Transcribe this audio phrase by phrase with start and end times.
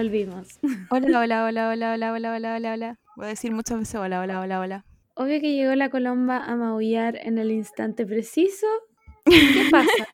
[0.00, 0.60] Volvimos.
[0.90, 2.98] Hola, hola, hola, hola, hola, hola, hola, hola, hola.
[3.16, 4.84] Voy a decir muchas veces hola, hola, hola, hola.
[5.14, 8.66] Obvio que llegó la colomba a maullar en el instante preciso.
[9.24, 10.06] ¿Qué pasa?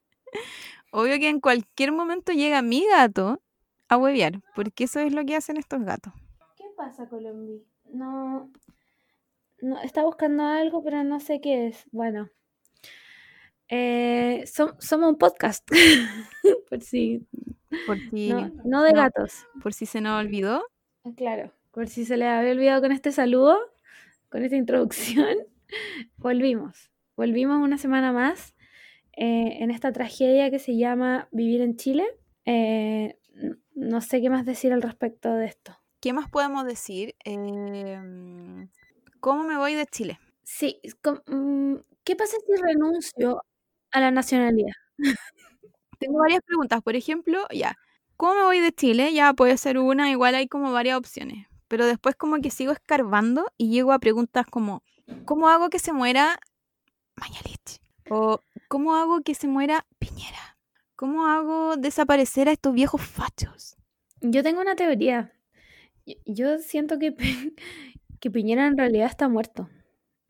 [0.92, 3.42] Obvio que en cualquier momento llega mi gato
[3.88, 6.12] a huevear, porque eso es lo que hacen estos gatos.
[6.56, 7.64] ¿Qué pasa, Colombi?
[7.92, 8.52] No,
[9.62, 11.86] no, está buscando algo, pero no sé qué es.
[11.91, 12.28] Bueno,
[13.69, 15.69] eh, som- somos un podcast,
[16.70, 17.27] por si,
[17.86, 19.00] Por si, no, no de no.
[19.02, 19.46] gatos.
[19.62, 20.62] por si se nos olvidó.
[21.04, 23.58] Ah, Claro, por si se les había olvidado con este saludo,
[24.28, 25.36] con esta introducción,
[26.16, 26.90] volvimos.
[27.16, 28.54] Volvimos una semana más
[29.16, 32.06] eh, en esta tragedia que se llama Vivir en Chile.
[32.44, 33.19] Eh,
[33.75, 35.78] no sé qué más decir al respecto de esto.
[36.00, 37.14] ¿Qué más podemos decir?
[37.25, 38.69] Em,
[39.20, 40.19] ¿Cómo me voy de Chile?
[40.42, 40.80] Sí,
[41.27, 43.42] mm, ¿qué pasa si renuncio
[43.92, 44.72] a la nacionalidad?
[46.03, 46.83] Tengo varias preguntas.
[46.83, 47.77] Por ejemplo, ya,
[48.17, 49.12] ¿cómo me voy de Chile?
[49.12, 51.47] Ya puede ser una, igual hay como varias opciones.
[51.69, 54.83] Pero después como que sigo escarbando y llego a preguntas como,
[55.25, 56.39] ¿cómo hago que se muera
[57.17, 57.81] Mañalich?
[58.11, 60.59] O ¿cómo hago que se muera Piñera?
[60.97, 63.77] ¿Cómo hago desaparecer a estos viejos fachos?
[64.20, 65.33] Yo tengo una teoría.
[66.27, 67.14] Yo- siento que,
[68.20, 69.69] que Piñera en realidad está muerto.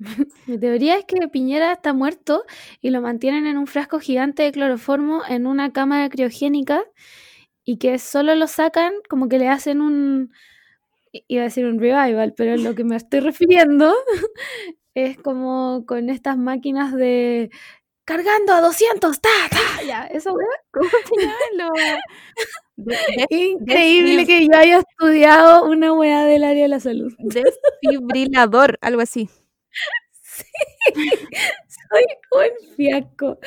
[0.47, 2.45] Mi teoría es que Piñera está muerto
[2.81, 6.84] y lo mantienen en un frasco gigante de cloroformo en una cámara criogénica
[7.64, 10.33] y que solo lo sacan como que le hacen un,
[11.28, 13.95] iba a decir un revival, pero lo que me estoy refiriendo
[14.95, 17.50] es como con estas máquinas de
[18.05, 20.48] cargando a 200, ta, ta, ya, esa weá.
[20.73, 21.14] ¿Cómo se
[23.30, 27.13] Increíble que yo haya estudiado una weá del área de la salud.
[27.19, 29.29] desfibrilador, algo así.
[30.22, 30.44] Sí,
[31.90, 33.38] soy un fiasco.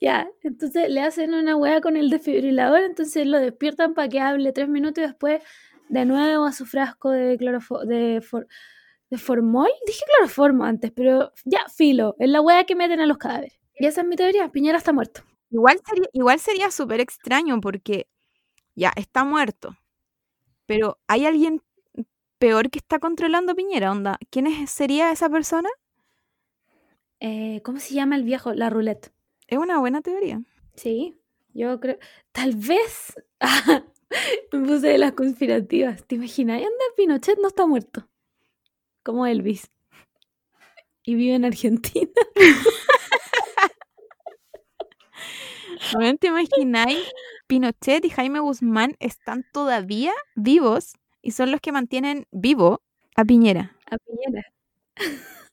[0.00, 4.52] Ya, entonces le hacen una weá con el desfibrilador, entonces lo despiertan para que hable
[4.52, 5.42] tres minutos y después
[5.88, 8.46] de nuevo a su frasco de clorofo de, for-
[9.10, 9.70] de formol.
[9.86, 13.58] Dije cloroformo antes, pero ya, filo, es la weá que meten a los cadáveres.
[13.78, 15.22] Y esa es mi teoría, Piñera está muerto.
[15.50, 18.08] Igual sería, igual sería súper extraño porque
[18.76, 19.76] ya está muerto.
[20.66, 21.62] Pero hay alguien
[22.42, 24.18] peor que está controlando Piñera, onda.
[24.28, 25.68] ¿Quién es- sería esa persona?
[27.20, 28.52] Eh, ¿Cómo se llama el viejo?
[28.52, 29.12] La roulette.
[29.46, 30.42] Es una buena teoría.
[30.74, 31.16] Sí,
[31.54, 31.98] yo creo.
[32.32, 33.14] Tal vez.
[34.52, 36.04] me puse de las conspirativas.
[36.04, 36.56] ¿Te imaginas?
[36.56, 38.08] Anda, Pinochet no está muerto.
[39.04, 39.70] Como Elvis.
[41.04, 42.10] Y vive en Argentina.
[45.96, 46.98] ¿No te imagináis?
[47.46, 52.82] Pinochet y Jaime Guzmán están todavía vivos y son los que mantienen vivo
[53.16, 53.76] a Piñera.
[53.90, 54.44] A Piñera.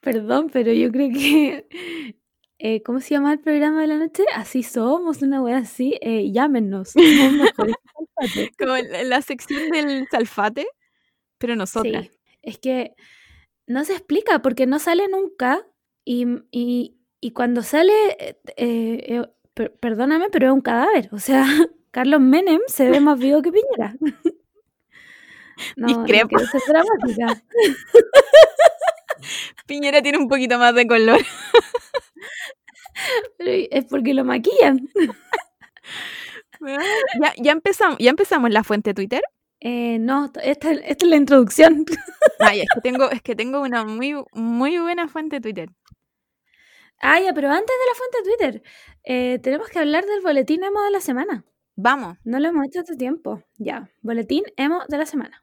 [0.00, 1.66] Perdón, pero yo creo que.
[2.58, 4.24] eh, ¿Cómo se llama el programa de la noche?
[4.34, 5.98] Así somos, una wea así.
[6.00, 6.94] Eh, llámenos.
[8.58, 10.66] Como la, sección del salfate,
[11.38, 12.06] pero nosotras.
[12.06, 12.10] Sí,
[12.42, 12.94] es que
[13.66, 15.66] no se explica porque no sale nunca
[16.04, 19.22] y, y- y cuando sale, eh, eh,
[19.54, 21.08] per- perdóname, pero es un cadáver.
[21.12, 21.44] O sea,
[21.90, 23.94] Carlos Menem se ve más vivo que Piñera.
[25.76, 26.28] No, no Discrepo.
[26.28, 27.42] quiero ser dramática.
[29.66, 31.20] Piñera tiene un poquito más de color.
[33.36, 34.88] Pero es porque lo maquillan.
[36.60, 39.20] ya, ya empezamos, ya empezamos la fuente Twitter.
[39.60, 41.84] Eh, no, esta, esta es la introducción.
[42.38, 45.68] Ay, es que tengo, es que tengo una muy, muy buena fuente Twitter.
[47.00, 48.62] Ah, ya, pero antes de la fuente Twitter,
[49.04, 51.44] eh, tenemos que hablar del boletín emo de la semana.
[51.82, 52.18] Vamos.
[52.24, 53.42] No lo hemos hecho hace tiempo.
[53.56, 55.42] Ya, boletín emo de la semana.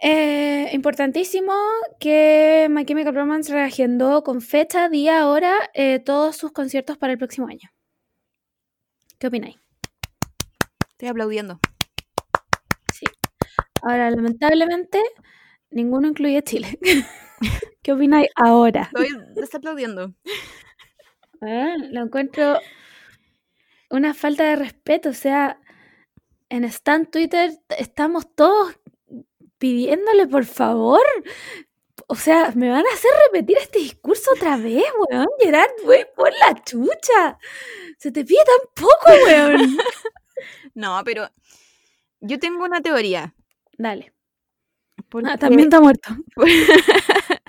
[0.00, 1.52] Eh, importantísimo
[1.98, 7.18] que My Chemical Romance reagendó con fecha, día, hora eh, todos sus conciertos para el
[7.18, 7.70] próximo año.
[9.18, 9.56] ¿Qué opináis?
[10.92, 11.58] Estoy aplaudiendo.
[13.82, 15.02] Ahora, lamentablemente,
[15.70, 16.78] ninguno incluye Chile.
[17.82, 18.82] ¿Qué opináis ahora?
[18.82, 20.14] Estoy desaplaudiendo.
[21.40, 22.60] Ah, lo encuentro
[23.90, 25.08] una falta de respeto.
[25.08, 25.60] O sea,
[26.48, 28.78] en Stan Twitter estamos todos
[29.58, 31.02] pidiéndole por favor.
[32.06, 35.26] O sea, me van a hacer repetir este discurso otra vez, weón.
[35.40, 37.38] Gerard, wey, por la chucha.
[37.98, 39.76] Se te pide tan poco, weón.
[40.74, 41.28] No, pero
[42.20, 43.34] yo tengo una teoría.
[43.82, 44.12] Dale.
[45.08, 46.08] porque- Ah, también está muerto.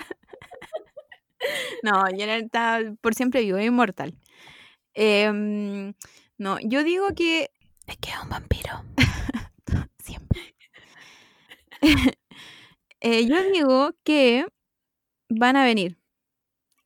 [1.82, 4.14] No, Gerard está por siempre vivo, es inmortal.
[4.94, 5.92] Em,
[6.38, 7.50] no, yo digo que
[7.86, 8.82] Es que es un vampiro.
[9.98, 10.54] siempre.
[13.06, 14.46] Eh, yo digo que
[15.28, 15.98] van a venir.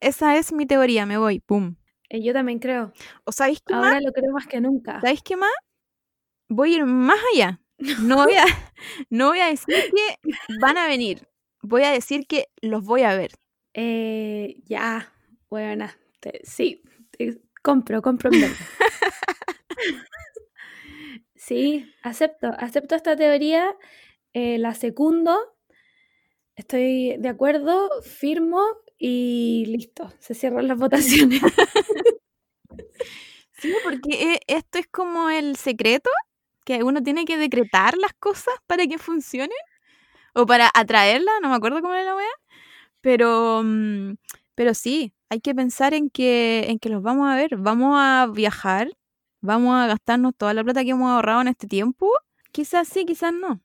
[0.01, 1.77] Esa es mi teoría, me voy, pum.
[2.09, 2.93] Eh, yo también creo.
[3.25, 4.03] ¿O sabéis qué Ahora más?
[4.03, 5.01] lo creo más que nunca.
[5.01, 5.53] ¿Sabéis qué más?
[6.49, 7.61] Voy a ir más allá.
[8.03, 8.45] No voy a,
[9.11, 10.19] no voy a decir que
[10.61, 11.29] van a venir.
[11.63, 13.33] Voy a decir que los voy a ver.
[13.75, 15.13] Eh, ya,
[15.51, 15.97] buena.
[16.21, 18.31] Te- sí, te- compro, compro
[21.35, 23.75] sí, acepto, acepto esta teoría,
[24.33, 25.37] eh, la secundo,
[26.57, 28.63] estoy de acuerdo, firmo
[28.99, 31.41] y listo, se cierran las votaciones.
[33.53, 36.11] Sí, porque eh, esto es como el secreto,
[36.69, 39.57] que uno tiene que decretar las cosas para que funcionen
[40.35, 42.29] o para atraerlas, no me acuerdo cómo era la wea,
[43.03, 44.15] pero, mm,
[44.55, 48.29] pero sí, hay que pensar en que, en que los vamos a ver, vamos a
[48.33, 48.91] viajar,
[49.43, 52.13] vamos a gastarnos toda la plata que hemos ahorrado en este tiempo,
[52.53, 53.61] quizás sí, quizás no.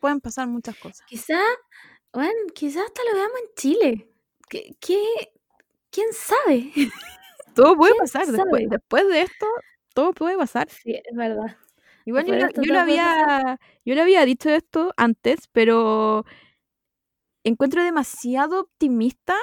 [0.00, 1.02] Pueden pasar muchas cosas.
[1.08, 1.38] Quizá,
[2.12, 4.08] bueno, quizá hasta lo veamos en Chile.
[4.48, 5.32] ¿Qué, qué-
[5.90, 6.72] quién sabe?
[7.54, 9.46] Todo puede ¿Quién pasar, después, después de esto,
[9.94, 10.68] todo puede pasar.
[10.70, 11.56] Sí, es verdad.
[12.08, 16.24] Igual yo, lo- yo lo había, yo le había dicho esto antes, pero
[17.44, 19.34] encuentro demasiado optimista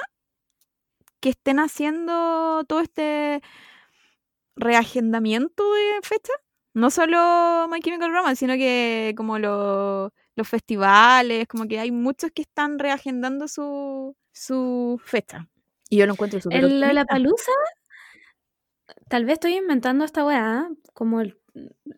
[1.20, 3.40] que estén haciendo todo este
[4.56, 6.32] reagendamiento de fecha.
[6.74, 12.30] No solo My Chemical Romance, sino que como lo- los festivales, como que hay muchos
[12.32, 15.48] que están reagendando su, su fecha.
[15.88, 16.86] Y yo lo encuentro súper El optimista.
[16.88, 17.52] Lollapalooza,
[19.08, 21.38] tal vez estoy inventando esta weá, como el,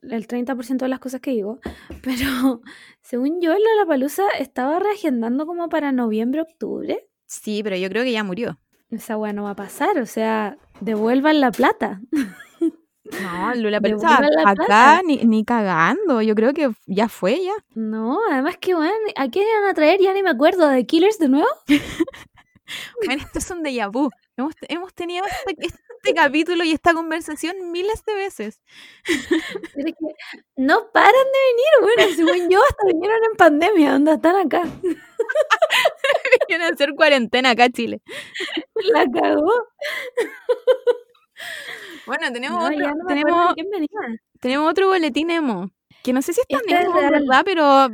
[0.03, 1.59] el 30% de las cosas que digo,
[2.03, 2.63] pero
[3.03, 7.07] según yo, el Lollapalooza estaba reagendando como para noviembre, octubre.
[7.27, 8.59] Sí, pero yo creo que ya murió.
[8.91, 12.01] Esa weá no va a pasar, o sea, devuelvan la plata.
[13.23, 15.01] No, Lula la acá plata.
[15.03, 16.21] ni, ni cagando.
[16.21, 17.55] Yo creo que ya fue ya.
[17.75, 19.99] No, además que, weón, ¿a quién iban a traer?
[20.01, 21.49] Ya ni me acuerdo, ¿de Killers de nuevo?
[23.05, 24.11] Bueno, esto es un déjà vu.
[24.37, 25.79] Hemos, hemos tenido este, este
[26.15, 28.61] capítulo y esta conversación miles de veces.
[29.75, 30.15] Pero es que
[30.57, 34.63] no paran de venir, bueno, según yo, hasta vinieron en pandemia, ¿dónde están acá?
[36.49, 38.01] Quieren hacer cuarentena acá, Chile.
[38.93, 39.53] La cagó.
[42.07, 43.55] Bueno, tenemos, No, otro, no tenemos,
[44.41, 45.71] tenemos otro boletín emo.
[46.03, 46.95] Que no sé si es tan Este es emo.
[46.95, 47.43] ¿verdad?
[47.45, 47.89] Pero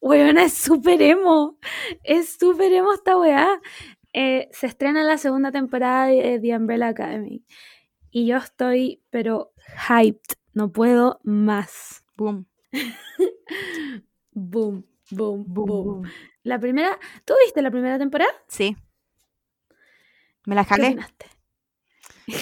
[0.00, 1.58] Weona, es súper emo.
[2.04, 3.60] Es súper emo esta weá.
[4.12, 7.44] Eh, se estrena la segunda temporada de The Umbrella Academy.
[8.10, 9.52] Y yo estoy, pero
[9.88, 10.36] hyped.
[10.52, 12.04] No puedo más.
[12.16, 12.46] boom,
[14.32, 16.10] Boom, boom, boom.
[16.44, 18.30] La primera, ¿tú viste la primera temporada?
[18.48, 18.76] Sí.
[20.46, 20.96] Me la ¿Qué jalé.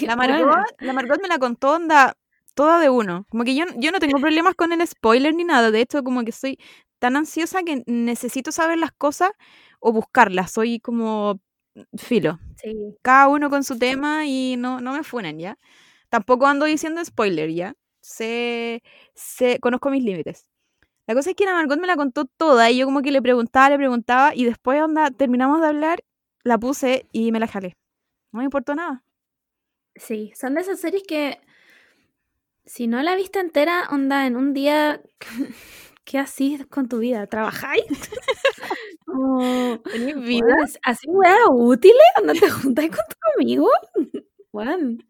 [0.05, 0.15] La.
[0.15, 2.15] Margot, la Margot me la contó onda
[2.53, 3.25] toda de uno.
[3.29, 5.71] Como que yo, yo no tengo problemas con el spoiler ni nada.
[5.71, 6.59] De hecho, como que soy
[6.99, 9.31] tan ansiosa que necesito saber las cosas
[9.79, 10.51] o buscarlas.
[10.51, 11.41] Soy como
[11.97, 12.39] filo.
[12.55, 12.97] Sí.
[13.01, 15.57] Cada uno con su tema y no, no me funen, ¿ya?
[16.09, 17.75] Tampoco ando diciendo spoiler, ¿ya?
[18.01, 18.81] Sé,
[19.13, 20.47] sé, conozco mis límites.
[21.07, 23.21] La cosa es que la Margot me la contó toda y yo como que le
[23.21, 26.03] preguntaba, le preguntaba y después onda, terminamos de hablar,
[26.43, 27.77] la puse y me la jalé.
[28.31, 29.03] No me importó nada.
[29.95, 31.39] Sí, son de esas series que
[32.65, 35.01] si no la viste entera, onda, en un día,
[36.09, 37.27] ¿qué así con tu vida?
[37.27, 37.83] ¿Trabajáis?
[39.05, 41.97] Como, ¿Tenés weón, ¿as- ¿Así weas útiles?
[42.19, 43.69] ¿Onda te juntáis con tu amigo?
[44.51, 45.05] Weón,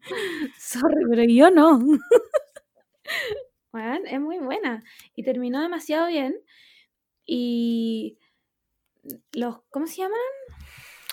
[0.58, 1.80] sorry, pero yo no.
[3.72, 4.82] Weón, es muy buena.
[5.14, 6.36] Y terminó demasiado bien.
[7.24, 8.18] Y
[9.32, 10.18] los, ¿cómo se llaman?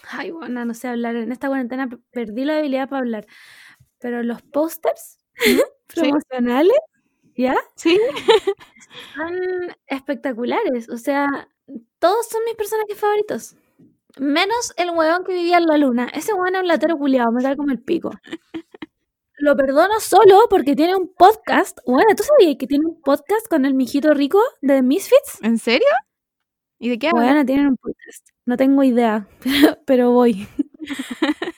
[0.10, 1.16] Ay, bueno, no sé hablar.
[1.16, 3.28] En esta cuarentena pe- perdí la habilidad para hablar.
[4.00, 5.20] Pero los pósters
[5.88, 6.78] promocionales,
[7.38, 7.56] ¿ya?
[7.76, 8.00] Sí.
[9.16, 9.32] Son
[9.88, 10.90] espectaculares.
[10.90, 11.48] O sea,
[12.00, 13.56] todos son mis personajes favoritos.
[14.20, 16.08] Menos el huevón que vivía en la luna.
[16.14, 18.12] Ese huevón es un latero culiado, me cae como el pico.
[19.40, 21.78] Lo perdono solo porque tiene un podcast.
[21.86, 25.44] Bueno, ¿tú sabías que tiene un podcast con el mijito rico de Misfits?
[25.44, 25.88] ¿En serio?
[26.80, 27.22] ¿Y de qué habla?
[27.22, 28.30] Bueno, tienen un podcast.
[28.46, 30.48] No tengo idea, pero, pero voy.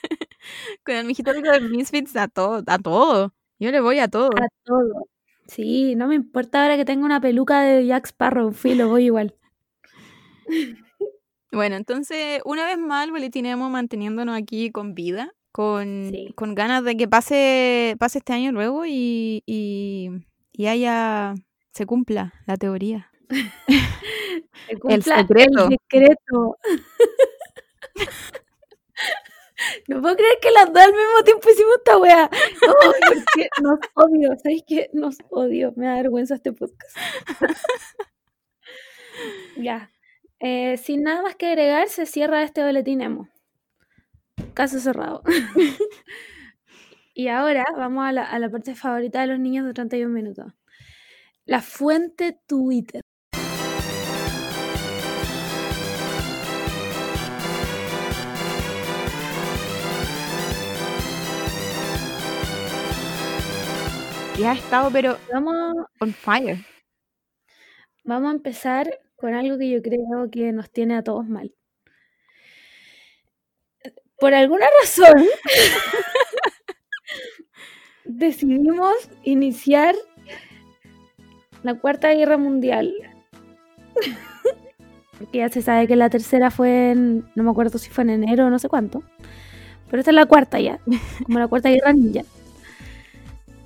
[0.84, 3.32] Con el mijito rico de Misfits a todo, a todo.
[3.58, 4.28] Yo le voy a todo.
[4.28, 5.06] A todo.
[5.50, 9.34] Sí, no me importa ahora que tenga una peluca de Jack Sparrow, filo, voy igual.
[11.52, 16.32] Bueno, entonces, una vez más, el boletín emo manteniéndonos aquí con vida, con, Sí.
[16.36, 20.10] con ganas de que pase, pase este año luego y, y,
[20.52, 21.34] y haya,
[21.72, 23.10] se cumpla la teoría.
[24.68, 25.66] Se cumpla secreto.
[25.68, 26.56] El secreto.
[29.88, 32.30] No puedo creer que las dos al mismo tiempo hicimos esta wea.
[32.66, 34.90] No, porque nos odio, ¿sabéis qué?
[34.92, 35.72] Nos odio.
[35.76, 36.96] Me da vergüenza este podcast.
[39.56, 39.90] Ya.
[40.38, 43.28] Eh, sin nada más que agregar, se cierra este boletín emo.
[44.54, 45.22] Caso cerrado.
[47.14, 50.54] y ahora vamos a la, a la parte favorita de los niños de 31 minutos.
[51.44, 53.02] La fuente Twitter.
[64.40, 66.64] Y ha estado, pero Vamos, on fire.
[68.04, 71.52] vamos a empezar con algo que yo creo que nos tiene a todos mal.
[74.18, 75.26] Por alguna razón,
[78.06, 78.94] decidimos
[79.24, 79.94] iniciar
[81.62, 82.94] la Cuarta Guerra Mundial.
[85.18, 88.10] Porque ya se sabe que la tercera fue en, no me acuerdo si fue en
[88.10, 89.02] enero o no sé cuánto.
[89.90, 90.80] Pero esta es la cuarta ya,
[91.26, 92.22] como la Cuarta Guerra Ninja.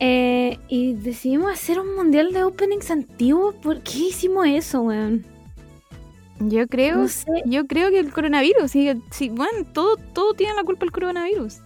[0.01, 3.55] Eh, y decidimos hacer un mundial de openings antiguos.
[3.57, 5.25] ¿Por qué hicimos eso, weón?
[6.41, 7.27] Yo creo, No sé.
[7.47, 11.59] yo creo que el coronavirus, sí, sí, bueno, todo, todo tiene la culpa el coronavirus.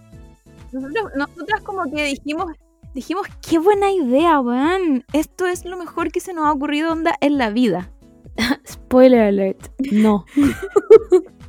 [0.71, 2.53] Nosotros, nosotras como que dijimos,
[2.93, 5.03] dijimos, qué buena idea, weón.
[5.11, 7.91] Esto es lo mejor que se nos ha ocurrido onda en la vida.
[8.67, 9.67] Spoiler alert.
[9.91, 10.25] No.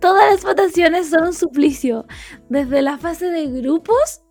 [0.00, 2.06] Todas las votaciones son un suplicio.
[2.48, 4.22] Desde la fase de grupos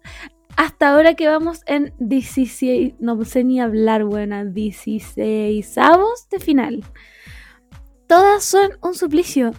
[0.58, 2.96] hasta ahora que vamos en 16.
[3.00, 4.44] No sé ni hablar, buena.
[4.44, 6.84] 16 avos de final.
[8.08, 9.52] Todas son un suplicio.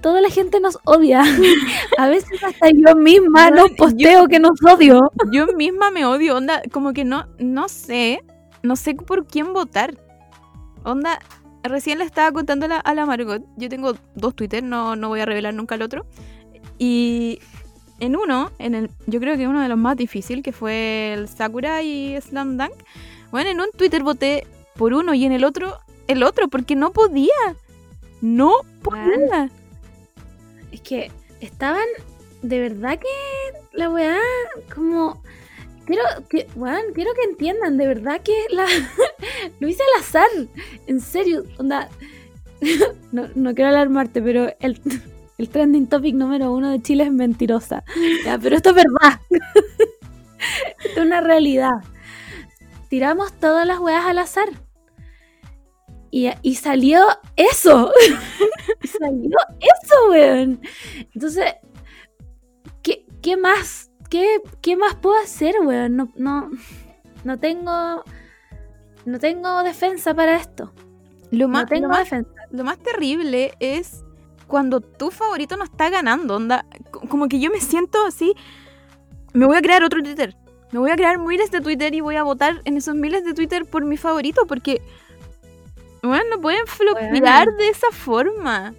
[0.00, 1.22] Toda la gente nos odia.
[1.98, 5.10] A veces hasta yo misma nos posteo que nos odio.
[5.32, 8.22] Yo misma me odio, onda, como que no, no sé,
[8.62, 9.98] no sé por quién votar.
[10.84, 11.18] Onda,
[11.64, 15.08] recién le estaba contando a la, a la Margot, yo tengo dos Twitter, no, no
[15.08, 16.06] voy a revelar nunca el otro.
[16.78, 17.40] Y
[18.00, 21.28] en uno, en el, yo creo que uno de los más difíciles, que fue el
[21.28, 22.74] Sakura y Slam Dunk,
[23.30, 24.46] bueno, en un Twitter voté
[24.76, 27.32] por uno y en el otro, el otro, porque no podía.
[28.20, 29.50] No podía.
[30.72, 31.10] Es que
[31.40, 31.86] estaban
[32.42, 34.18] de verdad que la weá,
[34.74, 35.22] como.
[35.86, 36.46] Quiero que,
[36.94, 38.66] quiero que entiendan, de verdad que la,
[39.60, 40.28] lo hice al azar.
[40.86, 41.88] En serio, onda.
[43.12, 44.80] No, no quiero alarmarte, pero el,
[45.36, 47.84] el trending topic número uno de Chile es mentirosa.
[48.24, 49.20] Ya, pero esto es verdad.
[50.84, 51.72] esto es una realidad.
[52.88, 54.48] Tiramos todas las weas al azar.
[56.10, 57.90] Y, y salió eso.
[58.82, 60.60] y salió eso, weón.
[61.12, 61.54] Entonces,
[62.82, 63.90] ¿qué, qué más?
[64.08, 65.96] ¿Qué, ¿Qué más puedo hacer, weón?
[65.96, 66.50] No, no,
[67.24, 68.04] no tengo.
[69.04, 70.72] No tengo defensa para esto.
[71.32, 72.30] Lo No lo tengo más defensa.
[72.52, 74.04] Lo más terrible es
[74.46, 76.64] cuando tu favorito no está ganando, onda.
[76.90, 78.34] co- Como que yo me siento así.
[79.32, 80.36] Me voy a crear otro Twitter.
[80.72, 83.34] Me voy a crear miles de Twitter y voy a votar en esos miles de
[83.34, 84.80] Twitter por mi favorito porque.
[86.02, 88.74] Bueno, no pueden flopear de esa forma.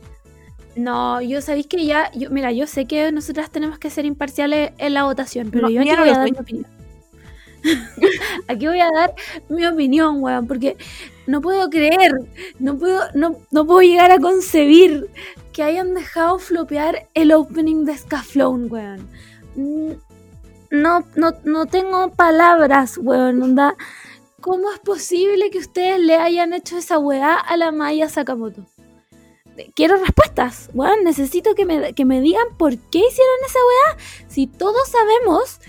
[0.75, 2.11] No, yo sabéis que ya.
[2.13, 5.69] Yo, mira, yo sé que nosotras tenemos que ser imparciales en la votación, pero No,
[5.69, 6.67] yo aquí no voy a dar mi opinión.
[8.47, 9.13] aquí voy a dar
[9.49, 10.77] mi opinión, weón, porque
[11.27, 12.11] no puedo creer,
[12.59, 15.07] no puedo, no, no puedo llegar a concebir
[15.55, 19.09] que hayan dejado flopear el opening de Scaflone, weón.
[19.55, 19.91] Mm,
[20.71, 23.77] No, no, no tengo palabras, weón, onda.
[24.41, 28.65] ¿Cómo es posible que ustedes le hayan hecho esa weá a la Maya Sakamoto?
[29.75, 31.05] Quiero respuestas, weón.
[31.05, 33.97] Necesito que me, que me digan por qué hicieron esa weá.
[34.27, 35.61] Si todos sabemos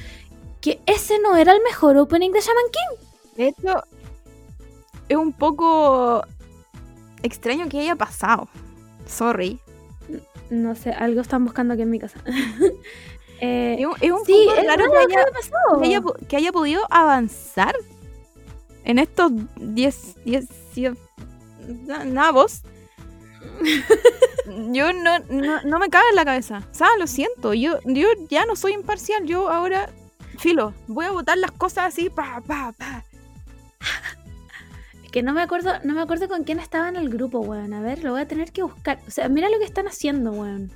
[0.60, 3.06] que ese no era el mejor opening de Shaman King.
[3.36, 3.84] De hecho,
[5.08, 6.24] es un poco
[7.22, 8.48] extraño que haya pasado.
[9.06, 9.60] Sorry.
[10.50, 12.20] No sé, algo están buscando aquí en mi casa.
[13.38, 15.24] Eh, Es un, es un sí, poco es raro raro que haya,
[15.78, 17.74] que haya, po- que haya podido avanzar
[18.84, 20.46] en estos 10 10
[22.06, 22.62] nabos.
[24.72, 26.62] Yo no, no, no me cabe en la cabeza.
[26.70, 27.52] O sea, lo siento.
[27.52, 29.26] Yo, yo ya no soy imparcial.
[29.26, 29.90] Yo ahora,
[30.38, 33.04] filo, voy a votar las cosas así, pa, pa, pa.
[35.16, 37.72] Que no me acuerdo, no me acuerdo con quién estaba en el grupo, weón.
[37.72, 38.98] A ver, lo voy a tener que buscar.
[39.08, 40.70] O sea, mira lo que están haciendo, weón.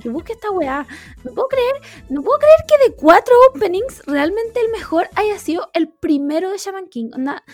[0.00, 0.86] Que busque esta weá.
[1.22, 1.74] No puedo creer,
[2.08, 6.56] no puedo creer que de cuatro openings realmente el mejor haya sido el primero de
[6.56, 7.10] Shaman King.
[7.12, 7.44] Onda,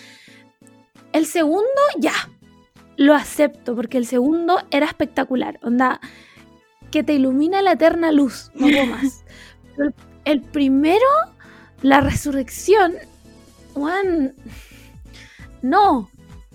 [1.12, 1.66] el segundo,
[1.98, 2.14] ya.
[2.96, 5.58] Lo acepto, porque el segundo era espectacular.
[5.64, 6.00] Onda,
[6.92, 8.52] que te ilumina la eterna luz.
[8.54, 9.24] No puedo más.
[9.76, 9.92] Pero
[10.24, 11.08] el, primero,
[11.82, 12.94] la resurrección,
[13.74, 14.36] weón.
[15.62, 16.08] No,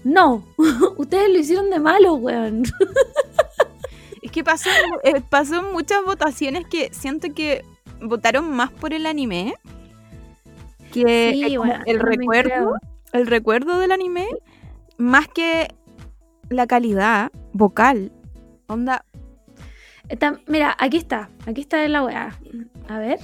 [0.06, 0.46] no.
[0.98, 2.64] Ustedes lo hicieron de malo, weón.
[4.22, 4.70] Es que pasó,
[5.04, 7.66] eh, pasó en muchas votaciones que siento que
[8.02, 9.56] votaron más por el anime
[10.94, 12.76] que Sí, eh, como bueno, el recuerdo,
[13.12, 14.28] el recuerdo del anime,
[14.98, 15.68] más que
[16.50, 18.12] la calidad vocal.
[18.68, 19.06] Onda,
[20.08, 21.30] Está- mira, aquí está.
[21.48, 22.38] Aquí está la weá.
[22.88, 23.20] A ver.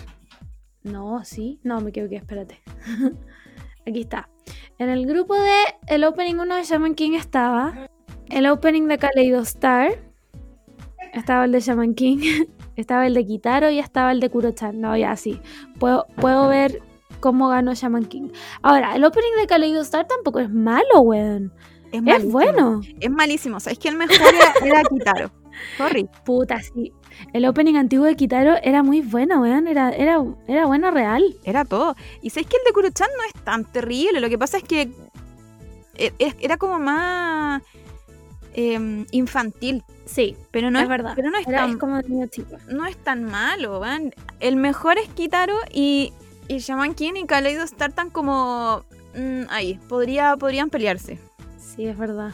[0.84, 1.60] No, sí.
[1.64, 2.60] No, me equivoqué, espérate.
[3.88, 4.30] aquí está.
[4.78, 7.90] En el grupo de el opening 1 de Shaman King estaba
[8.30, 10.00] el opening de Kaleido Star.
[11.14, 12.46] Estaba el de Shaman King.
[12.76, 14.80] estaba el de Kitaro y estaba el de Kuro-chan.
[14.80, 15.40] No, ya sí.
[15.80, 16.82] Puedo, puedo ver
[17.20, 18.30] cómo ganó Shaman King.
[18.62, 21.54] Ahora, el opening de Kaleido Star tampoco es malo, weón.
[21.92, 22.82] es, Es bueno.
[23.00, 23.60] Es malísimo.
[23.60, 25.41] ¿Sabes que el mejor era, era Kitaro?
[25.78, 26.08] Sorry.
[26.26, 26.92] Puta, sí.
[27.34, 29.68] El opening antiguo de Kitaro era muy bueno, weón.
[29.68, 31.24] Era, era, era bueno real.
[31.44, 31.96] Era todo.
[32.22, 34.20] Y sabes que el de Kuro-chan no es tan terrible.
[34.22, 34.92] Lo que pasa es que
[35.98, 37.62] e- e- era como más
[38.54, 39.84] em, infantil.
[40.06, 41.14] Sí, Pero no es es, verdad.
[41.16, 42.58] Pero no es, Era, tan, es como niño chico.
[42.70, 43.80] no es tan malo.
[43.80, 44.14] ¿van?
[44.40, 46.12] El mejor es Kitaro y,
[46.48, 48.84] y Shaman King y Kaleido Star tan como
[49.16, 49.80] mm, ahí.
[49.88, 51.20] Podría, podrían pelearse.
[51.58, 52.34] Sí, es verdad.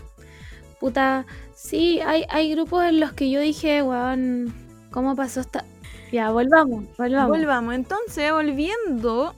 [0.80, 1.26] Puta,
[1.70, 4.54] sí, hay, hay grupos en los que yo dije, weón,
[4.92, 5.64] ¿cómo pasó esta...?
[6.12, 7.30] Ya, volvamos, volvamos.
[7.30, 7.76] Volvamos.
[7.76, 9.36] Entonces, volviendo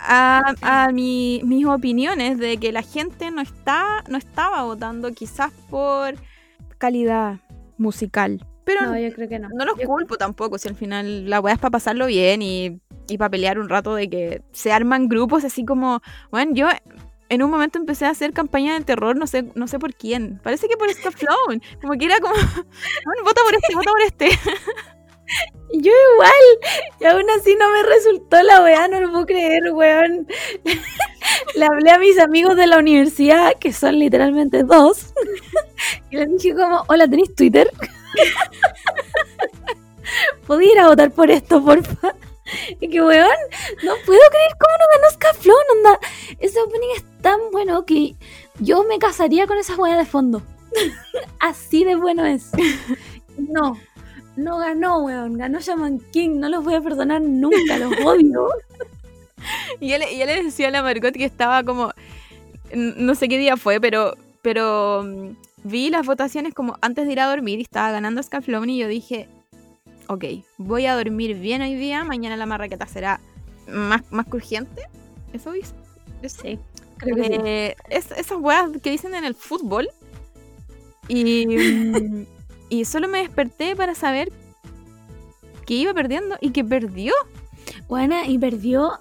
[0.00, 5.52] a, a mi- mis opiniones de que la gente no está no estaba votando quizás
[5.70, 6.14] por
[6.78, 7.38] calidad
[7.78, 8.44] musical.
[8.64, 9.48] Pero no, no, yo creo que no.
[9.64, 13.18] los Yo- culpo tampoco, si al final la weá es para pasarlo bien y, y
[13.18, 16.00] para pelear un rato de que se arman grupos así como,
[16.32, 16.66] bueno, yo
[17.32, 20.38] en un momento empecé a hacer campaña de terror, no sé, no sé por quién.
[20.42, 21.62] Parece que por Scaflón.
[21.80, 22.34] Como que era como,
[23.04, 24.28] "Bueno, vota por este, vota por este.
[25.72, 30.26] Yo igual, y aún así no me resultó la weá, no lo puedo creer, weón.
[31.54, 35.14] Le hablé a mis amigos de la universidad, que son literalmente dos,
[36.10, 37.70] y les dije como, hola, ¿tenéis Twitter?
[40.46, 42.14] ¿Podía ir a votar por esto, porfa?
[42.80, 43.28] Y que, weón,
[43.82, 45.98] no puedo creer cómo no ganó Scaflón, onda.
[46.38, 48.14] Ese opening es tan bueno que
[48.58, 50.42] yo me casaría con esa weá de fondo.
[51.40, 52.50] Así de bueno es.
[53.38, 53.78] No,
[54.36, 55.38] no ganó, weón.
[55.38, 56.38] Ganó Shaman King.
[56.38, 58.46] No los voy a perdonar nunca, los odio.
[59.80, 61.92] Y yo, le, y yo le decía a la Margot que estaba como.
[62.74, 64.16] No sé qué día fue, pero.
[64.42, 65.02] Pero.
[65.02, 65.30] mm,
[65.64, 68.86] Vi las votaciones como antes de ir a dormir y estaba ganando Scaflón y yo
[68.86, 69.28] dije.
[70.08, 70.24] Ok,
[70.58, 72.04] voy a dormir bien hoy día.
[72.04, 73.20] Mañana la marraqueta será
[73.68, 74.82] más, más crujiente.
[75.32, 75.72] ¿Eso dice?
[76.26, 76.58] Sí,
[76.98, 77.32] creo que sí.
[77.44, 79.88] Eh, es- esas weas que dicen en el fútbol.
[81.08, 82.26] Y,
[82.68, 84.32] y solo me desperté para saber
[85.66, 87.12] que iba perdiendo y que perdió.
[87.88, 88.98] Buena, y perdió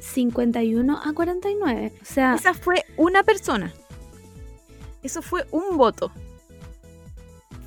[0.00, 1.92] 51 a 49.
[2.00, 3.72] O sea, Esa fue una persona.
[5.02, 6.10] Eso fue un voto.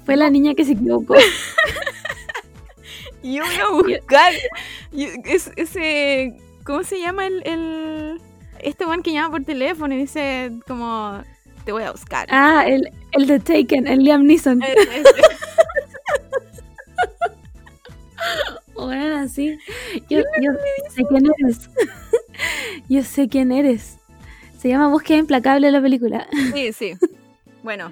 [0.06, 1.16] fue la niña que se equivocó.
[3.24, 4.34] Yo voy a buscar
[5.26, 6.36] es- ese.
[6.64, 8.22] ¿Cómo se llama el, el-
[8.60, 11.22] Este one que llama por teléfono y dice como.
[11.66, 12.28] Te voy a buscar.
[12.32, 14.62] Ah, el, el de Taken, el Liam Neeson.
[18.74, 19.58] Bueno, así.
[20.10, 20.52] Yo, yo
[20.90, 21.70] sé quién eres.
[22.88, 23.98] yo sé quién eres.
[24.58, 26.28] Se llama Búsqueda Implacable la película.
[26.54, 26.94] Sí, sí.
[27.64, 27.92] Bueno.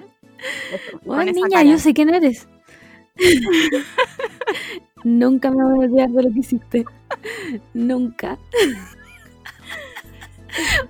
[1.04, 1.64] Bueno, niña, cara.
[1.64, 2.48] yo sé quién eres.
[5.04, 6.84] Nunca me voy a olvidar de lo que hiciste.
[7.74, 8.38] Nunca.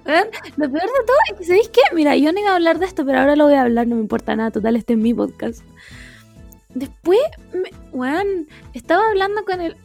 [0.07, 1.81] Weón, lo peor de todo es que, ¿sabéis qué?
[1.95, 3.97] Mira, yo no iba a hablar de esto, pero ahora lo voy a hablar, no
[3.97, 5.63] me importa nada, total, este es mi podcast.
[6.75, 7.21] Después,
[7.53, 9.77] me, weón, estaba hablando con el,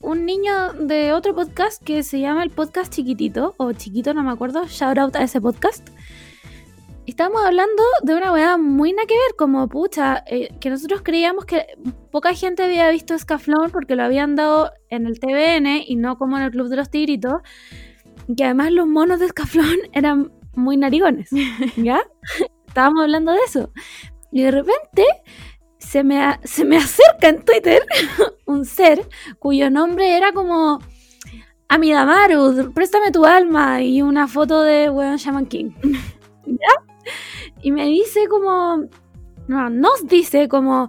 [0.00, 4.30] un niño de otro podcast que se llama el podcast Chiquitito, o Chiquito, no me
[4.30, 5.88] acuerdo, shout out a ese podcast.
[7.08, 11.46] Estábamos hablando de una weá muy nada que ver, como pucha, eh, que nosotros creíamos
[11.46, 11.66] que
[12.10, 16.36] poca gente había visto Scaflón porque lo habían dado en el TVN y no como
[16.36, 17.40] en el Club de los Tigritos.
[18.28, 21.30] y Que además los monos de Scaflón eran muy narigones,
[21.76, 22.02] ¿ya?
[22.66, 23.72] Estábamos hablando de eso.
[24.30, 25.06] Y de repente
[25.78, 27.86] se me, a- se me acerca en Twitter
[28.44, 30.78] un ser cuyo nombre era como
[31.70, 35.70] Amidamaru, préstame tu alma y una foto de weón Shaman King.
[36.44, 36.84] ¿Ya?
[37.62, 38.84] Y me dice como,
[39.48, 40.88] no, nos dice como,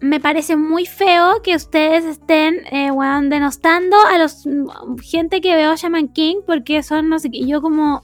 [0.00, 2.90] me parece muy feo que ustedes estén, eh,
[3.28, 7.30] denostando a los mm, gente que veo Shaman King porque son no sé.
[7.32, 8.02] Y yo como,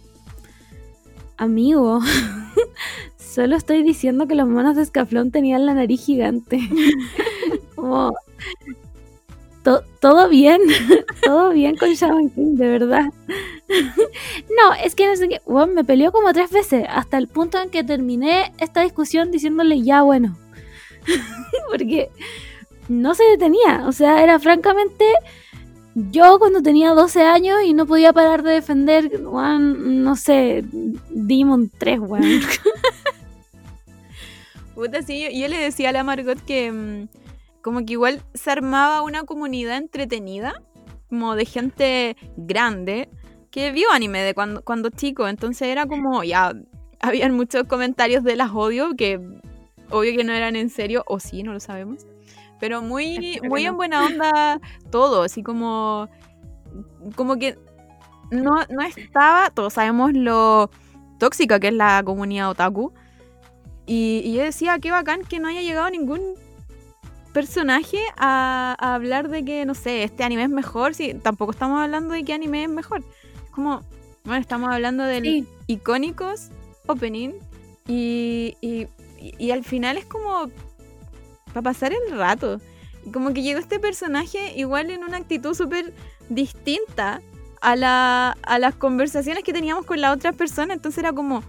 [1.36, 2.00] amigo,
[3.16, 6.60] solo estoy diciendo que los monos de Escaflón tenían la nariz gigante.
[7.76, 8.14] como,
[9.62, 10.60] to- todo bien,
[11.22, 13.04] todo bien con Shaman King, de verdad.
[13.68, 17.60] no, es que no sé qué, weón, me peleó como tres veces, hasta el punto
[17.60, 20.36] en que terminé esta discusión diciéndole ya bueno.
[21.70, 22.10] Porque
[22.88, 25.04] no se detenía, o sea, era francamente
[25.94, 30.64] yo cuando tenía 12 años y no podía parar de defender, weón, no sé,
[31.10, 32.40] Demon 3, weón.
[34.74, 37.08] Puta, sí, yo, yo le decía a la Margot que mm,
[37.62, 40.62] como que igual se armaba una comunidad entretenida,
[41.08, 43.08] como de gente grande,
[43.50, 46.52] que vio anime de cuando, cuando chico, entonces era como, ya,
[47.00, 49.20] habían muchos comentarios de las odio, que
[49.90, 52.06] obvio que no eran en serio, o sí, no lo sabemos,
[52.60, 56.08] pero muy, muy en buena onda todo, así como,
[57.16, 57.58] como que
[58.30, 60.70] no, no estaba, todos sabemos lo
[61.18, 62.92] tóxica que es la comunidad otaku,
[63.86, 66.34] y, y yo decía, qué bacán que no haya llegado ningún
[67.32, 71.80] personaje a, a hablar de que, no sé, este anime es mejor, si tampoco estamos
[71.80, 73.02] hablando de qué anime es mejor.
[73.44, 73.82] Es como,
[74.24, 76.48] bueno, estamos hablando del Sí, icónicos
[76.86, 77.30] opening
[77.86, 78.88] y, y,
[79.20, 80.50] y- y al final es como
[81.46, 82.60] para pasar el rato.
[83.06, 85.92] Y como que llegó este personaje igual en una actitud súper
[86.28, 87.20] distinta
[87.60, 90.74] a, la, a las conversaciones que teníamos con la otra persona.
[90.74, 91.42] Entonces era como,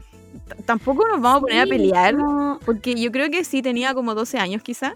[0.65, 2.13] tampoco nos vamos a poner a pelear.
[2.15, 4.95] no, Porque yo creo que sí tenía como 12 años quizá.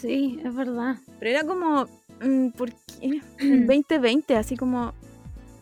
[0.00, 0.96] Sí, es verdad.
[1.18, 1.86] Pero era como,
[2.20, 3.20] mm, ¿por qué?
[3.66, 4.92] 2020, así como,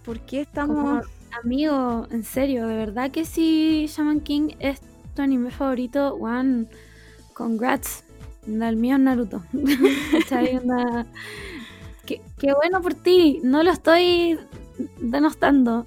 [0.05, 0.77] ¿por qué estamos...?
[0.77, 1.03] Como,
[1.43, 4.81] amigo, en serio, de verdad que si Shaman King es
[5.15, 6.67] tu anime favorito, one,
[7.35, 8.05] congrats.
[8.47, 9.43] El mío es Naruto.
[12.07, 13.41] Qué, qué bueno por ti.
[13.43, 14.39] No lo estoy
[15.01, 15.85] denostando.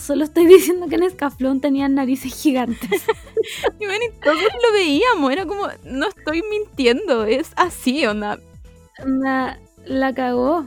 [0.00, 3.04] Solo estoy diciendo que en Escaflón tenían narices gigantes.
[3.78, 8.38] Y bueno, y todos lo veíamos, era como, no estoy mintiendo, es así, onda.
[9.86, 10.66] La cagó.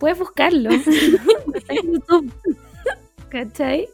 [0.00, 0.70] Puedes buscarlo.
[1.54, 2.32] Está en YouTube.
[3.28, 3.88] ¿Cachai?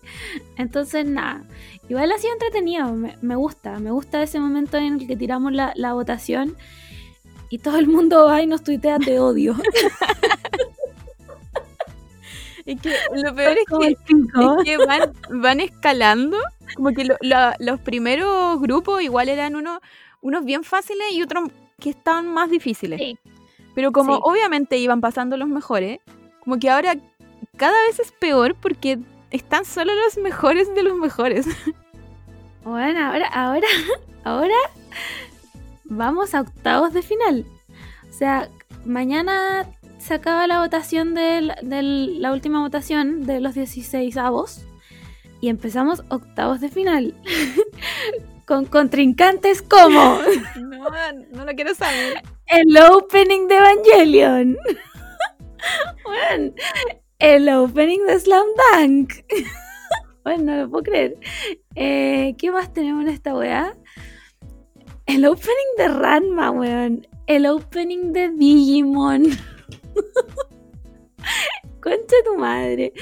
[0.57, 1.45] Entonces, nada.
[1.89, 2.95] Igual ha sido entretenido.
[2.95, 3.79] Me, me gusta.
[3.79, 6.57] Me gusta ese momento en el que tiramos la, la votación
[7.55, 9.55] y todo el mundo va y nos tuitea te odio.
[12.67, 13.99] Es que lo peor es
[14.65, 16.39] que, es van, van escalando,
[16.77, 19.81] como que lo- la- los primeros grupos igual eran unos,
[20.23, 22.99] unos bien fáciles y otros que estaban más difíciles.
[22.99, 23.19] Sí.
[23.75, 24.21] Pero como Sí.
[24.25, 25.99] obviamente iban pasando los mejores,
[26.45, 26.97] como que ahora
[27.57, 28.99] cada vez es peor porque
[29.31, 31.47] están solo los mejores de los mejores.
[32.65, 33.67] Bueno, ahora, ahora,
[34.25, 34.55] ahora
[35.85, 37.45] vamos a octavos de final.
[38.09, 38.49] O sea,
[38.85, 39.67] mañana
[40.05, 44.67] se acaba la votación de la, última votación de los 16 avos
[45.41, 47.15] y empezamos octavos de final.
[48.47, 50.19] Con contrincantes como
[50.61, 50.91] No,
[51.33, 52.23] no lo quiero saber.
[52.49, 54.59] el opening de Evangelion.
[56.05, 56.53] Bueno,
[57.19, 59.15] el opening de Slam Dunk.
[60.23, 61.17] Bueno, no lo puedo creer.
[61.75, 63.75] Eh, ¿Qué más tenemos en esta weá?
[65.07, 67.09] El opening de Ranma, weón.
[67.27, 69.31] El opening de Digimon.
[71.81, 72.93] Concha tu madre.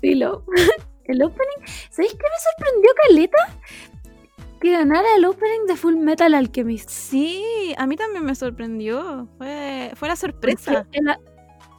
[0.00, 0.44] Filo.
[1.04, 1.66] El opening.
[1.90, 3.58] ¿Sabéis qué me sorprendió, Caleta?
[4.60, 6.88] Que ganara el opening de Full Metal Alchemist.
[6.88, 9.26] Sí, a mí también me sorprendió.
[9.36, 10.84] Fue, fue la sorpresa.
[10.84, 11.16] Porque el-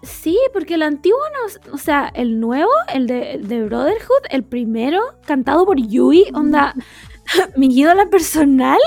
[0.06, 4.44] sí, porque el antiguo, no, o sea, el nuevo, el de, el de Brotherhood, el
[4.44, 6.76] primero, cantado por Yui, onda,
[7.56, 8.80] mi ídola personal,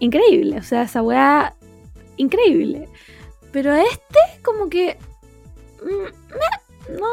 [0.00, 1.54] increíble, o sea, esa weá,
[2.18, 2.88] increíble.
[3.52, 4.98] Pero este, como que,
[5.82, 7.08] mm, no...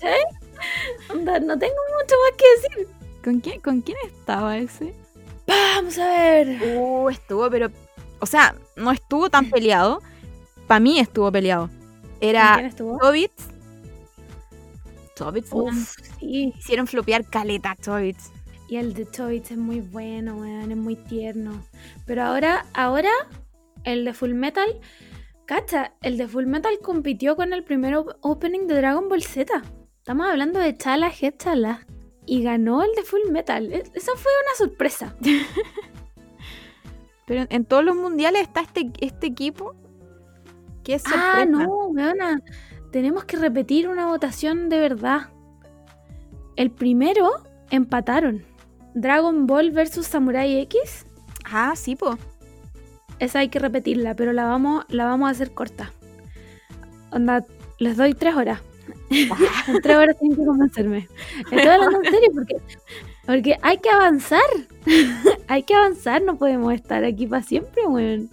[0.00, 0.22] ¿Cachai?
[1.10, 2.88] Onda, no tengo mucho más que decir.
[3.22, 4.94] ¿Con quién, ¿Con quién estaba ese?
[5.46, 6.76] Vamos a ver.
[6.76, 7.70] Uh, estuvo, pero.
[8.20, 10.00] O sea, no estuvo tan peleado.
[10.66, 11.68] Para mí estuvo peleado.
[11.68, 12.98] ¿Con Era quién estuvo?
[13.00, 13.44] Chobits.
[15.16, 15.48] Chobits.
[15.52, 16.52] Uf, sí.
[16.56, 18.30] Hicieron flopear caleta Chobits.
[18.72, 21.62] Y el de Chobits es muy bueno, weón, es muy tierno.
[22.06, 23.10] Pero ahora, ahora,
[23.84, 24.80] el de Full Metal,
[25.44, 29.60] cacha, el de Full Metal compitió con el primer op- opening de Dragon Ball Z.
[29.98, 31.86] Estamos hablando de Chala Head Chala.
[32.24, 33.70] Y ganó el de Full Metal.
[33.70, 35.16] E- Eso fue una sorpresa.
[37.26, 39.74] Pero en, todos los mundiales está este, este equipo.
[40.82, 41.10] Sorpresa.
[41.14, 42.40] Ah, no, weona.
[42.90, 45.28] Tenemos que repetir una votación de verdad.
[46.56, 47.28] El primero
[47.68, 48.46] empataron.
[48.94, 51.06] Dragon Ball versus Samurai X.
[51.44, 52.18] Ah, sí, po.
[53.18, 55.92] Esa hay que repetirla, pero la vamos, la vamos a hacer corta.
[57.10, 57.44] Onda,
[57.78, 58.60] les doy tres horas.
[59.10, 59.28] en
[59.82, 61.08] tres horas tienen que convencerme.
[61.38, 62.56] Estoy hablando en serio porque,
[63.26, 64.40] porque hay que avanzar.
[65.48, 68.30] hay que avanzar, no podemos estar aquí para siempre, weón.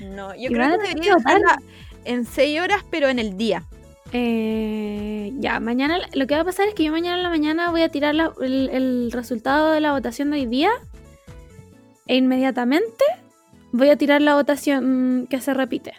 [0.00, 1.62] No, yo Y creo que debería dejarla
[2.04, 3.64] en 6 horas, pero en el día.
[4.12, 7.70] Eh, ya, mañana lo que va a pasar es que yo mañana en la mañana
[7.70, 10.70] voy a tirar el, resultado de la votación de hoy día
[12.06, 13.04] e inmediatamente
[13.72, 15.94] voy a tirar la votación que se repite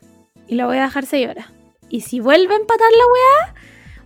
[0.48, 1.48] y la voy a dejar 6 horas.
[1.90, 3.56] Y si vuelve a empatar la weá,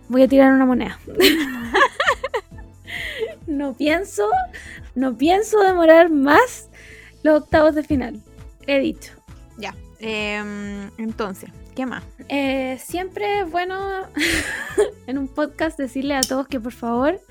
[0.08, 0.98] voy a tirar una moneda.
[3.46, 4.28] no pienso,
[4.94, 6.68] no pienso demorar más
[7.22, 8.20] los octavos de final.
[8.66, 9.12] He dicho.
[9.58, 9.74] Ya.
[10.00, 12.04] em, entonces, ¿qué más?
[12.28, 13.74] Eh, siempre es bueno
[15.06, 17.22] en un podcast decirle a todos que por favor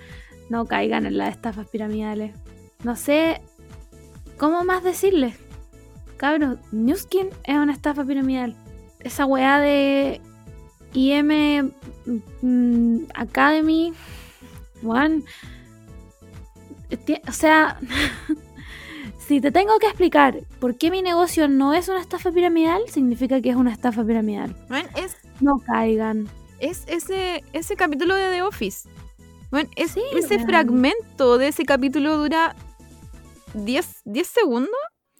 [0.49, 2.33] no caigan en las estafas piramidales.
[2.83, 3.41] No sé
[4.39, 5.35] cómo más decirles.
[6.17, 8.55] Cabros, Newskin es una estafa piramidal.
[9.01, 10.19] Esa weá de
[10.93, 11.71] IM
[12.41, 13.93] mm, Academy,
[14.83, 15.21] One.
[17.27, 17.79] O sea,
[19.29, 23.39] si te tengo que explicar por qué mi negocio no es una estafa piramidal, significa
[23.41, 24.55] que es una estafa piramidal.
[24.67, 26.27] Bueno, es, No caigan.
[26.59, 28.89] es ese, ese capítulo de The Office.
[29.51, 32.55] Bueno, es- Sí, ese fragmento de ese capítulo dura
[33.53, 34.71] 10, 10 segundos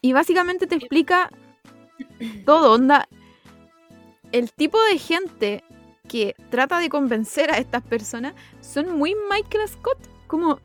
[0.02, 1.30] y básicamente te explica
[2.45, 2.74] todo.
[2.74, 3.08] Onda,
[4.32, 5.63] el tipo de gente
[6.08, 9.98] que trata de convencer a estas personas son muy Michael Scott.
[10.28, 10.60] Como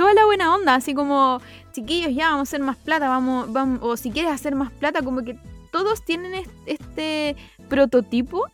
[0.00, 3.80] toda la buena onda, así como, chiquillos, ya vamos a hacer más plata, vamos, vamos,
[3.82, 5.38] o si quieres hacer más plata, como que
[5.70, 7.36] todos tienen es- este
[7.68, 8.46] prototipo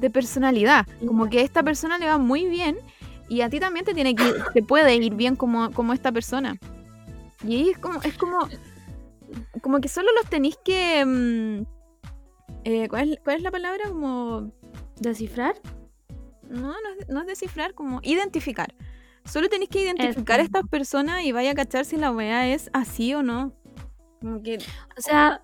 [0.00, 0.86] de personalidad.
[1.06, 2.78] Como que a esta persona le va muy bien
[3.28, 6.12] y a ti también te tiene que ir- te puede ir bien como, como esta
[6.12, 6.56] persona.
[7.46, 8.48] Y ahí es como, es como,
[9.60, 11.04] como que solo los tenéis que.
[11.04, 11.62] mm,
[12.64, 13.84] eh, ¿cuál, es, cuál es la palabra?
[13.90, 14.50] Como.
[14.98, 15.56] ¿Descifrar?
[16.48, 18.74] No, no es, no es descifrar, como identificar.
[19.24, 22.70] Solo tenéis que identificar a estas personas y vaya a cachar si la weá es
[22.72, 23.52] así o no.
[24.20, 24.58] Como que.
[24.96, 25.42] O sea,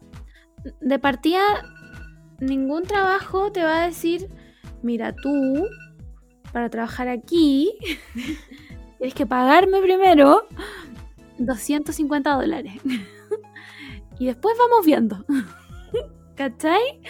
[0.80, 1.40] de partida,
[2.40, 4.28] ningún trabajo te va a decir,
[4.82, 5.66] mira, tú,
[6.52, 7.72] para trabajar aquí,
[8.98, 10.46] tienes que pagarme primero
[11.38, 12.74] 250 dólares.
[14.18, 15.24] y después vamos viendo.
[16.36, 17.00] ¿Cachai?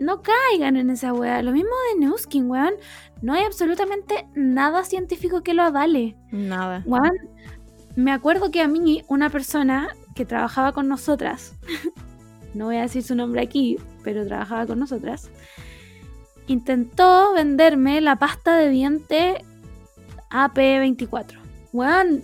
[0.00, 1.42] No caigan en esa weá.
[1.42, 2.74] Lo mismo de Newskin, weón.
[3.20, 6.16] No hay absolutamente nada científico que lo avale.
[6.30, 6.82] Nada.
[6.84, 7.12] Juan,
[7.94, 11.54] me acuerdo que a mí una persona que trabajaba con nosotras,
[12.54, 15.30] no voy a decir su nombre aquí, pero trabajaba con nosotras,
[16.46, 19.44] intentó venderme la pasta de diente
[20.30, 21.38] AP24.
[21.72, 22.22] Weón,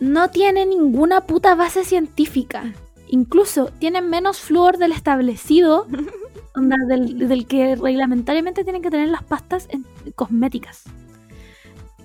[0.00, 2.72] no tiene ninguna puta base científica.
[3.08, 5.86] Incluso tiene menos flúor del establecido,
[6.56, 9.68] onda, del, que reglamentariamente tienen que tener las pastas
[10.14, 10.84] cosméticas.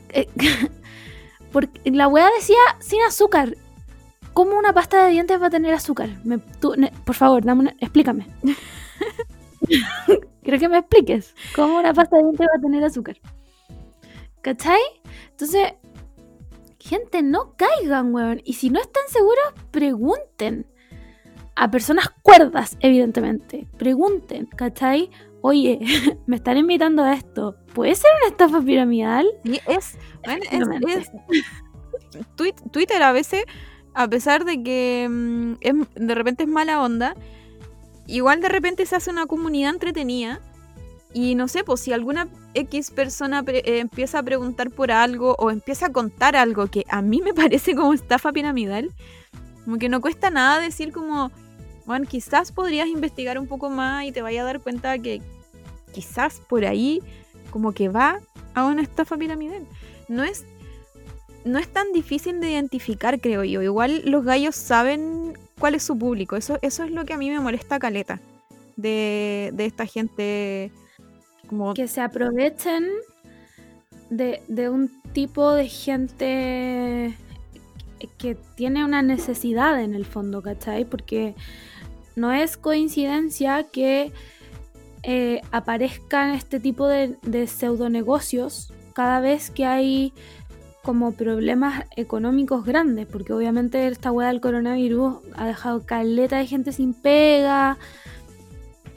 [0.10, 0.28] Eh,
[1.52, 3.56] porque la weá decía sin azúcar.
[4.34, 6.10] ¿Cómo una pasta de dientes va a tener azúcar?
[7.04, 8.28] Por favor, dame explícame.
[10.44, 11.36] Quiero que me expliques.
[11.56, 13.18] ¿Cómo una pasta de dientes va a tener azúcar?
[14.42, 14.82] ¿Cachai?
[15.32, 15.74] Entonces,
[16.80, 18.42] gente, no caigan, weón.
[18.44, 20.66] Y si no están seguros, pregunten.
[21.62, 23.68] A personas cuerdas, evidentemente.
[23.78, 25.10] Pregunten, ¿cachai?
[25.42, 25.80] Oye,
[26.26, 27.56] me están invitando a esto.
[27.74, 29.28] ¿Puede ser una estafa piramidal?
[29.44, 30.44] Y es, bueno,
[30.90, 31.12] es- es-
[32.36, 33.44] Twi- Twitter a veces,
[33.94, 35.54] a pesar de que mm,
[35.96, 37.16] de repente es mala onda,
[38.08, 40.40] igual de repente se hace una comunidad entretenida.
[41.14, 45.52] Y no sé, pues si alguna X persona eh, empieza a preguntar por algo o
[45.52, 48.92] empieza a contar algo que a mí me parece como estafa piramidal,
[49.66, 51.32] como que no cuesta nada decir como,
[51.86, 55.22] bueno, quizás podrías investigar un poco más y te vaya a dar cuenta que
[55.94, 57.02] quizás por ahí
[57.50, 58.20] como que va
[58.54, 59.66] a una estafa piramidal.
[60.08, 60.46] No es,
[61.46, 63.62] no es tan difícil de identificar, creo yo.
[63.62, 66.36] Igual los gallos saben cuál es su público.
[66.36, 68.20] Eso, eso es lo que a mí me molesta caleta
[68.76, 70.72] de, de esta gente
[71.48, 71.74] como...
[71.74, 72.88] que se aprovechen
[74.10, 77.16] de, de un tipo de gente
[78.18, 80.86] que tiene una necesidad en el fondo, ¿cachai?
[80.86, 81.36] Porque
[82.16, 84.12] no es coincidencia que
[85.04, 90.14] eh, aparezcan este tipo de, pseudonegocios cada vez que hay
[90.84, 96.72] como problemas económicos grandes, porque obviamente esta weá del coronavirus ha dejado caleta de gente
[96.72, 97.78] sin pega,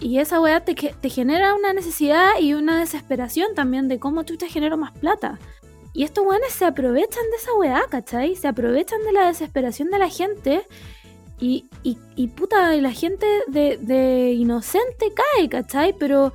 [0.00, 4.36] y esa weá te, te genera una necesidad y una desesperación también de cómo tú
[4.36, 5.38] te genero más plata.
[5.94, 8.34] Y estos weones se aprovechan de esa weá, ¿cachai?
[8.34, 10.66] Se aprovechan de la desesperación de la gente
[11.38, 15.94] y, y, y puta, la gente de, de inocente cae, ¿cachai?
[15.96, 16.32] Pero,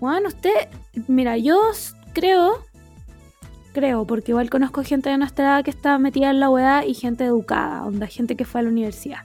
[0.00, 0.68] weón, usted,
[1.08, 1.60] mira, yo
[2.14, 2.64] creo,
[3.72, 6.94] creo, porque igual conozco gente de nuestra edad que está metida en la weá y
[6.94, 9.22] gente educada, onda, gente que fue a la universidad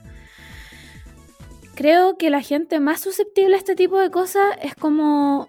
[1.78, 5.48] creo que la gente más susceptible a este tipo de cosas es como,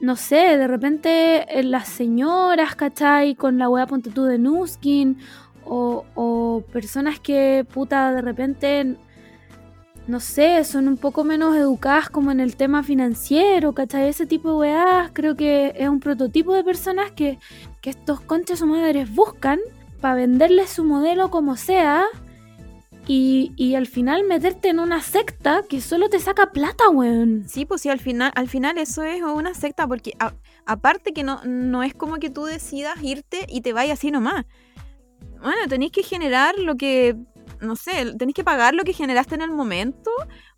[0.00, 3.34] no sé, de repente eh, las señoras, ¿cachai?
[3.34, 5.18] Con la weá ponte tú de Nuskin,
[5.64, 8.96] o, o personas que, puta, de repente,
[10.06, 14.08] no sé, son un poco menos educadas como en el tema financiero, ¿cachai?
[14.08, 17.38] Ese tipo de weás, creo que es un prototipo de personas que,
[17.80, 19.58] que estos conchas o madres buscan
[20.00, 22.04] para venderle su modelo como sea
[23.08, 27.48] y, y al final meterte en una secta que solo te saca plata, weón.
[27.48, 30.12] Sí, pues sí, al final, al final eso es una secta, porque
[30.66, 34.44] aparte que no, no es como que tú decidas irte y te vayas así nomás.
[35.40, 37.16] Bueno, tenéis que generar lo que,
[37.60, 40.10] no sé, tenéis que pagar lo que generaste en el momento,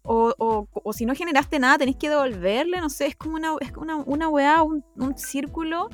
[0.02, 3.54] o, o- o si no generaste nada, tenéis que devolverle, no sé, es como una,
[3.60, 5.88] es una, una weá, un, un círculo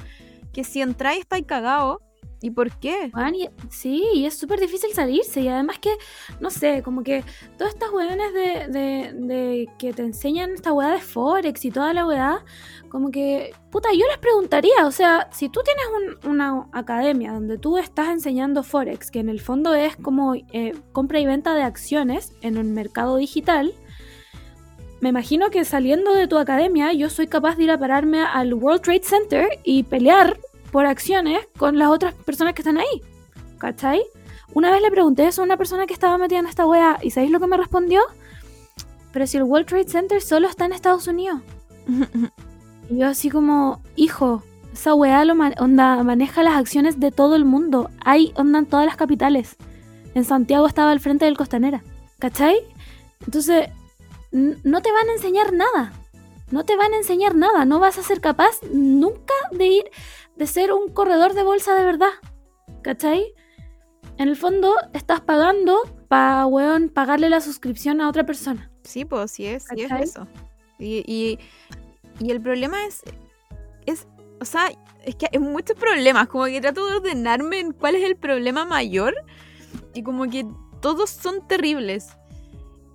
[0.52, 1.98] que si entráis estáis cagados.
[2.42, 3.10] ¿Y por qué?
[3.14, 5.40] Weón, y- sí, y es súper difícil salirse.
[5.40, 5.90] Y además que,
[6.40, 7.24] no sé, como que
[7.56, 11.94] todas estas weones de, de, de que te enseñan esta weá de Forex y toda
[11.94, 12.44] la weá,
[12.90, 17.56] como que, puta, yo les preguntaría, o sea, si tú tienes un- una academia donde
[17.58, 21.62] tú estás enseñando Forex, que en el fondo es como eh, compra y venta de
[21.62, 23.74] acciones en un mercado digital,
[25.00, 28.54] me imagino que saliendo de tu academia yo soy capaz de ir a pararme al
[28.54, 30.38] World Trade Center y pelear
[30.76, 33.00] por acciones con las otras personas que están ahí.
[33.56, 34.02] ¿Cachai?
[34.52, 37.12] Una vez le pregunté eso a una persona que estaba metida en esta wea y
[37.12, 38.02] ¿sabéis lo que me respondió?
[39.10, 41.40] Pero si el World Trade Center solo está en Estados Unidos.
[42.90, 44.42] Y yo así como, hijo,
[44.74, 47.90] esa weá lo man- onda, maneja las acciones de todo el mundo.
[48.04, 49.56] Hay onda en todas las capitales.
[50.14, 51.82] En Santiago estaba al frente del Costanera.
[52.18, 52.54] ¿Cachai?
[53.24, 53.70] Entonces,
[54.30, 55.94] no te van a enseñar nada.
[56.50, 57.64] No te van a enseñar nada.
[57.64, 59.90] No vas a ser capaz nunca de ir,
[60.36, 62.12] de ser un corredor de bolsa de verdad.
[62.82, 63.34] ¿Cachai?
[64.18, 68.70] En el fondo, estás pagando para, weón, pagarle la suscripción a otra persona.
[68.82, 70.26] Sí, pues sí es, sí es eso.
[70.78, 71.38] Y, y,
[72.24, 73.02] y el problema es,
[73.84, 74.06] es,
[74.40, 74.70] o sea,
[75.04, 78.64] es que hay muchos problemas, como que trato de ordenarme en cuál es el problema
[78.64, 79.14] mayor
[79.92, 80.46] y como que
[80.80, 82.08] todos son terribles.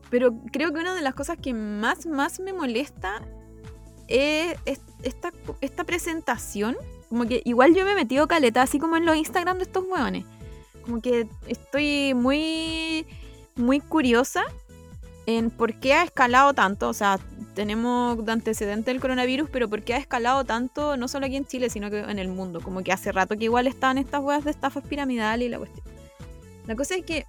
[0.10, 3.22] Pero creo que una de las cosas que más, más me molesta
[4.66, 6.78] es- esta, esta presentación.
[7.10, 9.84] Como que igual yo me he metido caleta, así como en los Instagram de estos
[9.86, 10.26] hueones.
[10.84, 13.06] Como que estoy muy,
[13.56, 14.44] muy curiosa
[15.26, 16.88] en por qué ha escalado tanto.
[16.90, 17.20] O sea,
[17.54, 21.46] tenemos de antecedente el coronavirus, pero por qué ha escalado tanto, no solo aquí en
[21.46, 22.62] Chile, sino que en el mundo.
[22.62, 25.86] Como que hace rato que igual están estas huevas de estafas piramidales y la cuestión.
[26.66, 27.26] La cosa es que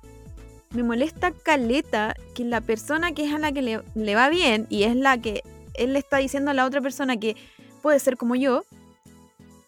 [0.70, 4.66] me molesta caleta que la persona que es a la que le, le va bien
[4.70, 5.42] y es la que
[5.74, 7.36] él le está diciendo a la otra persona que
[7.82, 8.64] puede ser como yo,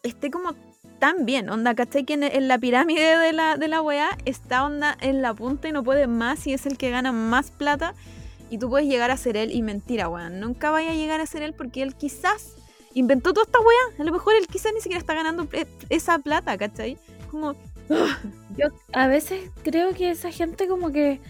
[0.03, 0.55] esté como
[0.99, 1.49] tan bien.
[1.51, 2.05] Onda, ¿cachai?
[2.05, 5.73] Que en, la pirámide de la, de la weá está onda en la punta y
[5.73, 7.95] no puede más y es el que gana más plata
[8.51, 10.41] y tú puedes llegar a ser él y mentira, weón.
[10.41, 12.55] Nunca vaya a llegar a ser él porque él quizás
[12.95, 14.01] inventó toda esta weá.
[14.01, 16.97] A lo mejor él quizás ni siquiera está ganando pre- esa plata, ¿cachai?
[17.31, 17.55] Como,
[18.57, 21.21] Yo a veces creo que esa gente como que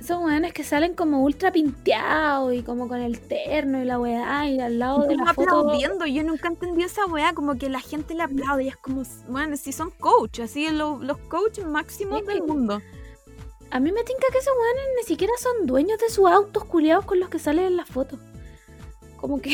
[0.00, 4.48] son weones que salen como ultra pinteados y como con el terno y la weá
[4.48, 5.42] y al lado de la foto.
[5.58, 6.06] aplaudiendo.
[6.06, 9.56] Yo nunca entendí esa weá, como que la gente le aplaude y es como, bueno,
[9.56, 12.80] si son coach, así lo- los coaches máximos del mundo.
[13.70, 17.04] A mí me tinca que esos weones ni siquiera son dueños de sus autos culiados
[17.04, 18.18] con los que salen en las fotos.
[19.16, 19.50] Como que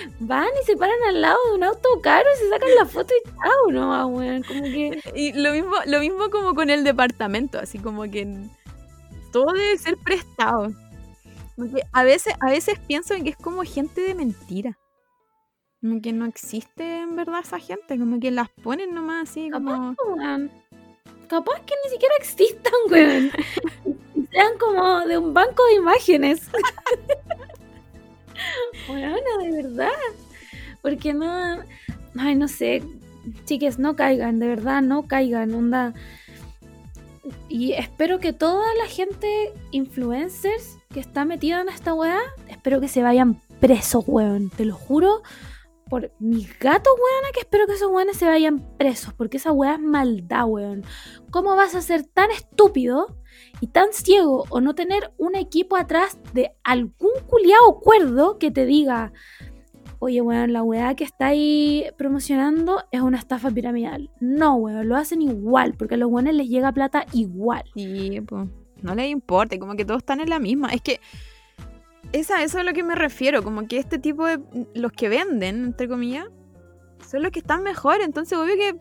[0.20, 3.12] van y se paran al lado de un auto caro y se sacan la foto
[3.14, 4.42] y chao, no, weón.
[4.42, 8.26] Como que Y lo mismo, lo mismo como con el departamento, así como que
[9.32, 10.72] todo debe ser prestado.
[11.56, 14.78] Porque a veces, a veces pienso que es como gente de mentira.
[15.80, 19.96] Como que no existe en verdad esa gente, como que las ponen nomás así como.
[21.28, 23.30] Capaz, que ni siquiera existan, weón.
[24.30, 26.48] Sean como de un banco de imágenes.
[28.88, 29.90] Weona, de verdad.
[30.82, 31.62] Porque no.
[32.18, 32.82] Ay, no sé.
[33.44, 35.94] Chiques, no caigan, de verdad, no caigan, onda.
[37.48, 42.88] Y espero que toda la gente, influencers, que está metida en esta weá, espero que
[42.88, 44.50] se vayan presos, weón.
[44.50, 45.22] Te lo juro
[45.88, 49.74] por mis gatos, weona, que espero que esos weones se vayan presos, porque esa weá
[49.74, 50.84] es maldad, weón.
[51.30, 53.18] ¿Cómo vas a ser tan estúpido
[53.60, 58.66] y tan ciego o no tener un equipo atrás de algún culiao cuerdo que te
[58.66, 59.12] diga,
[60.02, 64.10] oye, weón, la weá que está ahí promocionando es una estafa piramidal?
[64.18, 67.62] No, weón, lo hacen igual, porque a los weones les llega plata igual.
[67.76, 68.48] Sí, pues.
[68.82, 70.70] No les importa, y como que todos están en la misma.
[70.70, 70.98] Es que.
[72.10, 74.40] Esa, eso es a lo que me refiero, como que este tipo de.
[74.74, 76.26] Los que venden, entre comillas,
[77.08, 78.76] son los que están mejor, entonces obvio que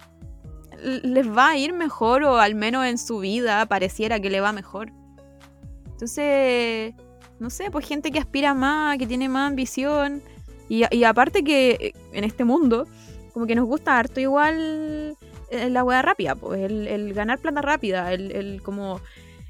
[1.04, 4.54] les va a ir mejor, o al menos en su vida pareciera que le va
[4.54, 4.92] mejor.
[5.86, 6.96] Entonces,
[7.38, 10.24] no sé, pues gente que aspira más, que tiene más ambición,
[10.74, 12.88] y, y aparte que eh, en este mundo,
[13.34, 15.18] como que nos gusta harto igual
[15.50, 19.02] eh, la weá rápida, pues, el, el ganar plata rápida, el, el como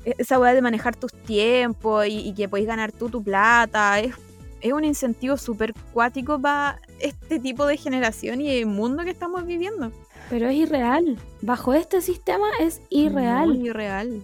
[0.05, 3.99] e- esa weá de manejar tus tiempos y, y que podéis ganar tú tu plata,
[3.99, 4.13] es,
[4.61, 9.45] es un incentivo súper cuático para este tipo de generación y el mundo que estamos
[9.45, 9.91] viviendo.
[10.29, 11.17] Pero es irreal.
[11.41, 13.47] Bajo este sistema es irreal.
[13.49, 14.21] Muy irreal.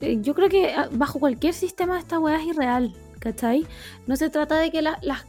[0.00, 3.66] Eh, Yo creo que ah, bajo cualquier sistema esta weá es irreal, ¿cachai?
[4.06, 5.24] No se trata de que la- las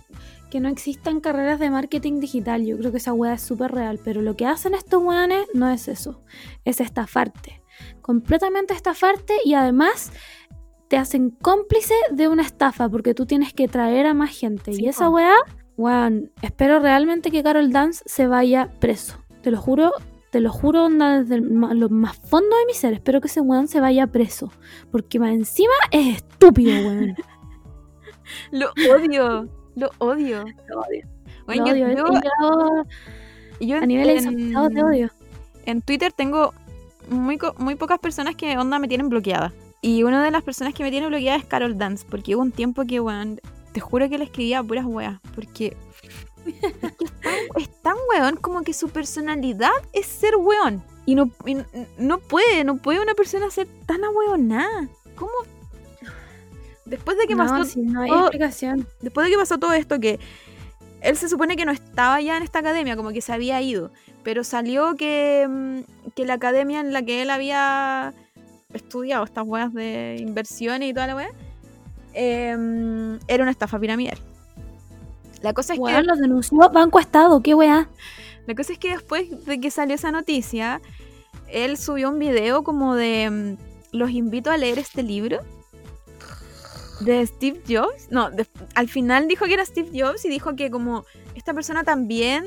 [0.49, 2.65] que no existan carreras de marketing digital.
[2.65, 3.99] Yo creo que esa weá es súper real.
[4.03, 6.21] Pero lo que hacen estos weones no es eso.
[6.63, 7.61] Es estafarte.
[8.01, 10.11] Completamente estafarte y además
[10.87, 14.73] te hacen cómplice de una estafa porque tú tienes que traer a más gente.
[14.73, 15.35] Sí, y esa weá,
[15.77, 19.17] weón, espero realmente que Carol Dance se vaya preso.
[19.41, 19.91] Te lo juro,
[20.31, 22.93] te lo juro, onda, desde lo más fondo de mi ser.
[22.93, 24.51] Espero que ese weón se vaya preso.
[24.91, 27.15] Porque más encima es estúpido, weón.
[28.51, 29.64] Lo odio.
[29.75, 30.45] Lo odio.
[30.67, 31.07] Lo odio.
[31.45, 31.95] Bueno, Lo yo- odio.
[33.59, 35.11] yo- He llegado yo a en- insospechados de odio.
[35.65, 36.53] En Twitter tengo
[37.09, 39.53] muy, muy pocas personas que onda me tienen bloqueada.
[39.81, 42.05] Y una de las personas que me tiene bloqueada es Carol Dance.
[42.09, 43.39] Porque hubo un tiempo que, weón,
[43.71, 45.19] te juro que le escribía puras weas.
[45.35, 45.75] Porque
[47.57, 50.83] es, tan, weón como que su personalidad es ser weón.
[51.05, 51.57] Y no, y
[51.99, 54.87] no puede, no puede una persona ser tan ahueonada.
[55.15, 55.31] ¿Cómo?
[56.85, 58.87] Después de que No, pasó si no hay todo- explicación.
[59.01, 60.19] después de que pasó todo esto, que
[61.01, 63.91] él se supone que no estaba ya en esta academia, como que se había ido,
[64.23, 68.13] pero salió que, mm, que la academia en la que él había
[68.73, 71.29] estudiado estas weas de inversiones y toda la wea,
[72.13, 74.17] em, era una estafa piramidal.
[75.41, 77.89] La cosa es que los denunció Banco Estado, qué weá.
[78.47, 80.81] la cosa es que después de que salió esa noticia,
[81.51, 85.39] él subió un video como de mm, los invito a leer este libro
[87.01, 88.07] de Steve Jobs.
[88.11, 91.83] No, de- al final dijo que era Steve Jobs y dijo que como esta persona
[91.83, 92.45] también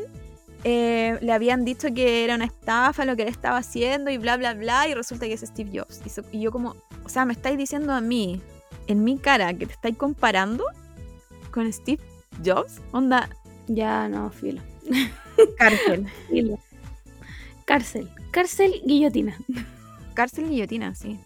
[0.65, 4.37] eh, le habían dicho que era una estafa lo que él estaba haciendo y bla
[4.37, 6.01] bla bla y resulta que es Steve Jobs.
[6.05, 8.41] Y, so- y yo como, o sea, me estáis diciendo a mí,
[8.87, 10.65] en mi cara, que te estáis comparando
[11.51, 12.03] con Steve
[12.45, 12.81] Jobs.
[12.93, 13.29] Onda,
[13.69, 14.63] Ya, no, filo.
[15.59, 16.07] cárcel.
[16.31, 16.59] filo.
[17.67, 18.09] Cárcel.
[18.31, 19.37] Cárcel, guillotina.
[20.15, 21.21] Cárcel guillotina, sí.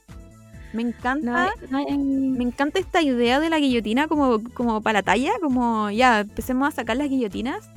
[0.73, 1.51] Me encanta.
[1.70, 6.20] no Me encanta esta idea de la guillotina como, como para la talla, como ya,
[6.20, 7.68] empecemos a sacar las guillotinas.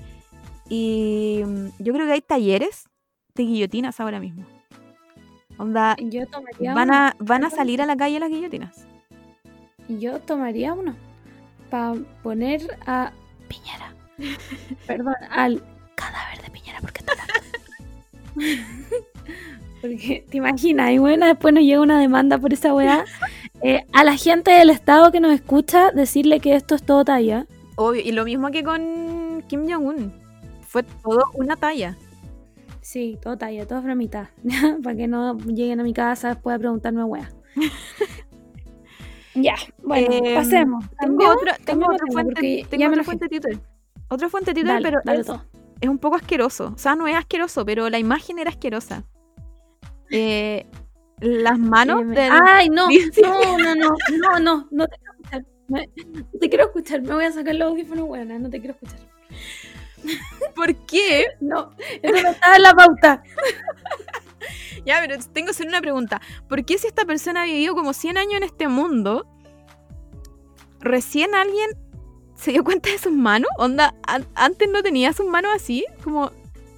[0.69, 2.89] Y mm, yo creo que hay talleres
[3.35, 4.45] de guillotinas ahora mismo.
[5.57, 5.95] Onda,
[6.73, 8.85] van a, van a salir a la calle las guillotinas.
[9.87, 10.95] Yo tomaría uno.
[11.69, 13.11] Para poner a
[13.47, 13.93] Piñera.
[14.87, 15.63] Perdón, al
[15.95, 17.13] cadáver de Piñera, porque está.
[19.87, 23.05] Porque te imaginas, y bueno, después nos llega una demanda por esa weá.
[23.61, 27.45] Eh, a la gente del Estado que nos escucha, decirle que esto es todo talla.
[27.75, 30.13] Obvio, y lo mismo que con Kim Jong-un.
[30.67, 31.97] Fue todo una talla.
[32.81, 34.31] Sí, todo talla, todo bromita.
[34.83, 37.29] Para que no lleguen a mi casa después a preguntarme weá.
[39.35, 40.85] ya, bueno, Em, pasemos.
[40.99, 43.59] Tengo otra, tengo otra fuente, tengo otra fuente Twitter.
[44.09, 45.43] Otra fuente Twitter, Dale, pero dale es, todo.
[45.81, 46.73] es un poco asqueroso.
[46.75, 49.03] O sea, no es asqueroso, pero la imagen era asquerosa.
[50.11, 50.65] Eh,
[51.19, 52.31] las manos Eh, del...
[52.43, 52.87] Ay, no,
[53.21, 55.45] no, no, no, no, no, no te quiero escuchar.
[55.67, 55.89] Me-
[56.33, 58.99] No te quiero escuchar, me voy a sacar los audífonos buenas, no te quiero escuchar.
[60.55, 61.25] ¿Por qué?
[61.41, 61.71] No,
[62.03, 63.23] eso no estaba en la pauta.
[64.85, 66.21] Ya, pero tengo que hacer una pregunta.
[66.47, 69.25] ¿Por qué si esta persona ha vivido como 100 años en este mundo,
[70.79, 71.71] recién alguien
[72.35, 73.49] se dio cuenta de sus manos?
[73.57, 76.31] Onda, an- antes no tenía sus manos así, como...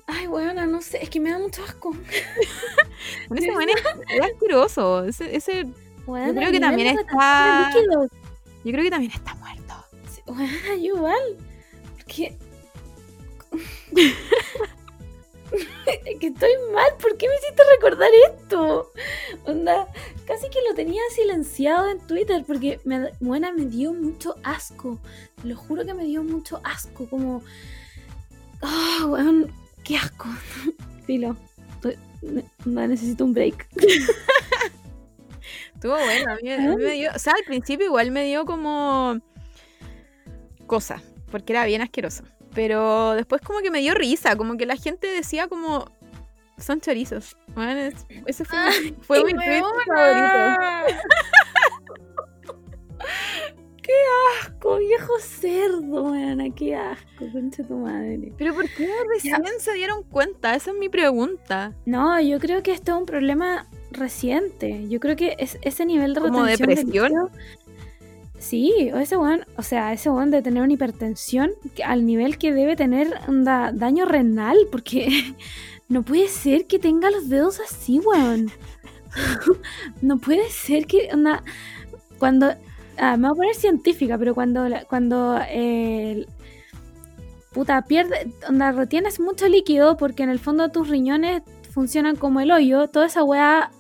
[0.08, 1.93] Ay, buena, no sé, es que me da mucho asco.
[3.36, 5.03] Ese man es, asqueroso.
[5.03, 5.68] Ese, ese-
[6.05, 7.72] Weona, creo que también está-
[8.64, 9.74] yo creo que también está muerto.
[10.10, 10.22] Sí,
[10.82, 11.38] yo igual.
[11.97, 12.38] Porque.
[15.86, 18.91] Es que estoy mal, ¿por qué me hiciste recordar esto?
[19.45, 19.88] Onda,
[20.26, 24.99] casi que lo tenía silenciado en Twitter porque me, buena, me dio mucho asco.
[25.41, 27.41] Te lo juro que me dio mucho asco, como...
[28.62, 29.51] Ah, weón,
[29.88, 30.27] qué asco.
[31.05, 31.35] Filo,
[32.65, 33.67] necesito un break.
[35.75, 36.33] Estuvo bueno.
[36.33, 39.19] A mí, a mí me dio, o sea, al principio igual me dio como
[40.65, 42.23] cosa, porque era bien asqueroso.
[42.53, 45.89] Pero después como que me dio risa, como que la gente decía como
[46.57, 47.38] son chorizos.
[47.53, 50.97] Bueno, es- ese fue, mi- fue mi favorito.
[53.88, 53.93] ¡Qué
[54.41, 56.49] asco, viejo cerdo, weona!
[56.53, 58.33] ¡Qué asco, concha tu madre!
[58.38, 60.55] Pero ¿por qué recién se dieron cuenta?
[60.55, 61.73] Esa es mi pregunta.
[61.85, 64.89] No, yo creo que esto es un problema reciente.
[64.89, 67.29] Yo creo que es ese nivel de ¿Como de depresión?
[68.39, 71.51] Sí, o ese weón, o sea, ese weón de tener una hipertensión
[71.85, 73.17] al nivel que debe tener
[73.73, 75.07] daño renal, porque
[75.88, 78.51] no puede ser que tenga los dedos así, weón.
[80.01, 81.41] no puede ser que onda,
[82.19, 82.53] cuando
[82.98, 86.26] ah, me voy a poner científica, pero cuando cuando eh,
[87.54, 91.41] puta pierde, onda retienes mucho líquido porque en el fondo tus riñones
[91.74, 93.72] funcionan como el hoyo, toda esa weá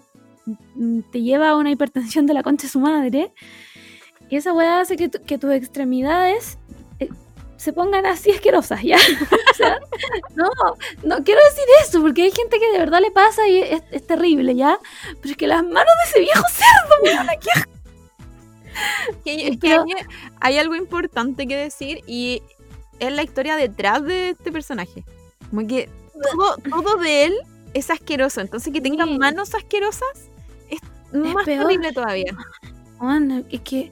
[0.75, 3.33] mm, te lleva a una hipertensión de la concha de su madre.
[4.29, 6.57] Y esa weá hace que, tu- que tus extremidades
[6.99, 7.09] eh,
[7.57, 8.97] se pongan así asquerosas, ¿ya?
[10.35, 10.45] No,
[11.03, 14.55] no quiero decir eso, porque hay gente que de verdad le pasa y es, terrible,
[14.55, 14.79] ¿ya?
[15.21, 17.71] Pero es que las manos de ese viejo cerdo, weón, qué asco.
[19.23, 19.79] Que- es hay,
[20.41, 22.41] hay algo importante que decir y
[22.99, 25.03] es la historia detrás de este personaje.
[25.49, 25.89] Como que
[26.31, 27.33] todo, todo de él
[27.73, 28.41] es asqueroso.
[28.41, 29.17] Entonces que tenga Sí.
[29.17, 30.29] manos asquerosas
[30.69, 30.79] es
[31.13, 31.67] más peor.
[31.67, 32.35] terrible todavía.
[32.99, 33.91] Weón, es que.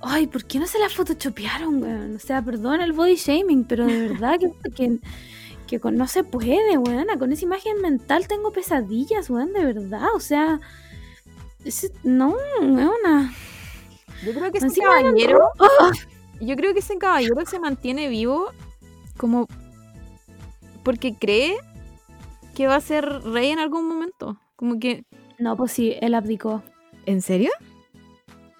[0.00, 2.16] Ay, ¿por qué no se la photoshopearon, weón?
[2.16, 4.98] O sea, perdón el body shaming, pero de verdad que, que,
[5.66, 7.06] que con- no se puede, weón.
[7.18, 10.06] Con esa imagen mental tengo pesadillas, weón, de verdad.
[10.14, 10.60] O sea,
[11.64, 13.30] ese- no, weón.
[14.24, 15.90] Yo creo que ese Encima caballero, ¡Oh!
[16.40, 18.52] yo creo que ese caballero se mantiene vivo
[19.16, 19.46] como
[20.82, 21.56] porque cree
[22.54, 24.38] que va a ser rey en algún momento.
[24.56, 25.04] Como que.
[25.38, 26.62] No, pues sí, él abdicó.
[27.06, 27.50] ¿En serio?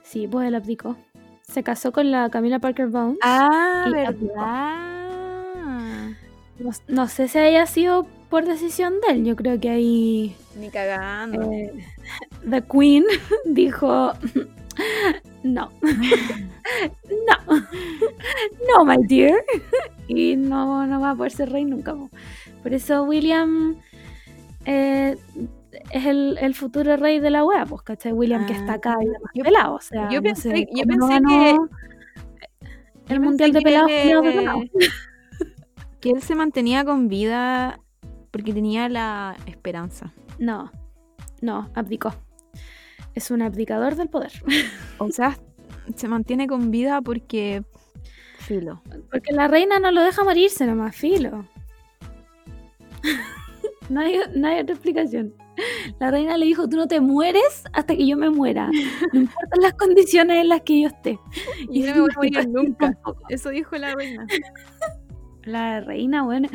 [0.02, 0.96] Sí, pues él abdicó.
[1.42, 3.18] Se casó con la Camila Parker Bowles.
[3.22, 4.98] Ah, verdad.
[6.58, 9.24] No, no sé si haya sido por decisión de él.
[9.24, 11.50] Yo creo que ahí Ni cagando.
[11.52, 11.72] eh,
[12.50, 13.04] The Queen
[13.46, 14.12] dijo
[15.42, 15.70] no.
[15.82, 17.56] no.
[18.68, 19.42] No, my dear.
[20.06, 21.94] Y no, no va a poder ser rey nunca.
[21.94, 22.10] po.
[22.62, 23.76] Por eso William
[24.64, 25.16] eh,
[25.90, 28.12] es el, el futuro rey de la wea, pues, ¿cachai?
[28.12, 29.74] William que está acá y demás Yo- pelado.
[29.76, 31.68] O sea, yo no pensé- sé yo pensé ganó Yo
[33.08, 34.60] el mundial de pelados que- culiados de pelado.
[36.00, 37.80] que él se mantenía con vida
[38.30, 40.12] porque tenía la esperanza.
[40.38, 40.70] No,
[41.40, 42.12] no, abdicó.
[43.18, 44.30] Es un abdicador del poder.
[44.98, 45.36] O sea,
[45.96, 47.64] se mantiene con vida porque.
[48.38, 48.80] Filo.
[49.10, 51.44] Porque la reina no lo deja morirse nomás, filo.
[53.88, 55.34] no, hay, no hay otra explicación.
[55.98, 58.70] La reina le dijo, tú no te mueres hasta que yo me muera.
[59.12, 61.18] No importan las condiciones en las que yo esté.
[61.72, 62.92] Y no me voy a morir Sebastián nunca.
[62.92, 63.22] tampoco.
[63.30, 64.28] Eso dijo la reina.
[65.42, 66.48] La reina, buena.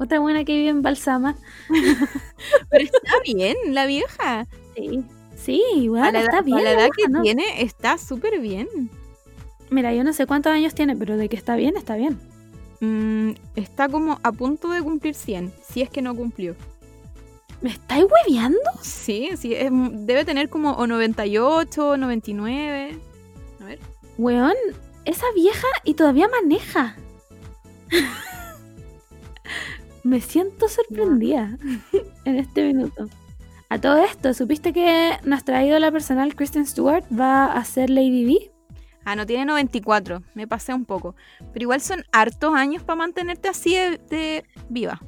[0.00, 1.36] Otra buena que vive en Balsama.
[2.70, 4.48] Pero está bien, la vieja.
[4.74, 5.04] Sí,
[5.48, 6.58] sí, bueno, a la edad, está bien.
[6.58, 7.22] a la edad que ¿no?
[7.22, 8.68] tiene, está súper bien.
[9.70, 12.18] Mira, yo no sé cuántos años tiene, pero de que está bien, está bien.
[12.80, 16.54] Mm, está como a punto de cumplir 100, si es que no cumplió.
[17.60, 18.58] ¿Me estáis hueveando?
[18.82, 22.98] Sí, sí, es- debe tener como o 98, 99.
[23.60, 23.78] A ver.
[24.16, 24.54] Weón,
[25.04, 26.96] esa vieja y todavía maneja.
[30.04, 31.58] Me siento sorprendida
[32.24, 33.08] en este minuto.
[33.70, 38.50] A todo esto, ¿supiste que nuestra ídola personal, Kristen Stewart, va a ser Lady D?
[39.04, 41.14] Ah, no tiene 94, me pasé un poco.
[41.52, 45.00] Pero igual son hartos años para mantenerte así de, de viva.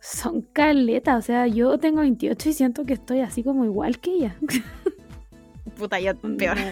[0.00, 4.12] Son caletas, o sea, yo tengo 28 y siento que estoy así como igual que
[4.12, 4.36] ella.
[5.76, 6.56] Puta, ya peor.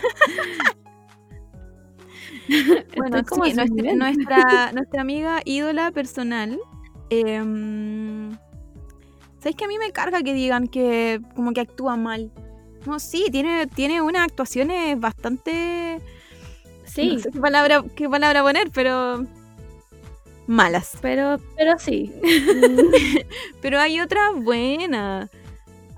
[2.97, 6.59] Bueno, como sí, nuestra, nuestra amiga ídola personal.
[7.11, 8.31] em,
[9.41, 12.31] ¿Sabes que a mí me carga que digan que como que actúa mal?
[12.87, 16.01] No, sí, tiene, tiene unas actuaciones bastante...
[16.85, 19.25] Sí, No sé qué palabra, qué palabra poner, pero...
[20.47, 20.97] Malas.
[21.03, 22.11] pero, pero sí.
[23.61, 25.29] Pero hay otras buenas.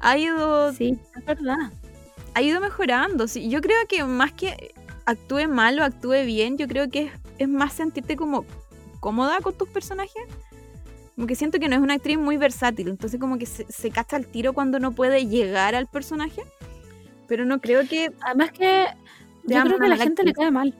[0.00, 1.70] Ha ido, Sí, es verdad.
[2.34, 3.28] ha ido mejorando.
[3.28, 4.74] Sí, yo creo que más que
[5.06, 8.44] actúe mal o actúe bien, yo creo que es, es más sentirte como
[8.98, 10.24] cómoda con tus personajes.
[11.20, 13.90] Como que siento que no es una actriz muy versátil, entonces como que se, se
[13.90, 16.40] cacha el tiro cuando no puede llegar al personaje.
[17.28, 18.10] Pero no creo que...
[18.22, 18.86] Además que
[19.44, 20.42] yo creo que a la mala gente le actriz.
[20.42, 20.74] cae mal.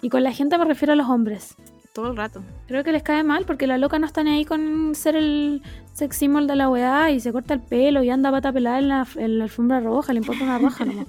[0.00, 1.56] Y con la gente me refiero a los hombres.
[1.92, 2.42] Todo el rato.
[2.68, 5.60] Creo que les cae mal porque la loca no está ni ahí con ser el
[5.92, 8.88] sex symbol de la weá y se corta el pelo y anda pata pelada en
[8.88, 11.06] la, en la alfombra roja, le importa una roja nomás.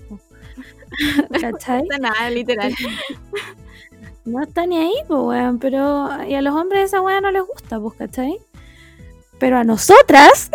[1.41, 1.83] ¿Cachai?
[1.83, 2.73] No nada, literal.
[4.27, 7.43] No está ni ahí, pues weón, pero y a los hombres esa weá no les
[7.43, 8.37] gusta, pues, ¿cachai?
[9.39, 10.51] Pero a nosotras,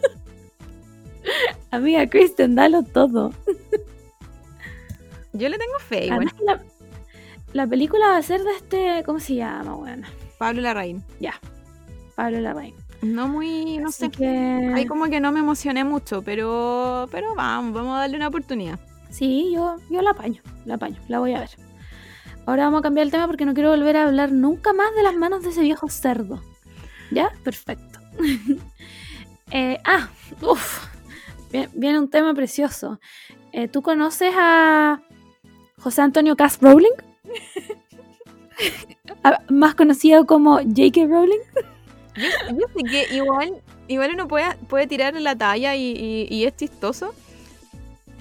[1.70, 3.34] amiga Kristen, dalo todo.
[5.34, 6.62] Yo le tengo fe, que la,
[7.52, 10.04] la película va a ser de este, ¿cómo se llama, weón?
[10.38, 11.04] Pablo Larraín.
[12.14, 12.74] Pablo Larraín.
[13.02, 13.76] No muy...
[13.78, 14.10] No Así sé.
[14.10, 14.72] que...
[14.74, 17.06] Ahí como que no me emocioné mucho, pero...
[17.10, 18.78] Pero vamos, vamos a darle una oportunidad.
[19.10, 21.50] Sí, yo, yo la apaño, la apaño, la voy a ver.
[22.46, 25.02] Ahora vamos a cambiar el tema porque no quiero volver a hablar nunca más de
[25.02, 26.42] las manos de ese viejo cerdo.
[27.10, 27.30] ¿Ya?
[27.44, 28.00] Perfecto.
[29.54, 30.08] Eh, ah,
[30.40, 30.86] uff.
[31.74, 32.98] Viene un tema precioso.
[33.52, 35.02] Eh, ¿Tú conoces a
[35.78, 36.94] José Antonio Cass Rowling?
[39.50, 41.04] Más conocido como J.K.
[41.06, 41.40] Rowling.
[42.16, 47.14] Yo sé que igual, igual uno puede, puede tirar la talla y, es chistoso.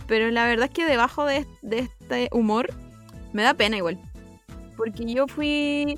[0.07, 2.73] Pero la verdad es que debajo de, de este humor
[3.31, 3.97] me da pena igual.
[4.75, 5.97] Porque yo fui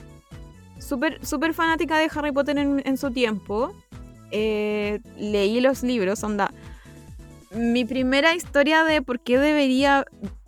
[0.80, 3.74] súper super fanática de Harry Potter en, su tiempo.
[4.32, 6.52] Eh, leí los libros, onda.
[7.52, 10.06] Mi primera historia de por qué debería.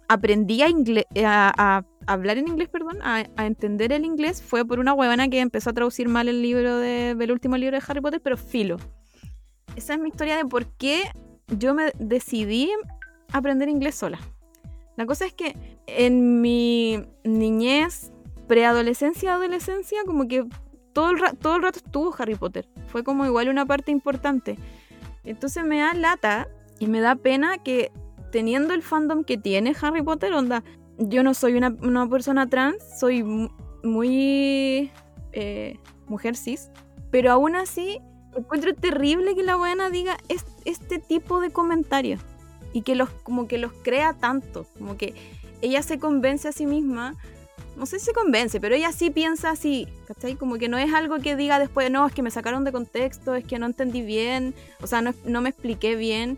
[0.08, 5.40] Aprendí a, hablar en inglés, perdón, a, entender el inglés, fue por una huevona que
[5.40, 8.78] empezó a traducir mal el libro de, del último libro de Harry Potter, pero filo.
[9.76, 11.10] Esa es mi historia de por qué
[11.48, 12.70] yo me decidí
[13.32, 14.20] aprender inglés sola.
[14.96, 15.56] La cosa es que
[15.88, 18.12] en mi niñez
[18.48, 20.46] preadolescencia, adolescencia, como que
[20.94, 22.68] todo el, todo el rato estuvo Harry Potter.
[22.88, 24.58] Fue como igual una parte importante.
[25.24, 26.48] Entonces me da lata
[26.80, 27.92] y me da pena que
[28.32, 30.64] teniendo el fandom que tiene Harry Potter, onda,
[30.98, 33.24] yo no soy una, persona trans, soy
[33.84, 34.92] muy
[35.34, 36.70] eh, mujer cis,
[37.12, 38.00] pero aún así
[38.36, 40.18] encuentro terrible que la buena diga
[40.66, 42.22] este tipo de comentarios
[42.74, 45.14] y que los como que los crea tanto, como que
[45.62, 47.16] ella se convence a sí misma
[47.76, 50.36] no sé si se convence, pero ella sí piensa así, ¿cachai?
[50.36, 53.36] Como que no es algo que diga después, no, es que me sacaron de contexto,
[53.36, 56.38] es que no entendí bien, o sea, no, me expliqué bien.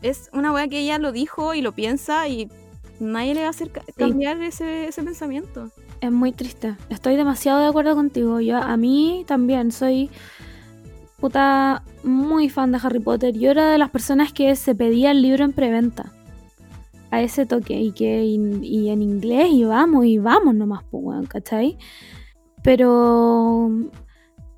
[0.00, 2.50] Es una wea que ella lo dijo y lo piensa y
[2.98, 5.70] nadie le va a hacer cambiar ese, pensamiento.
[6.00, 6.74] Es muy triste.
[6.88, 8.40] Estoy demasiado de acuerdo contigo.
[8.40, 10.10] Yo a mí también soy
[11.20, 13.38] puta muy fan de Harry Potter.
[13.38, 16.12] Yo era de las personas que se pedía el libro en preventa
[17.12, 21.76] a ese toque y que y, en inglés y vamos y vamos nomás, pues, ¿cachai?
[22.62, 23.70] Pero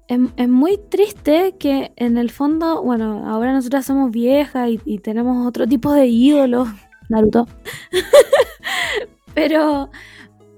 [0.06, 5.66] es, muy triste que en el fondo, bueno, ahora nosotras somos viejas y, tenemos otro
[5.66, 6.68] tipo de ídolos,
[7.08, 7.48] Naruto.
[9.34, 9.90] Pero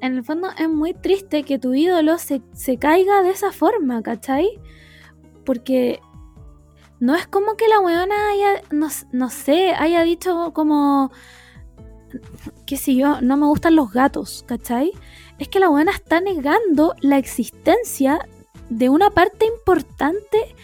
[0.02, 2.42] en el fondo es muy triste que tu ídolo se,
[2.78, 4.60] caiga de esa forma, ¿cachai?
[5.46, 6.00] Porque
[7.00, 11.10] no es como que la weona haya, no, no sé, haya dicho como
[12.66, 14.92] qué sé yo, no me gustan los gatos, ¿cachai?
[15.38, 18.26] Es que la buena está negando la existencia
[18.68, 20.54] de una parte importante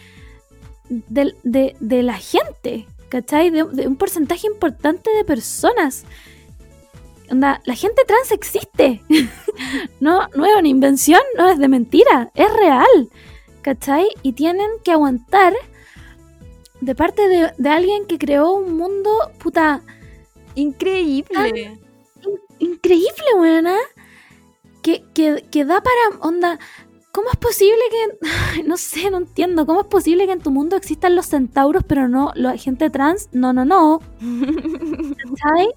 [0.89, 3.49] de, la gente, ¿cachai?
[3.49, 6.05] De, un porcentaje importante de personas.
[7.29, 9.01] La gente trans existe.
[9.99, 13.09] no, no es una invención, no es de mentira, es real.
[13.61, 14.07] ¿Cachai?
[14.23, 15.53] Y tienen que aguantar
[16.81, 19.09] de parte de, de alguien que creó un mundo,
[19.39, 19.81] puta,
[20.55, 21.79] Increíble.
[22.59, 23.75] increíble, buena.
[24.81, 26.59] Que, que, da para onda.
[27.11, 28.63] ¿Cómo es posible que.?
[28.67, 29.65] no sé, no entiendo.
[29.65, 33.29] ¿Cómo es posible que en tu mundo existan los centauros, pero no la gente trans?
[33.31, 34.01] No, no, no.
[34.19, 35.69] ¿Sabes?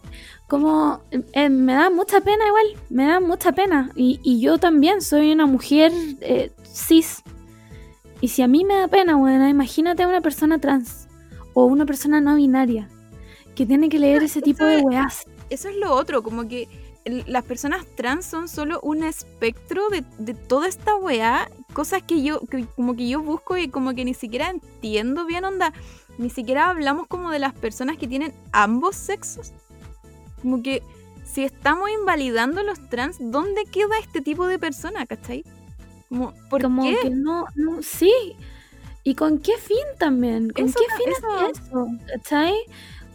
[0.49, 1.01] Como.
[1.11, 2.66] Eh, me da mucha pena, igual.
[2.91, 3.91] Me da mucha pena.
[3.95, 7.22] Y, yo también soy una mujer eh, cis.
[8.20, 11.07] Y si a mí me da pena, buena, imagínate a una persona trans.
[11.55, 12.89] O una persona no binaria
[13.57, 15.26] que tiene que leer ese tipo de weas.
[15.50, 16.68] Eso es lo otro, como que
[17.26, 22.40] las personas trans son solo un espectro de, toda esta weá, cosas que yo,
[22.74, 25.72] como que yo busco y como que ni siquiera entiendo bien, onda,
[26.18, 29.52] ni siquiera hablamos como de las personas que tienen ambos sexos.
[30.42, 30.82] Como que
[31.24, 35.44] si estamos invalidando los trans, ¿dónde queda este tipo de persona, cachai?
[36.09, 38.36] Como, ¿por que no, no, sí.
[39.02, 40.50] ¿Y con qué fin también?
[40.50, 41.86] ¿Con qué fin es eso?
[42.09, 42.54] ¿Cachai?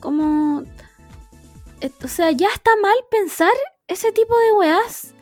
[0.01, 0.63] Como.
[2.03, 3.53] O sea, ya está mal pensar
[3.87, 5.13] ese tipo de weas.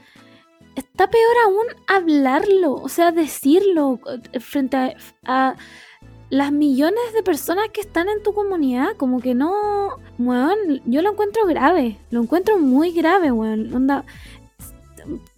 [0.75, 3.99] Está peor aún hablarlo, o sea, decirlo
[4.33, 5.55] eh, frente a,
[6.29, 8.95] las millones de personas que están en tu comunidad.
[8.97, 9.97] Como que no.
[10.17, 11.97] Weón, yo lo encuentro grave.
[12.11, 13.73] Lo encuentro muy grave, weón.
[13.73, 14.05] Onda.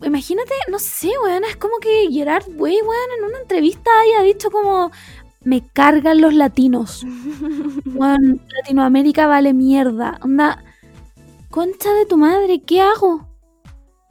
[0.03, 4.51] Imagínate, no sé, weón, es como que Gerard Way, weón, en una entrevista haya dicho
[4.51, 4.91] como,
[5.43, 7.05] me cargan los latinos.
[7.85, 10.19] Latinoamérica vale mierda.
[10.23, 10.63] Onda,
[11.49, 13.27] concha de tu madre, ¿qué hago?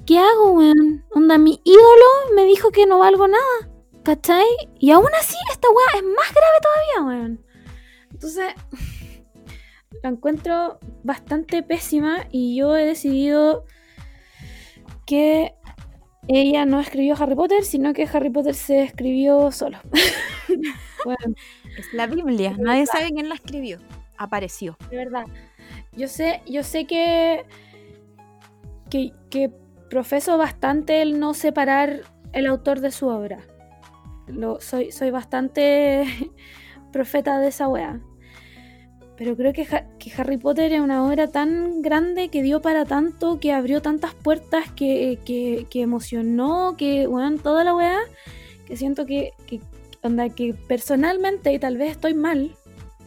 [0.06, 1.04] ¿Qué hago, weón?
[1.12, 3.70] Onda, mi ídolo me dijo que no valgo nada.
[4.02, 4.46] ¿Cachai?
[4.78, 7.44] Y aún así, esta weá es más grave todavía, weón.
[8.10, 8.54] Entonces,
[10.02, 13.64] la encuentro bastante pésima y yo he decidido
[15.06, 15.54] que
[16.28, 19.78] ella no escribió Harry Potter, sino que Harry Potter se escribió solo.
[21.04, 21.34] bueno,
[21.76, 23.78] es la Biblia, nadie sabe quién la escribió.
[24.16, 24.76] Apareció.
[24.90, 25.24] De verdad.
[25.92, 27.44] Yo sé, yo sé que,
[28.90, 29.50] que,
[29.88, 32.02] profeso bastante el no separar
[32.32, 33.40] el autor de su obra.
[34.28, 36.04] Lo, soy, soy bastante
[36.92, 38.00] profeta de esa wea.
[39.20, 39.66] Pero creo que,
[40.16, 44.72] Harry Potter es una obra tan grande que dio para tanto, que abrió tantas puertas,
[44.72, 47.98] que, emocionó, que, bueno, toda la weá,
[48.66, 49.60] que siento que, que,
[50.02, 52.56] onda, que personalmente, y tal vez estoy mal,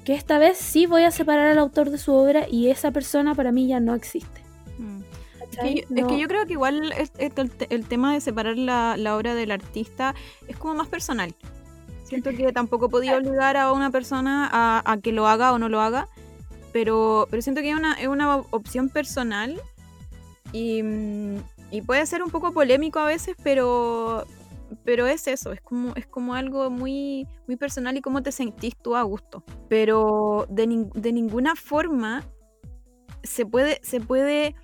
[0.05, 3.33] que esta vez sí voy a separar al autor de su obra y esa persona
[3.33, 4.41] para mí ya no existe.
[4.77, 5.01] Mm.
[5.41, 8.97] Es que, yo, es que, yo, creo que igual el, el, tema de separar la,
[8.97, 10.13] la, obra del artista
[10.47, 11.33] es como más personal.
[12.03, 15.69] Siento que tampoco podía obligar a una persona a, a que lo haga o no
[15.69, 16.07] lo haga,
[16.73, 19.61] pero, pero siento que es una, es una opción personal
[20.51, 20.81] y,
[21.71, 24.25] y, puede ser un poco polémico a veces, pero,
[24.83, 28.75] pero es eso, es como, es como algo muy, muy personal y cómo te sentís
[28.75, 29.43] tú a gusto.
[29.69, 32.23] Pero de, de ninguna forma
[33.23, 34.55] se puede, se puede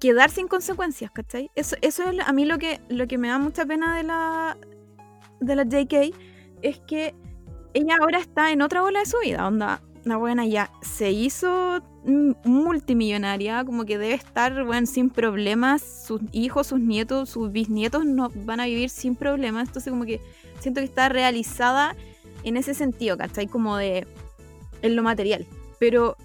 [0.00, 1.50] quedar sin consecuencias, ¿cachai?
[1.54, 4.56] Eso, eso es a mí lo que, lo que me da mucha pena de la,
[5.40, 6.14] de la JK,
[6.64, 7.14] es que
[7.74, 11.82] ella ahora está en otra ola de su vida, onda, la buena ya se hizo
[12.44, 18.30] multimillonaria, como que debe estar, bueno, sin problemas, sus hijos, sus nietos, sus bisnietos no
[18.34, 20.20] van a vivir sin problemas, entonces como que
[20.60, 21.96] siento que está realizada
[22.44, 23.46] en ese sentido, ¿cachai?
[23.46, 24.06] Como de
[24.82, 25.46] en lo material,
[25.78, 26.16] pero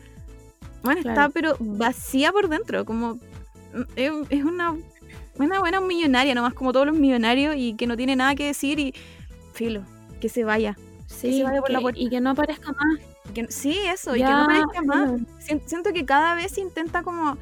[0.84, 4.76] bueno, está pero vacía por dentro, como mm, es, una,
[5.38, 8.80] una buena millonaria, nomás como todos los millonarios y que no tiene nada que decir
[8.80, 8.94] y
[9.54, 9.84] filo,
[10.20, 10.78] que se vaya.
[11.08, 11.44] Sí,
[11.96, 13.00] y que no aparezca más.
[13.50, 15.22] sí, eso, y que no aparezca más.
[15.66, 17.38] Siento que cada vez intenta como,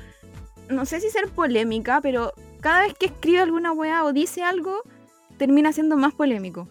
[0.70, 4.82] no sé si ser polémica, pero cada vez que escribe alguna weá o dice algo,
[5.38, 6.68] termina siendo más polémico.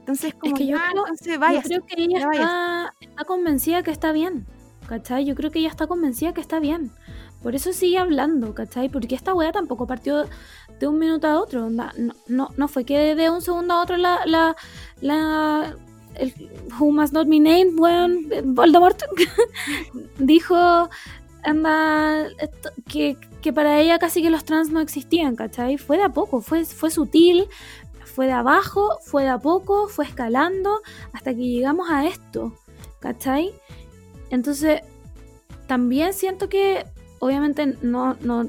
[0.00, 0.76] Entonces, como es que yo,
[1.22, 4.46] creo, vaya, creo que ella está, está, convencida que está bien,
[4.88, 5.24] ¿cachai?
[5.24, 6.90] Yo creo que ella está convencida que está bien.
[7.40, 8.88] Por eso sigue hablando, ¿cachai?
[8.88, 10.26] Porque esta weá tampoco partió
[10.78, 11.70] de un minuto a otro.
[11.70, 11.90] No,
[12.28, 15.76] no, no fue que de un segundo a otro la, la,
[16.14, 16.34] el
[16.78, 19.02] Who Must Not Be Named, weón, Voldemort,
[20.18, 20.88] dijo
[21.44, 22.28] anda,
[22.88, 25.76] que, que, para ella casi que los trans no existían, ¿cachai?
[25.76, 27.48] Fue de a poco, fue, fue sutil,
[28.04, 30.80] fue de abajo, fue de a poco, fue escalando
[31.12, 32.56] hasta que llegamos a esto,
[33.00, 33.52] ¿cachai?
[34.30, 34.82] Entonces,
[35.66, 36.86] también siento que,
[37.18, 38.46] obviamente, no, no,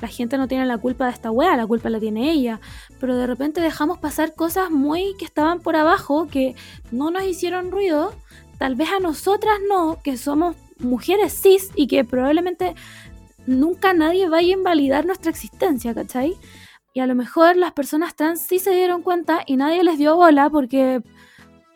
[0.00, 2.60] la gente no tiene la culpa de esta wea, la culpa la tiene ella.
[3.00, 6.54] Pero de repente dejamos pasar cosas muy que estaban por abajo, que
[6.90, 8.14] no nos hicieron ruido.
[8.58, 12.74] Tal vez a nosotras no, que somos mujeres cis y que probablemente
[13.46, 16.36] nunca nadie vaya a invalidar nuestra existencia, ¿cachai?
[16.92, 20.16] Y a lo mejor las personas trans sí se dieron cuenta y nadie les dio
[20.16, 21.02] bola porque,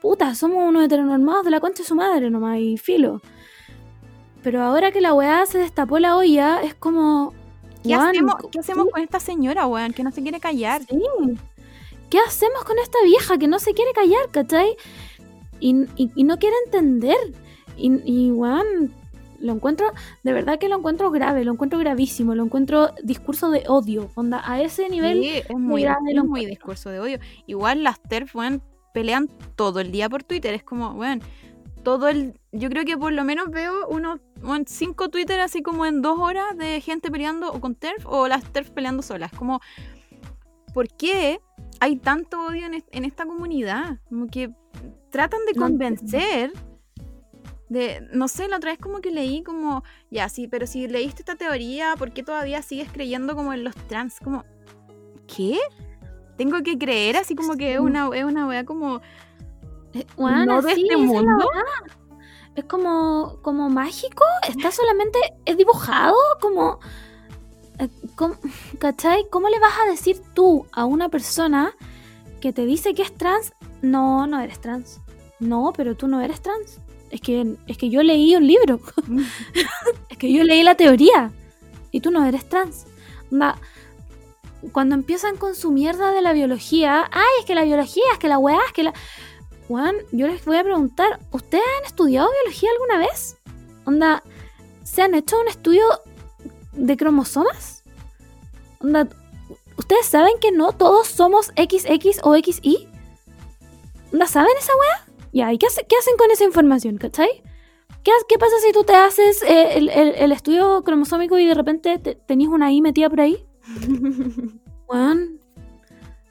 [0.00, 3.20] puta, somos unos heteronormados de la concha de su madre nomás y filo.
[4.42, 7.32] Pero ahora que la weá se destapó la olla, es como,
[7.82, 9.92] ¿Qué, hacemos, con esta señora, weón?
[9.92, 10.82] Que no se quiere callar.
[10.82, 11.02] Sí.
[12.10, 14.76] ¿Qué hacemos con esta vieja que no se quiere callar, cachai?
[15.60, 17.16] Y, no quiere entender.
[17.76, 18.92] Y, y, weón,
[19.42, 23.64] lo encuentro, de verdad que lo encuentro grave, lo encuentro gravísimo, lo encuentro discurso de
[23.66, 24.10] odio.
[24.14, 26.12] Onda, a ese nivel sí, es muy, grave.
[26.14, 27.18] Es muy discurso de odio.
[27.46, 28.62] Igual las TERF, weón,
[28.94, 30.54] pelean todo el día por Twitter.
[30.54, 31.22] Es como, weón,
[31.82, 32.38] todo el.
[32.52, 34.20] Yo creo que por lo menos veo unos
[34.66, 38.44] cinco Twitter así como en dos horas de gente peleando o con TERF o las
[38.52, 39.32] TERF peleando solas.
[39.32, 39.60] Como,
[40.74, 41.40] ¿por qué
[41.80, 43.98] hay tanto odio en, esta comunidad?
[44.08, 44.52] Como que
[45.10, 46.52] tratan de convencer.
[47.68, 51.22] De, no sé, la otra vez como que leí como, ya, sí, pero si leíste
[51.22, 54.20] esta teoría, ¿por qué todavía sigues creyendo como en los trans?
[54.20, 54.44] Como,
[55.26, 55.58] ¿qué?
[56.36, 59.00] Tengo que creer así como que es una, es una wea como
[60.18, 61.46] no de este mundo.
[62.54, 66.80] Es, como, como mágico, está solamente, es dibujado como,
[67.78, 67.88] eh,
[68.78, 69.26] ¿cachai?
[69.30, 71.74] ¿Cómo le vas a decir tú a una persona
[72.40, 73.52] que te dice que es trans?
[73.80, 75.00] No, no eres trans.
[75.40, 76.78] No, pero tú no eres trans.
[77.10, 78.80] Es que, es que yo leí un libro.
[80.08, 81.32] es que yo leí la teoría.
[81.90, 82.86] Y tú no eres trans.
[84.72, 88.28] cuando empiezan con su mierda de la biología, ay, es que la biología, es que
[88.28, 88.94] la weá, es que la...
[89.72, 93.38] Juan, yo les voy a preguntar, ¿ustedes han estudiado biología alguna vez?
[93.86, 94.22] Onda,
[94.82, 95.82] ¿se han hecho un estudio
[96.72, 97.82] de cromosomas?
[98.80, 99.08] Onda,
[99.78, 102.86] ¿ustedes saben que no todos somos XX o XY?
[104.12, 105.16] Onda, ¿saben esa weá?
[105.32, 107.42] Ya, ¿y qué, qué, hacen con esa información, cachai?
[108.04, 109.78] ¿Qué, ¿Qué, pasa si tú te haces eh,
[110.18, 113.46] el, estudio cromosómico y de repente te, una I metida por ahí?
[114.86, 115.40] Juan,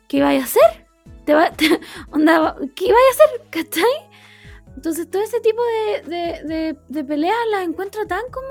[0.07, 0.80] ¿qué vais a hacer?
[1.57, 1.79] Te va,
[2.11, 3.41] onda, ¿qué vaya a hacer?
[3.49, 4.09] ¿Cachai?
[4.75, 5.61] Entonces todo ese tipo
[6.07, 8.47] de, de, peleas las encuentro tan como...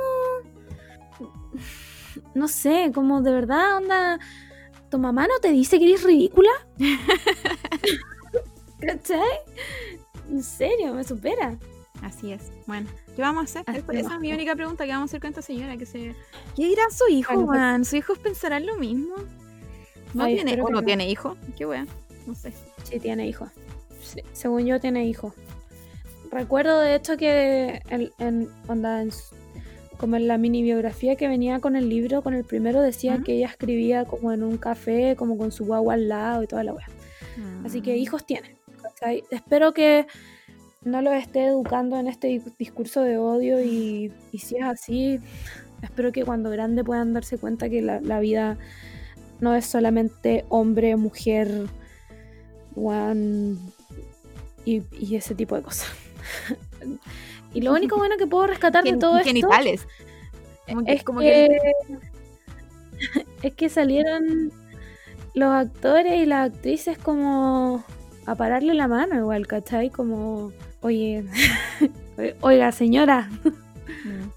[2.34, 4.18] No sé, como de verdad, onda...
[4.90, 6.50] ¿Tu mamá no te dice que eres ridícula?
[8.80, 9.38] ¿Cachai?
[10.28, 11.56] En serio, me supera.
[12.02, 12.50] Así es.
[12.66, 13.84] Bueno, ¿qué vamos a hacer?
[13.92, 14.84] Esa es mi única pregunta.
[14.84, 15.76] ¿Qué vamos a hacer con esta señora?
[15.76, 16.16] que se...
[16.56, 17.84] ¿Qué dirá su hijo, man?
[17.84, 19.14] ¿Sus hijos pensarán lo mismo?
[20.14, 21.36] ¿No tiene, no tiene hijo?
[21.56, 21.86] Qué wea.
[22.26, 22.52] No sé.
[22.90, 23.48] Sí, tiene hijos.
[24.32, 25.32] según yo, tiene hijos.
[26.30, 29.34] recuerdo de hecho que en, en, onda, en s-
[29.98, 33.34] como en la mini biografía que venía con el libro, con el primero decía que
[33.34, 36.72] ella escribía como en un café, como con su guagua al lado y toda la
[36.72, 36.86] weá.
[37.64, 37.98] Así que Mm.
[37.98, 38.56] hijos tiene.
[38.82, 39.22] ¿cachai?
[39.30, 40.06] Espero que
[40.84, 45.20] no los esté educando en este di- discurso de odio y, y si es así,
[45.82, 48.56] espero que cuando grande puedan darse cuenta que la, la vida
[49.40, 51.66] no es solamente hombre, mujer,
[54.64, 55.88] y, y ese tipo de cosas.
[57.54, 59.86] y lo único bueno que puedo rescatar de todo esto genitales.
[60.68, 61.48] Como que, es como que,
[62.98, 64.52] que- es que salieron
[65.34, 67.84] los actores y las actrices como
[68.26, 69.90] a pararle la mano igual, ¿cachai?
[69.90, 71.24] Como, oye,
[72.40, 73.28] oiga señora,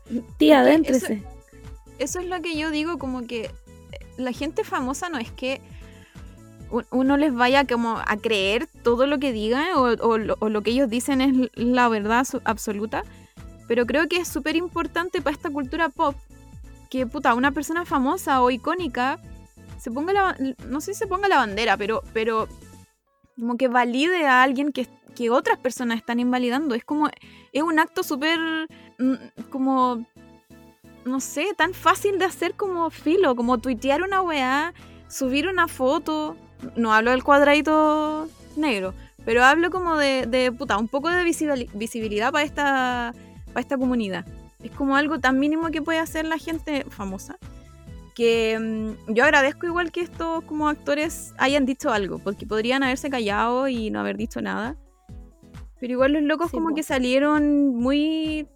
[0.10, 0.20] Mm.
[0.38, 1.22] tía, adéntrese.
[2.00, 3.50] Eso es lo que yo digo, como que
[4.18, 5.62] la gente famosa no es que
[6.92, 11.22] uno les vaya como a creer todo lo que digan o, lo, que ellos dicen
[11.22, 13.04] es la verdad absoluta,
[13.68, 16.16] pero creo que es súper importante para esta cultura pop
[16.90, 19.20] que, puta, una persona famosa o icónica
[19.80, 22.48] se ponga la, no sé si se ponga la bandera, pero, pero
[23.36, 26.76] como que valide a alguien que, que otras personas están invalidando.
[26.76, 27.10] Es como,
[27.52, 28.40] es un acto súper,
[29.00, 29.16] mm,
[29.50, 30.06] como
[31.06, 34.74] no sé, tan fácil de hacer como filo, como tuitear una weá,
[35.08, 36.36] subir una foto.
[36.76, 38.94] No hablo del cuadradito negro,
[39.26, 43.14] pero hablo como de, de puta, un poco de visibili- visibilidad para esta,
[43.48, 44.26] para esta comunidad.
[44.64, 47.38] Es como algo tan mínimo que puede hacer la gente famosa.
[48.16, 53.10] Que mm, yo agradezco igual que estos como actores hayan dicho algo, porque podrían haberse
[53.10, 54.76] callado y no haber dicho nada.
[55.80, 56.76] Pero igual los locos Sí, como po.
[56.76, 58.48] que salieron muy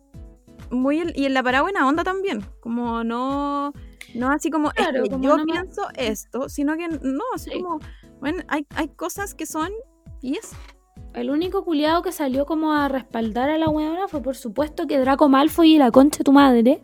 [0.70, 3.74] muy y en la parada buena onda también, como no
[4.16, 7.62] no así como, es Claro, que como yo pienso esto, sino que no, así Sí.
[7.62, 7.80] como,
[8.20, 9.72] bueno, hay, hay cosas que son
[10.22, 10.52] y es
[11.14, 15.00] El único culiado que salió como a respaldar a la weona fue por supuesto que
[15.00, 16.82] Draco Malfoy y la concha de tu madre.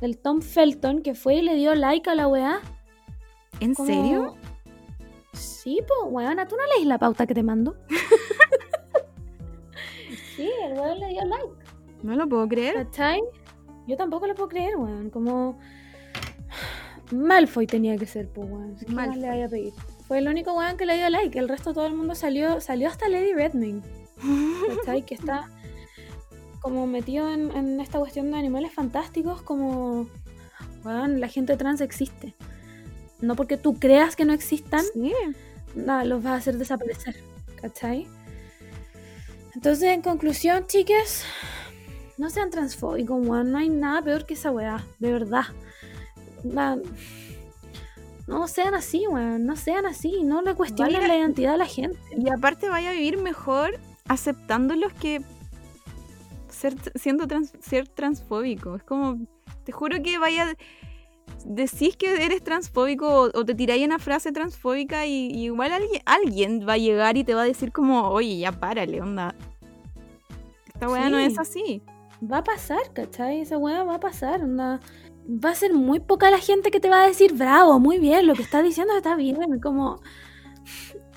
[0.00, 2.60] El Tom Felton que fue y le dio like a la weá.
[3.60, 4.34] ¿En como- serio?
[5.32, 7.76] Sí, pues, weona, ¿tú no leís la pauta que te mando?
[10.36, 11.54] sí, el weón le dio like.
[12.02, 12.74] No lo puedo creer.
[12.74, 13.22] ¿Cachai?
[13.86, 15.10] Yo tampoco lo puedo creer, weón.
[15.10, 15.58] Como.
[17.12, 18.76] Malfoy tenía que ser, pues, weón.
[18.76, 19.72] ¿Qué más le vaya a pedir?
[20.06, 21.38] Fue el único weón que le dio like.
[21.38, 22.60] El resto todo el mundo salió.
[22.60, 23.82] Salió hasta Lady Redmayne.
[24.78, 25.04] ¿Cachai?
[25.04, 25.50] Que está
[26.60, 29.42] como metido en, en esta cuestión de animales fantásticos.
[29.42, 30.08] Como.
[30.84, 32.34] Weón, la gente trans existe.
[33.20, 35.12] No porque tú creas que no existan, Sí.
[35.74, 37.16] nada, los vas a hacer desaparecer,
[37.60, 38.06] ¿cachai?
[39.54, 41.24] Entonces, en conclusión, chiques,
[42.18, 45.44] no sean transfóbicos, weón, no hay nada peor que esa weá, de verdad.
[48.26, 51.66] No sean así, weón, no sean así, no le cuestionen Vaya- la identidad a la
[51.66, 51.98] gente.
[52.16, 53.78] Y aparte vaya a vivir mejor
[54.08, 55.22] aceptándolos que
[56.48, 58.74] ser, siendo trans- ser transfóbico.
[58.76, 59.18] Es como,
[59.64, 60.56] te juro que vaya,
[61.44, 66.02] decís que eres transfóbico o, o te tiráis una frase transfóbica y, y igual alguien,
[66.04, 69.36] alguien va a llegar y te va a decir como, oye, ya párale, onda.
[70.66, 71.80] Esta weá no es así.
[72.28, 73.40] Va a pasar, ¿cachai?
[73.42, 74.80] Esa weá va a pasar, onda.
[75.28, 78.26] Va a ser muy poca la gente que te va a decir, bravo, muy bien,
[78.26, 80.00] lo que estás diciendo está bien, como...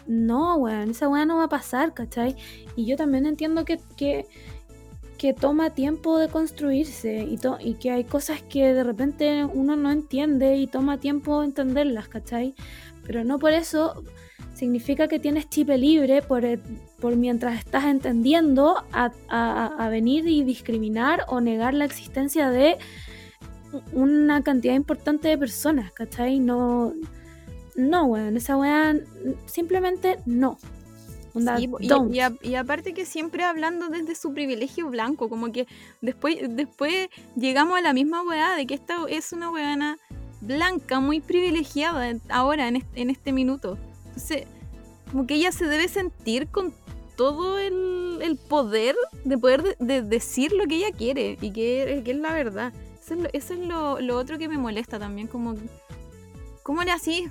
[0.07, 2.35] No, weón, esa weá no va a pasar, ¿cachai?
[2.75, 4.25] Y yo también entiendo que, que,
[5.19, 9.91] que toma tiempo de construirse y, y que hay cosas que de repente uno no
[9.91, 12.55] entiende y toma tiempo entenderlas, ¿cachai?
[13.05, 14.03] Pero no por eso
[14.55, 16.59] significa que tienes chip libre por, eh,
[16.99, 22.77] por mientras estás entendiendo a, a- a venir y discriminar o negar la existencia de
[23.93, 26.39] una cantidad importante de personas, ¿cachai?
[26.39, 26.93] No,
[27.75, 28.95] no, weón, esa weá
[29.45, 30.57] simplemente no.
[31.33, 32.13] Onda, Sí, po, y, don't.
[32.13, 35.67] y a- y aparte que siempre hablando desde su privilegio blanco, como que
[36.01, 39.97] después, después llegamos a la misma weá de que esta es una weana
[40.41, 43.77] blanca muy privilegiada ahora, en este, en este minuto.
[44.07, 44.45] Entonces,
[45.11, 46.73] como que ella se debe sentir con
[47.15, 52.01] todo el, el poder de poder de- de decir lo que ella quiere y que,
[52.03, 52.73] que es la verdad.
[53.33, 55.55] Eso es, lo, otro que me molesta también, como...
[56.63, 57.27] ¿Cómo le así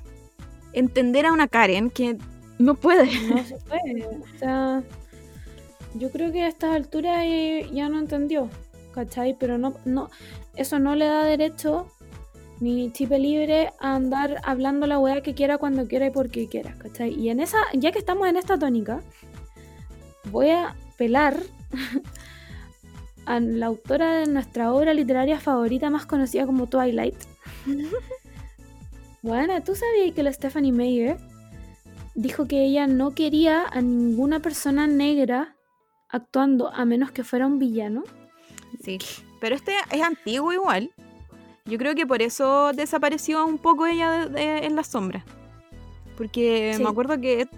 [0.72, 2.16] entender a una Karen que
[2.59, 3.09] no puede?
[3.29, 4.07] No se puede.
[4.07, 4.83] O sea,
[5.95, 8.49] yo creo que a estas alturas eh, ya no entendió,
[8.93, 9.37] ¿cachai?
[9.39, 10.11] Pero no, no,
[10.57, 11.87] eso no le da derecho
[12.61, 16.74] ni chip libre a andar hablando la weá que quiera cuando quiera y porque quiera,
[16.79, 17.14] ¿cachai?
[17.14, 19.01] Y en esa, ya que estamos en esta tónica,
[20.33, 21.41] voy a pelar
[23.29, 27.16] a la autora de nuestra obra literaria favorita más conocida como Twilight.
[29.20, 31.18] Bueno, ¿tú sabías que la Stephanie Meyer
[32.14, 35.57] dijo que ella no quería a ninguna persona negra
[36.09, 38.05] actuando a menos que fuera un villano.
[38.83, 38.99] Sí,
[39.41, 40.91] pero este es antiguo igual.
[41.64, 45.24] Yo creo que por eso desapareció un poco ella en la sombra.
[46.16, 47.49] Porque me acuerdo que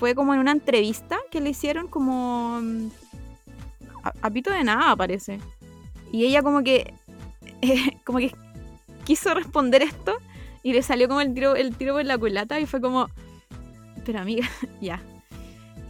[0.00, 2.60] fue como en una entrevista que le hicieron como...
[4.02, 5.40] A, pito de nada, parece.
[6.12, 6.94] Y ella como que...
[8.04, 8.32] como que
[9.04, 10.18] quiso responder esto
[10.62, 13.08] y le salió como el tiro, el tiro por la culata y fue como...
[14.04, 14.48] Pero amiga,
[14.80, 15.02] ya.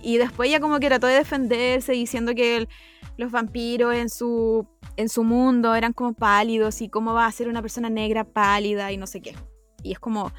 [0.03, 2.69] Y después ella como que trató de defenderse diciendo que
[3.17, 7.49] los vampiros en su, en su mundo eran como pálidos y cómo va a ser
[7.49, 9.35] una persona negra pálida y no sé qué.
[9.83, 10.33] Y es como...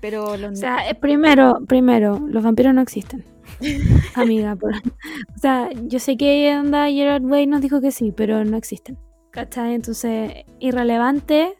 [0.00, 0.52] Pero los...
[0.52, 3.24] O sea, eh, primero, primero, los vampiros no existen.
[4.14, 8.56] Amiga, o sea, yo sé que anda Gerard Way nos dijo que sí, pero no
[8.56, 8.98] existen.
[9.30, 9.74] ¿Cachai?
[9.74, 11.56] Entonces, irrelevante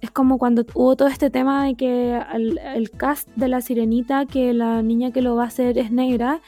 [0.00, 4.52] es como cuando hubo todo este tema de que el, cast de la sirenita, que
[4.52, 6.40] la niña que lo va a hacer es negra,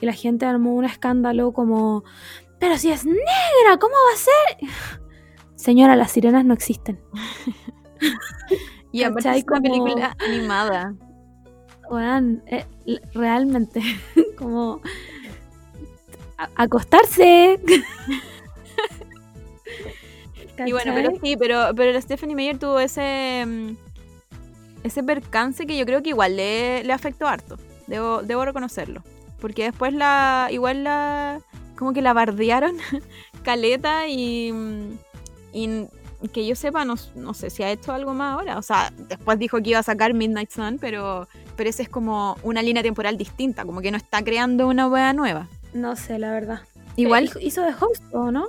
[0.00, 2.04] y la gente armó un escándalo como,
[2.58, 4.68] pero si es negra, ¿cómo va a ser?
[5.56, 7.00] Señora, las sirenas no existen.
[8.92, 10.94] y aparte es una película animada.
[12.00, 12.66] Eh,
[13.14, 13.82] realmente,
[14.38, 14.80] como
[16.56, 17.60] acostarse.
[20.66, 23.76] Y bueno, pero sí, pero, pero la Stephanie Meyer tuvo ese mm,
[24.84, 27.56] ese percance que yo creo que igual le, le afectó harto.
[27.86, 29.02] Debo, debo reconocerlo.
[29.40, 30.48] Porque después la.
[30.50, 31.40] igual la.
[31.76, 32.76] como que la bardearon
[33.42, 34.52] caleta y.
[34.52, 34.98] Mm,
[35.52, 35.86] y
[36.32, 38.58] que yo sepa, no, no, sé si ha hecho algo más ahora.
[38.58, 42.36] O sea, después dijo que iba a sacar Midnight Sun, pero, pero esa es como
[42.42, 45.48] una línea temporal distinta, como que no está creando una wea nueva.
[45.72, 46.60] No sé, la verdad.
[46.96, 48.48] Igual hizo de host, ¿o no?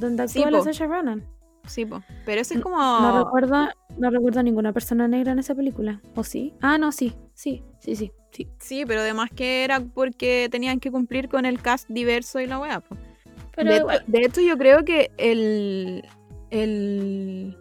[0.00, 1.22] donde actúa sí, la Sasha Ronan.
[1.66, 2.02] Sí, po.
[2.24, 2.78] pero ese es como...
[2.78, 6.54] No, recuerdo, no recuerdo a ninguna persona negra en esa película, ¿o sí?
[6.60, 8.10] Ah, no, sí, sí, sí, sí.
[8.32, 12.46] Sí, sí pero además que era porque tenían que cumplir con el cast diverso y
[12.46, 12.96] la weá, po.
[13.54, 16.04] Pero de, de hecho, yo creo que el...
[16.50, 17.56] el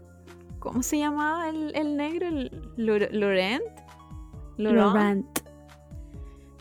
[0.60, 2.28] ¿Cómo se llamaba el, el negro?
[2.28, 3.64] El Laurent.
[4.58, 5.26] Laurent.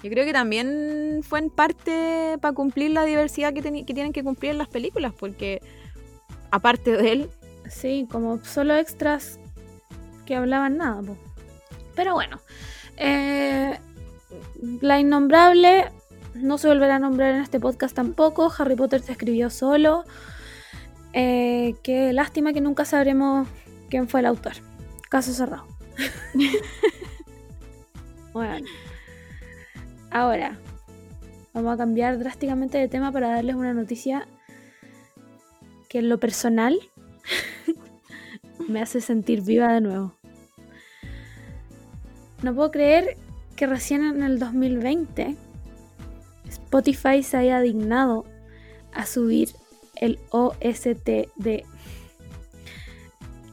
[0.02, 4.22] Yo creo que también fue en parte para cumplir la diversidad que, que tienen que
[4.22, 5.60] cumplir en las películas, porque
[6.52, 7.30] aparte de él.
[7.68, 9.40] Sí, como solo extras
[10.24, 11.02] que hablaban nada.
[11.96, 12.38] Pero bueno,
[12.96, 13.76] eh,
[14.80, 15.86] la innombrable
[16.34, 18.52] no se volverá a nombrar en este podcast tampoco.
[18.56, 20.04] Harry Potter se escribió solo.
[21.20, 23.48] Eh, qué lástima que nunca sabremos
[23.90, 24.52] quién fue el autor.
[25.10, 25.66] Caso cerrado.
[28.32, 28.68] bueno.
[30.12, 30.56] Ahora,
[31.52, 34.28] vamos a cambiar drásticamente de tema para darles una noticia
[35.88, 36.78] que en lo personal
[38.68, 40.14] me hace sentir viva de nuevo.
[42.44, 43.16] No puedo creer
[43.56, 45.34] que recién en el 2020
[46.48, 48.24] Spotify se haya dignado
[48.92, 49.48] a subir
[50.00, 51.64] el OST de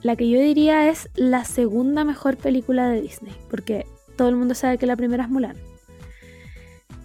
[0.01, 3.85] la que yo diría es la segunda mejor película de Disney, porque
[4.15, 5.57] todo el mundo sabe que la primera es Mulan.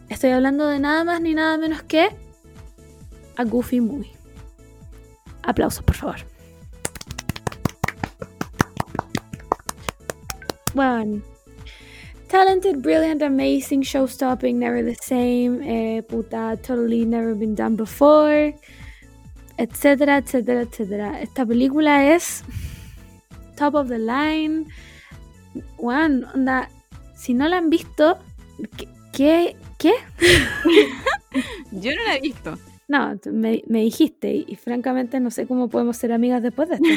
[0.09, 2.11] Estoy hablando de nada más ni nada menos que
[3.37, 4.13] a Goofy Movie.
[5.43, 6.17] Aplausos, por favor.
[10.75, 11.23] One.
[12.29, 18.55] Talented, brilliant, amazing, show stopping, never the same, eh, puta, totally never been done before,
[19.61, 21.21] etcétera, etcétera, etcétera.
[21.21, 22.43] Esta película es
[23.57, 24.65] top of the line.
[25.77, 26.71] One, onda,
[27.15, 28.19] si no la han visto,
[29.13, 29.93] ¿qué, ¿Qué?
[31.73, 32.59] Yo no la he visto.
[32.89, 36.89] No, me, dijiste y, francamente no sé cómo podemos ser amigas después de esto.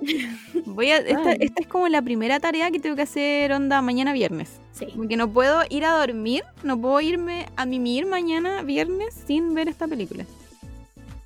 [0.66, 4.60] Voy a, esta, es como la primera tarea que tengo que hacer onda mañana viernes.
[4.72, 4.88] Sí.
[4.96, 9.68] Porque no puedo ir a dormir, no puedo irme a mimir mañana viernes sin ver
[9.68, 10.24] esta película.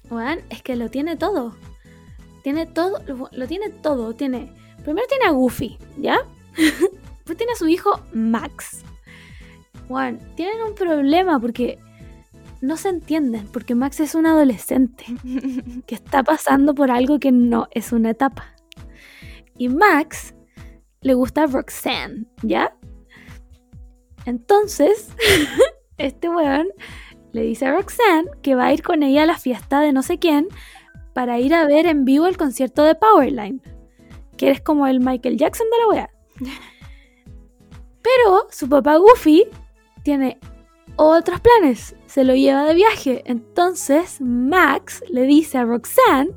[0.08, 1.56] Juan, es que lo tiene todo.
[2.42, 3.02] Tiene todo,
[3.32, 4.14] lo, tiene todo.
[4.14, 4.52] Tiene,
[4.82, 6.18] primero tiene a Goofy, ¿ya?
[6.56, 8.82] Después tiene a su hijo Max.
[9.86, 11.78] Juan, tienen un problema porque
[12.60, 15.04] no se entienden, porque Max es un adolescente
[15.86, 18.54] que está pasando por algo que no es una etapa.
[19.56, 20.34] Y Max
[21.00, 22.76] le gusta Roxanne, ¿ya?
[24.24, 25.08] Entonces,
[25.98, 26.68] este weón
[27.32, 30.02] le dice a Roxanne que va a ir con ella a la fiesta de no
[30.02, 30.48] sé quién
[31.12, 33.60] para ir a ver en vivo el concierto de Powerline,
[34.36, 36.10] que es como el Michael Jackson de la wea.
[38.02, 39.46] Pero su papá Goofy
[40.04, 40.38] tiene
[40.96, 43.22] otros planes, se lo lleva de viaje.
[43.26, 46.30] Entonces Max le dice a Roxanne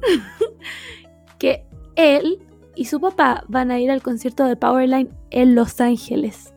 [1.39, 1.65] que
[1.95, 2.39] él
[2.75, 6.53] y su papá van a ir al concierto de Powerline en Los Ángeles.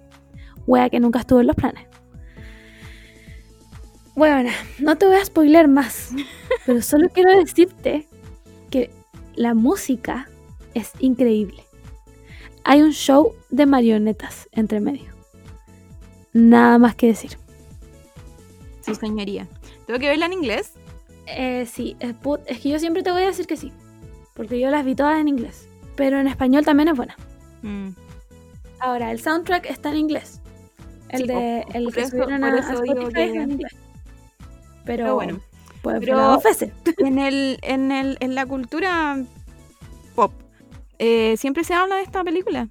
[0.66, 1.93] Wea que nunca estuvo en los planes.
[4.14, 6.10] Bueno, no te voy a spoiler más,
[6.66, 8.06] pero solo quiero decirte
[8.70, 8.90] que
[9.34, 10.28] la música
[10.74, 11.64] es increíble.
[12.62, 15.12] Hay un show de marionetas entre medio.
[16.32, 17.36] Nada más que decir.
[18.80, 19.46] Sí, señoría.
[19.86, 20.72] ¿Tengo que verla en inglés?
[21.26, 22.14] Eh, sí, es,
[22.60, 23.72] que yo siempre te voy a decir que sí,
[24.34, 27.16] porque yo las vi todas en inglés, pero en español también es buena.
[27.62, 27.90] Mm.
[28.78, 30.40] Ahora, el soundtrack está en inglés.
[31.08, 33.72] El Sí, de el que subieron a, a Spotify está en inglés.
[34.84, 35.40] Pero, Pero bueno,
[35.82, 36.40] pues pero-.
[36.98, 39.22] En, el, en, el, en la cultura
[40.14, 40.32] pop,
[40.98, 42.68] eh, siempre se habla de esta película.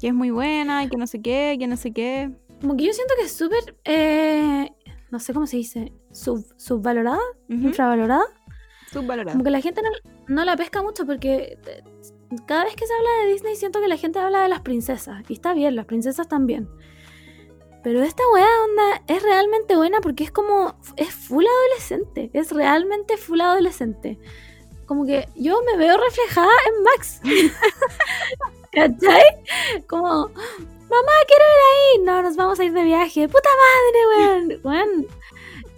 [0.00, 2.30] Que es muy buena y que no sé qué, que no sé qué.
[2.60, 4.70] Como que yo siento que es súper, eh,
[5.10, 8.24] no sé cómo se dice, sub, subvalorada, infravalorada.
[8.92, 9.32] Subvalorada.
[9.32, 9.90] Como que la gente no,
[10.34, 11.58] no la pesca mucho porque
[12.46, 15.22] cada vez que se habla de Disney siento que la gente habla de las princesas.
[15.28, 16.68] Y está bien, las princesas también.
[17.82, 22.30] Pero esta weá onda es realmente buena porque es como, es full adolescente.
[22.32, 24.18] Es realmente full adolescente.
[24.86, 27.20] Como que yo me veo reflejada en Max.
[28.72, 29.84] ¿Cachai?
[29.88, 32.04] Como, mamá, quiero ir ahí.
[32.04, 33.28] No, nos vamos a ir de viaje.
[33.28, 34.60] Puta madre, weón.
[34.64, 35.06] Weón.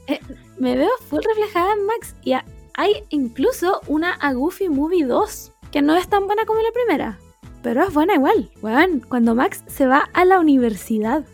[0.07, 0.21] Eh,
[0.59, 2.15] me veo full reflejada en Max.
[2.23, 2.35] Y
[2.75, 7.19] hay incluso una A Goofy Movie 2, que no es tan buena como la primera,
[7.63, 8.51] pero es buena igual.
[8.63, 11.25] Weón, cuando Max se va a la universidad.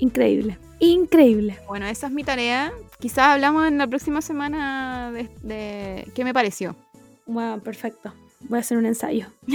[0.00, 1.58] Increíble, increíble.
[1.68, 2.72] Bueno, esa es mi tarea.
[2.98, 6.74] Quizás hablamos en la próxima semana de, de qué me pareció.
[7.26, 8.12] Wow, perfecto.
[8.40, 9.26] Voy a hacer un ensayo.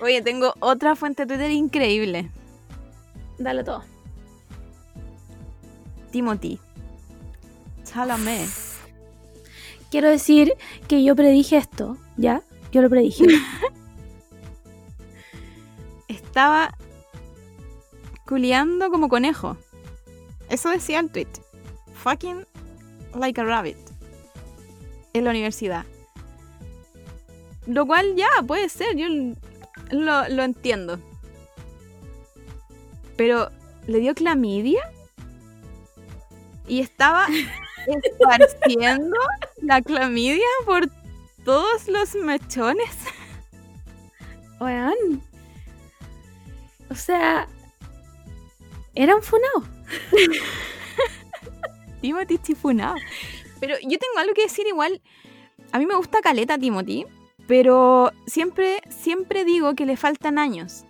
[0.00, 2.30] Oye, tengo otra fuente de Twitter increíble.
[3.38, 3.82] Dale todo.
[6.10, 6.58] Timothy.
[7.84, 8.48] Chalamet.
[9.90, 10.54] Quiero decir
[10.88, 12.42] que yo predije esto, ¿ya?
[12.72, 13.26] Yo lo predije.
[16.08, 16.75] Estaba
[18.26, 19.56] culeando como conejo.
[20.48, 21.28] Eso decía el tweet.
[22.02, 22.46] Fucking
[23.14, 23.76] like a rabbit.
[25.12, 25.84] En la universidad.
[27.66, 29.06] Lo cual ya puede ser, yo
[29.90, 30.98] lo, lo entiendo.
[33.16, 33.50] Pero
[33.86, 34.80] le dio clamidia
[36.68, 37.26] y estaba
[38.04, 39.16] esparciendo
[39.62, 40.88] la clamidia por
[41.44, 42.90] todos los mechones.
[44.60, 45.22] Weón.
[46.90, 47.48] O sea,
[48.96, 49.62] era un funao.
[52.00, 52.94] Timothy Chifunao.
[53.60, 55.00] Pero yo tengo algo que decir igual.
[55.72, 57.06] A mí me gusta Caleta Timothy,
[57.46, 60.84] pero siempre, siempre digo que le faltan años.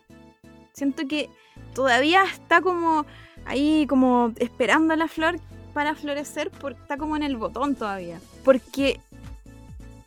[0.73, 1.31] Siento que
[1.75, 3.07] todavía está como
[3.47, 5.39] ahí, como esperando la flor
[5.73, 8.21] para florecer, porque está como en el botón todavía.
[8.45, 9.01] Porque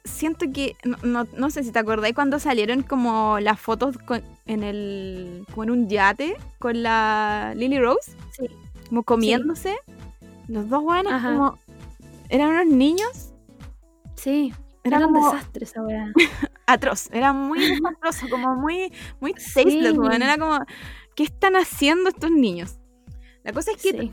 [0.04, 4.24] siento que, no, no- no sé si te acordáis cuando salieron como las fotos con-
[4.50, 8.48] en el, como en un yate con la Lily Rose Sí.
[8.90, 9.78] como comiéndose.
[10.48, 11.32] Los dos buenos Ajá.
[11.34, 11.58] como
[12.30, 13.32] eran unos niños,
[14.16, 14.54] Sí.
[14.84, 16.12] Era Era, un como- desastre esa weá.
[16.66, 19.54] atroz, era muy desastroso, como muy muy Sí.
[19.64, 20.22] tasteless, weón.
[20.22, 20.58] era como
[21.16, 22.78] ¿qué están haciendo estos niños?
[23.44, 24.12] La cosa es que Sí.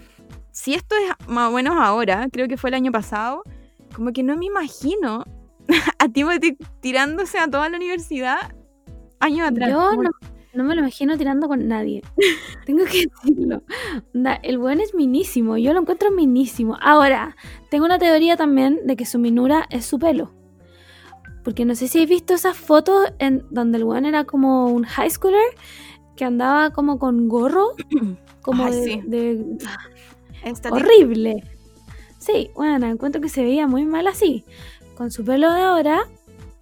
[0.53, 3.43] si esto es más o menos ahora, creo que fue el año pasado,
[3.95, 5.25] como que no me imagino
[5.99, 8.55] a Timothy tirándose a toda la universidad
[9.21, 9.71] años atrás.
[9.71, 10.11] Yo como- no,
[10.55, 12.03] no me lo imagino tirando con nadie.
[12.67, 13.63] tengo que decirlo.
[14.15, 15.57] Onda, el buen es minísimo.
[15.57, 16.77] Yo lo encuentro minísimo.
[16.81, 17.37] Ahora,
[17.71, 20.33] tengo una teoría también de que su minura es su pelo.
[21.45, 24.85] Porque no sé si habéis visto esas fotos en donde el buen era como un
[24.85, 25.41] high schooler
[26.17, 27.73] que andaba como con gorro.
[28.43, 29.01] Como Ay, de- sí.
[29.07, 29.45] de,
[30.45, 31.43] Esta horrible.
[32.19, 34.45] Sí, bueno, encuentro que se veía muy mal así.
[34.97, 36.05] Con su pelo de ahora,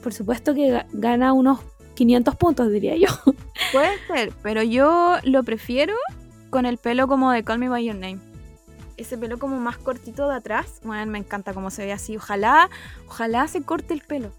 [0.02, 1.60] por supuesto que ga- gana unos
[1.94, 3.08] 500 puntos, diría yo.
[3.72, 5.94] Puede ser, pero yo lo prefiero
[6.50, 8.18] con el pelo como de Call Me By Your Name.
[8.96, 12.16] Ese pelo como más cortito de atrás, bueno, me encanta cómo se ve así.
[12.16, 12.70] Ojalá,
[13.08, 14.30] ojalá se corte el pelo.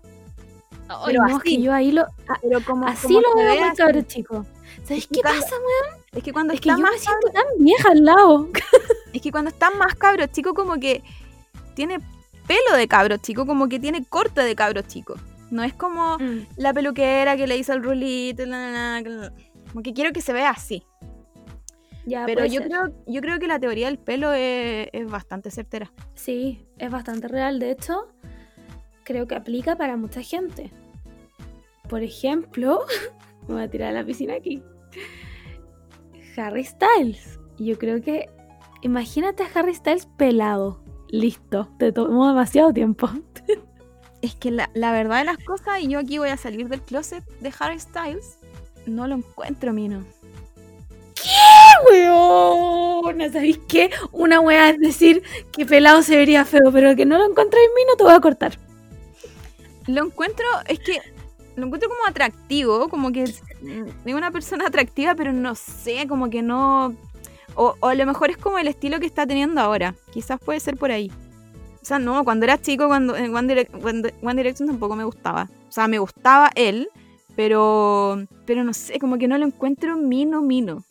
[1.05, 3.59] Pero no, es que yo ahí lo, a- Pero como así como lo veo ve
[3.67, 4.45] muy cabrón chico.
[4.83, 6.01] ¿Sabes qué cuando- pasa, weón?
[6.13, 8.49] Es que cuando Es que yo más me siento tan vieja al lado.
[9.13, 11.03] es que cuando está más cabro chico como que
[11.73, 11.99] tiene
[12.47, 15.15] pelo de cabro chico, como que tiene corte de cabro chico.
[15.55, 16.17] No es como
[16.57, 19.33] la peluquera que le hizo el rulito, la, la, la, la.
[19.69, 20.83] como que quiero que se vea así.
[22.05, 22.67] Ya, Pero yo ser.
[22.67, 25.93] creo, yo creo que la teoría del pelo es, es bastante certera.
[26.13, 27.59] Sí, es bastante real.
[27.59, 28.09] De hecho,
[29.05, 30.71] creo que aplica para mucha gente.
[31.87, 32.81] Por ejemplo,
[33.47, 34.61] me voy a tirar a la piscina aquí.
[36.35, 37.39] Harry Styles.
[37.57, 38.29] Yo creo que.
[38.81, 40.83] Imagínate a Harry Styles pelado.
[41.07, 41.69] Listo.
[41.79, 43.09] Te tomó demasiado tiempo.
[44.25, 46.81] Es que la, la verdad de las cosas, y yo aquí voy a salir del
[46.81, 48.39] closet de Harry Styles,
[48.87, 50.03] no lo encuentro, Mino.
[51.13, 51.29] ¿Qué?
[51.91, 53.31] weón!
[53.31, 53.91] ¿Sabéis qué?
[54.11, 55.21] Una weá es decir
[55.51, 58.13] que pelado se vería feo, pero que no lo encontráis en mí no te voy
[58.13, 58.57] a cortar.
[59.85, 60.99] Lo encuentro, es que
[61.55, 63.43] lo encuentro como atractivo, como que es
[64.05, 66.95] es una persona atractiva, pero no sé, como que no...
[67.53, 69.93] O, o a lo mejor es como el estilo que está teniendo ahora.
[70.11, 71.11] Quizás puede ser por ahí.
[71.85, 75.03] O sea, no, cuando era chico, cuando en One, Direc- One- One Direction tampoco me
[75.03, 75.47] gustaba.
[75.69, 76.89] O sea, me gustaba él,
[77.35, 80.83] pero pero no sé, como que no lo encuentro mino mino.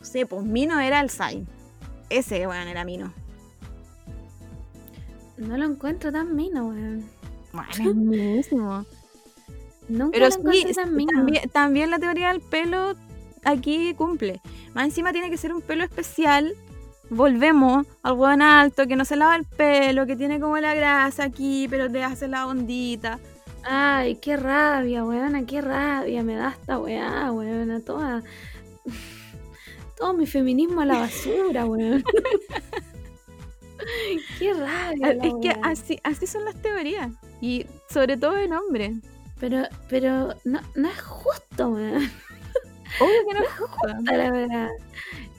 [0.00, 1.46] No sé, pues mino era el Sai.
[2.10, 3.12] Ese, weón, era mino.
[5.36, 7.04] No lo encuentro tan mino, weón.
[7.52, 8.50] Bueno, es.
[8.52, 11.12] Nunca Pero lo sí, encontré tan mino.
[11.14, 12.96] también, también la teoría del pelo
[13.44, 14.40] aquí cumple.
[14.74, 16.52] Más encima tiene que ser un pelo especial.
[17.10, 21.24] Volvemos al hueón alto que no se lava el pelo, que tiene como la grasa
[21.24, 23.18] aquí, pero te hace la ondita.
[23.62, 28.22] Ay, qué rabia, weona, qué rabia me da esta weá, weona, toda.
[29.96, 32.04] Todo mi feminismo a la basura, weón.
[34.38, 35.14] qué rabia.
[35.14, 37.12] la es que así, así son las teorías.
[37.40, 38.96] Y sobre todo en hombres.
[39.38, 42.10] Pero, pero no, no es justo, weón.
[43.00, 43.88] Obvio que no es justo.
[44.04, 44.70] La verdad.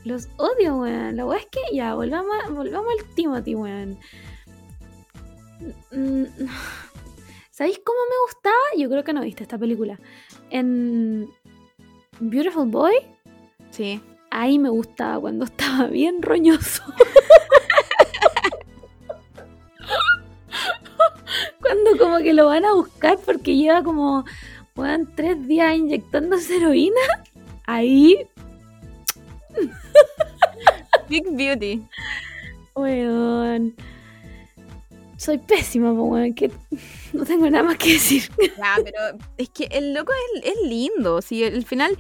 [0.06, 1.18] Los odio, weón.
[1.18, 3.98] La weá es que ya, volvamos, volvamos al Timothy, weón.
[7.50, 8.56] ¿Sabéis cómo me gustaba?
[8.78, 10.00] Yo creo que no viste esta película.
[10.50, 11.28] En
[12.20, 12.94] Beautiful Boy,
[13.72, 14.00] Sí.
[14.30, 16.84] ahí me gustaba cuando estaba bien roñoso.
[21.62, 24.24] cuando como que lo van a buscar porque lleva como,
[24.76, 27.02] weón, tres días inyectándose heroína.
[27.66, 28.28] Ahí
[31.10, 31.82] Big Beauty.
[32.76, 33.76] Weón.
[35.18, 36.34] Soy pésima, weón.
[36.34, 36.52] Que
[37.14, 38.24] no tengo nada más que decir.
[38.58, 39.00] Ya, pero
[39.38, 41.22] es que el loco es, es lindo.
[41.22, 41.98] Si al final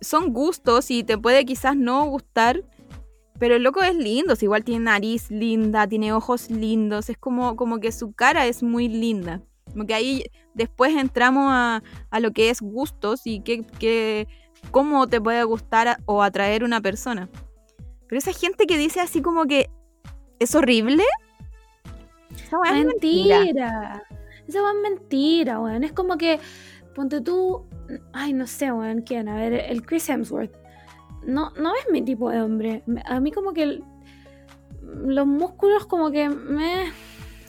[0.00, 2.62] son gustos y te puede quizás no gustar,
[3.38, 4.36] pero el loco es lindo.
[4.36, 8.62] Si igual tiene nariz linda, tiene ojos lindos, es como, como que su cara es
[8.62, 9.42] muy linda.
[9.72, 14.28] Como que ahí después entramos a, a lo que es gustos y que, que-
[14.70, 17.28] cómo te puede gustar o atraer una persona.
[18.08, 19.70] Pero esa gente que dice así como que
[20.38, 21.04] es horrible.
[22.34, 23.38] Esa weá es mentira.
[23.38, 24.02] mentira.
[24.46, 25.84] Esa weón es mentira, weón.
[25.84, 26.38] Es como que,
[26.94, 27.64] ponte tú.
[28.12, 29.02] Ay, no sé, weón.
[29.02, 29.28] ¿Quién?
[29.28, 30.52] A ver, el Chris Hemsworth.
[31.26, 32.82] No, no es mi tipo de hombre.
[33.06, 33.84] A mí, como que el-
[34.82, 36.92] los músculos, como que me.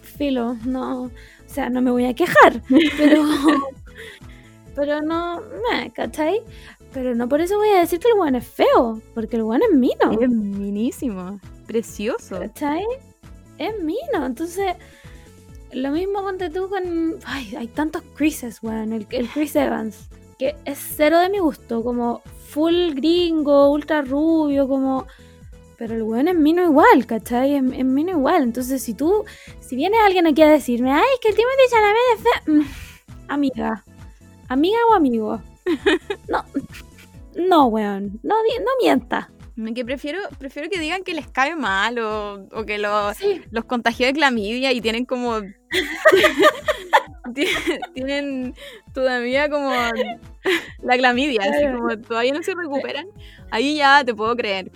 [0.01, 1.03] Filo, no.
[1.03, 1.11] O
[1.47, 2.61] sea, no me voy a quejar,
[2.97, 3.23] pero.
[4.75, 5.41] pero no.
[5.71, 6.41] Me, ¿cachai?
[6.95, 9.61] Pero no por eso voy a decir que el weón es feo, porque el weón
[9.69, 10.11] es mino.
[10.21, 12.39] Es minísimo, precioso.
[12.39, 12.85] ¿Cachai?
[13.57, 14.25] Es mino.
[14.25, 14.75] Entonces,
[15.73, 17.15] lo mismo ponte tú con.
[17.25, 18.93] Ay, hay tantos Chrises, weón.
[18.93, 20.07] El, el Chris Evans.
[20.39, 21.83] Que es cero de mi gusto.
[21.83, 25.05] Como full gringo, ultra rubio, como.
[25.77, 27.55] Pero el weón es mino igual, ¿cachai?
[27.55, 28.41] Es, es mino igual.
[28.43, 29.25] Entonces, si tú.
[29.59, 32.55] Si viene alguien aquí a decirme, ay, es que el Timothy Chalamet es feo.
[32.55, 32.65] mm,
[33.27, 33.83] Amiga.
[34.47, 35.41] Amiga o amigo.
[36.29, 36.43] No.
[37.35, 38.19] No, weón.
[38.23, 39.29] No, no mienta.
[39.73, 43.41] Que prefiero, prefiero que digan que les cae mal o, o que los, Sí.
[43.51, 45.39] los contagió de clamidia y tienen como.
[47.33, 47.47] Ti-
[47.93, 48.53] tienen
[48.93, 49.71] todavía como
[50.83, 53.07] la clamidia, así como todavía no se recuperan.
[53.51, 54.71] Ahí ya te puedo creer.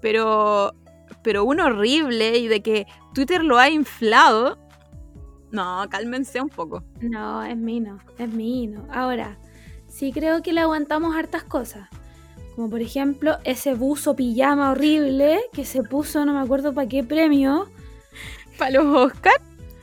[0.00, 0.74] Pero,
[1.22, 4.58] pero un horrible y de que Twitter lo ha inflado.
[5.50, 6.84] No, cálmense un poco.
[7.00, 8.86] No, es mino, es mino.
[8.92, 9.38] Ahora,
[10.00, 11.88] sí creo que le aguantamos hartas cosas.
[12.56, 17.04] Como por ejemplo, ese buzo pijama horrible que se puso, no me acuerdo para qué
[17.04, 17.68] premio.
[18.58, 19.40] Para los Oscars.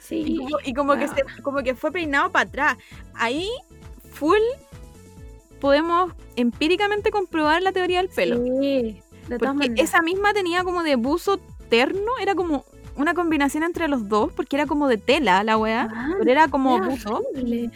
[0.10, 0.38] Y Sí.
[0.38, 2.78] como, y como que se, como que fue peinado para atrás.
[3.14, 3.48] Ahí,
[4.12, 4.40] full,
[5.60, 8.38] podemos empíricamente comprobar la teoría del pelo.
[8.38, 9.80] Sí, de todas porque maneras.
[9.90, 11.40] esa misma tenía como de buzo
[11.70, 12.64] terno, era como
[12.96, 16.48] una combinación entre los dos, porque era como de tela la weá, Ah, pero era
[16.48, 17.22] como buzo.
[17.34, 17.70] horrible.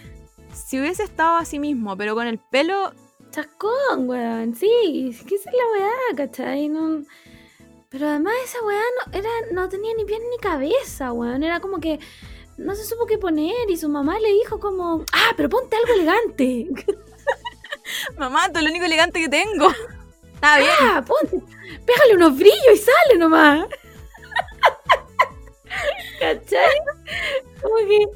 [0.72, 2.94] Si hubiese estado así mismo, pero con el pelo,
[3.32, 4.56] Chascón, weón.
[4.56, 6.70] Sí, ¿qué es la weá, cachai?
[6.70, 7.04] No...
[7.90, 11.44] Pero además esa weá no, era, no tenía ni pie ni cabeza, weón.
[11.44, 12.00] Era como que
[12.56, 15.94] no se supo qué poner y su mamá le dijo como, ah, pero ponte algo
[15.94, 16.68] elegante.
[18.18, 19.68] mamá, tú es lo único elegante que tengo.
[20.36, 20.72] Está bien.
[20.80, 21.38] Ah, ponte,
[21.86, 23.66] pégale unos brillos y sale nomás.
[26.22, 26.78] ¿Cachai?
[27.62, 28.08] Como que.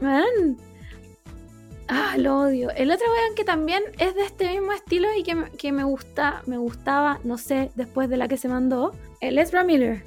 [0.00, 0.69] Man.
[1.90, 2.70] Ah, lo odio.
[2.70, 5.84] El otro weón que también es de este mismo estilo y que, me- que me
[5.84, 8.94] gusta, me gustaba, no sé, después de la que se mandó.
[9.20, 10.02] El Ezra Miller.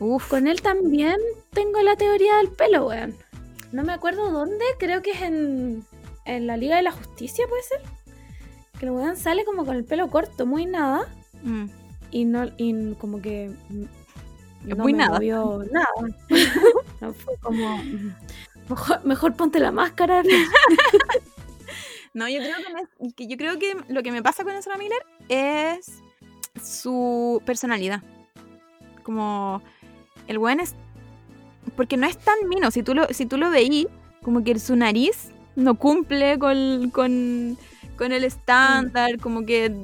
[0.00, 1.16] Uf, Con él también
[1.50, 3.16] tengo la teoría del pelo, weón.
[3.72, 5.84] No me acuerdo dónde, creo que es en,
[6.24, 7.80] en la Liga de la Justicia, puede ser.
[8.78, 11.06] Que el weón sale como con el pelo corto, muy nada.
[11.42, 11.66] Mm.
[12.10, 15.14] y no y como que Es no muy me nada.
[15.14, 16.14] movió nada.
[17.00, 17.78] No, fue como
[18.68, 20.22] mejor, mejor ponte la máscara.
[22.12, 25.04] No, yo creo que, me- yo creo que lo que me pasa con Ezra Miller
[25.28, 26.00] es
[26.62, 28.02] su personalidad.
[29.02, 29.60] Como
[30.28, 30.76] el buen es
[31.76, 33.88] porque no es tan mino, si tú lo si tú lo veís,
[34.22, 37.58] como que su nariz no cumple con, con,
[37.98, 39.74] con el estándar, como que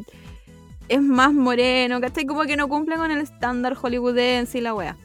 [0.88, 2.26] es más moreno, ¿cachai?
[2.26, 4.96] Como que no cumple con el estándar hollywoodense y la wea.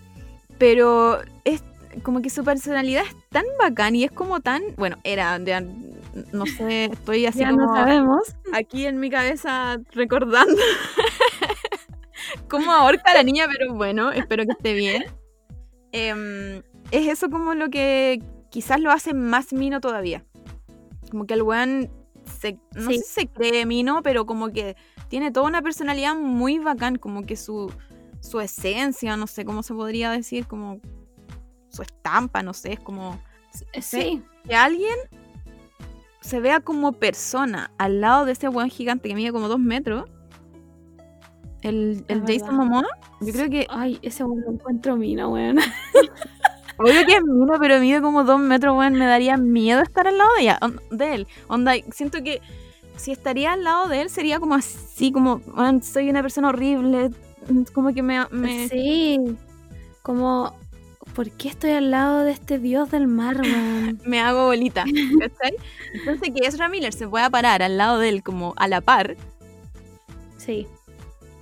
[0.59, 1.63] Pero es
[2.03, 5.61] como que su personalidad es tan bacán y es como tan, bueno, era, ya,
[6.31, 8.35] no sé, estoy así ya como no sabemos.
[8.53, 10.61] aquí en mi cabeza recordando
[12.49, 15.03] cómo ahorca a la niña, pero bueno, espero que esté bien.
[15.91, 16.61] Em,
[16.91, 20.23] es eso como lo que quizás lo hace más mino todavía.
[21.11, 21.89] Como que el weón
[22.39, 22.97] se, no Sí.
[22.97, 24.75] sé si se cree mino, pero como que
[25.09, 27.71] tiene toda una personalidad muy bacán, como que su,
[28.21, 30.79] su esencia, no sé cómo se podría decir, como
[31.75, 33.19] su estampa, no sé, es como
[33.79, 34.95] Sí, que alguien
[36.21, 40.05] se vea como persona al lado de ese buen gigante que mide como dos metros,
[41.61, 42.55] el, el Jason.
[42.55, 42.85] Momoa,
[43.21, 45.57] yo creo que, Ay, ese buen lo encuentro mina, weón.
[46.77, 50.17] obvio que es mino, pero mide como dos metros, weón, me daría miedo estar al
[50.17, 51.27] lado de, ella, on- de él.
[51.47, 52.41] Onda, siento que
[52.97, 57.09] si estaría al lado de él sería como así, como, weón, soy una persona horrible,
[57.73, 58.25] como que me...
[58.31, 59.19] me- Sí.
[60.03, 60.53] Como,
[61.15, 63.37] ¿por qué estoy al lado de este dios del mar,
[64.05, 64.83] me hago bolita,
[65.19, 65.55] ¿cachai?
[65.93, 69.15] Entonces que Ezra Miller se pueda parar al lado de él como a la par,
[70.37, 70.67] Sí,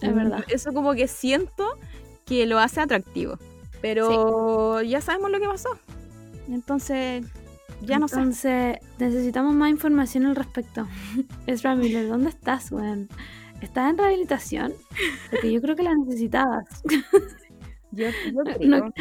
[0.02, 0.44] es Mm, verdad.
[0.48, 1.78] Eso como que siento
[2.26, 3.38] que lo hace atractivo.
[3.82, 5.78] Pero ya sabemos lo que pasó.
[6.48, 7.26] Entonces,
[7.82, 8.16] ya no sé.
[8.16, 10.88] Entonces, necesitamos más información al respecto.
[11.48, 13.10] Ezra Miller, ¿dónde estás, weón?
[13.62, 14.74] ¿Estás en rehabilitación?
[15.30, 16.66] Porque yo creo que la necesitabas.
[17.96, 18.08] Yo,
[18.62, 18.92] No,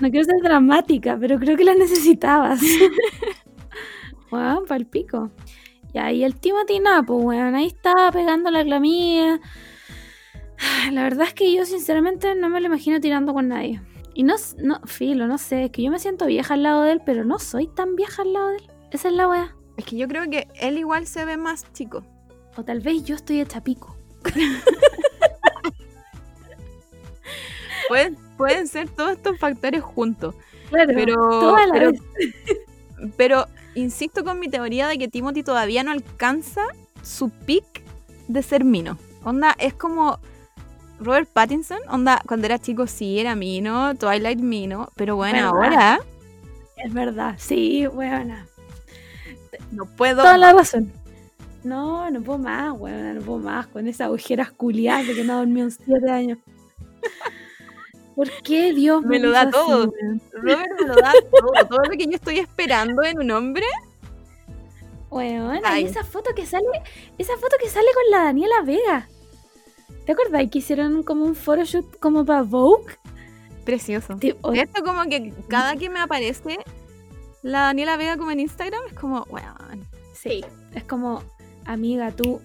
[0.00, 2.60] no quiero ser dramática, pero creo que la necesitabas.
[4.30, 5.30] weón, pa'l pico.
[5.92, 9.40] Y el Timothy Napo, weón, ahí estaba pegando la clamía.
[10.92, 13.80] La verdad es que yo sinceramente no me lo imagino tirando con nadie.
[14.14, 16.92] Y no, no, filo, no sé, es que yo me siento vieja al lado de
[16.92, 18.70] él, pero no soy tan vieja al lado de él.
[18.90, 19.54] Esa es la weá.
[19.76, 22.02] Es que yo creo que él igual se ve más chico.
[22.56, 23.96] O tal vez yo estoy hecha pico.
[27.88, 30.34] Pueden, pueden ser todos estos factores juntos.
[30.70, 31.90] Claro, Pero, toda la pero,
[33.16, 36.62] pero insisto con mi teoría de que Timothy todavía no alcanza
[37.02, 37.82] su peak
[38.28, 38.96] de ser mino.
[39.24, 40.18] Onda, es como
[41.00, 41.80] Robert Pattinson.
[41.88, 44.90] Onda, cuando era chico sí era mino, Twilight mino.
[44.96, 45.94] Pero bueno, ¿Verdad?
[45.94, 46.00] ahora
[46.76, 48.46] Es verdad, sí, weona.
[49.72, 50.22] no puedo.
[50.22, 50.92] Toda la razón.
[51.64, 55.38] No, no puedo más, weona, no puedo más con esas agujeras culiadas de que no
[55.38, 56.38] dormí en siete años.
[58.18, 59.92] ¿Por qué Dios Me lo da así, todo.
[59.92, 60.20] weón?
[60.32, 63.64] Robert me lo da todo, todo lo que yo estoy esperando en un hombre.
[65.12, 65.84] Ay.
[65.84, 66.66] y esa foto que sale,
[67.16, 69.08] esa foto que sale con la Daniela Vega.
[70.04, 72.92] ¿Te acordáis que hicieron como un photoshoot como para Vogue?
[73.64, 74.16] Precioso.
[74.16, 76.58] Tipo, Esto como que cada que me aparece
[77.44, 79.86] la Daniela Vega como en Instagram es como, weón.
[80.12, 81.22] Sí, es como,
[81.66, 82.40] amiga, tú.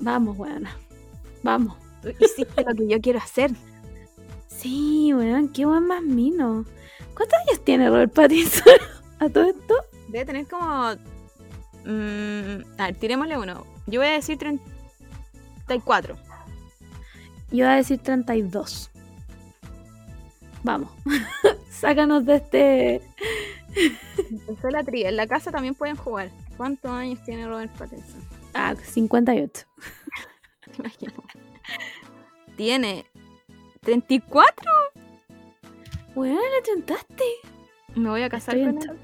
[0.00, 0.74] Vamos, weona.
[1.42, 1.76] Vamos.
[2.00, 3.50] Tú hiciste lo que yo quiero hacer.
[4.58, 6.64] Sí, weón, qué buen más mino.
[7.14, 8.74] ¿Cuántos años tiene Robert Pattinson
[9.20, 9.74] a todo esto?
[10.08, 10.94] Debe tener como...
[11.84, 13.64] mm, a ver, tirémosle uno.
[13.86, 16.16] Yo voy a decir 34.
[17.52, 18.90] Yo voy a decir 32.
[20.64, 20.90] Vamos.
[21.70, 23.02] Sácanos de este.
[24.28, 24.84] Empezó la.
[24.84, 26.30] En la casa también pueden jugar.
[26.56, 28.20] ¿Cuántos años tiene Robert Pattinson?
[28.54, 29.66] Ah, 58.
[30.64, 31.12] Te imagino.
[32.56, 33.06] Tiene
[33.92, 34.70] 34.
[36.14, 37.24] Weón, la chuntaste.
[37.94, 38.98] Me voy a casar Estoy con él.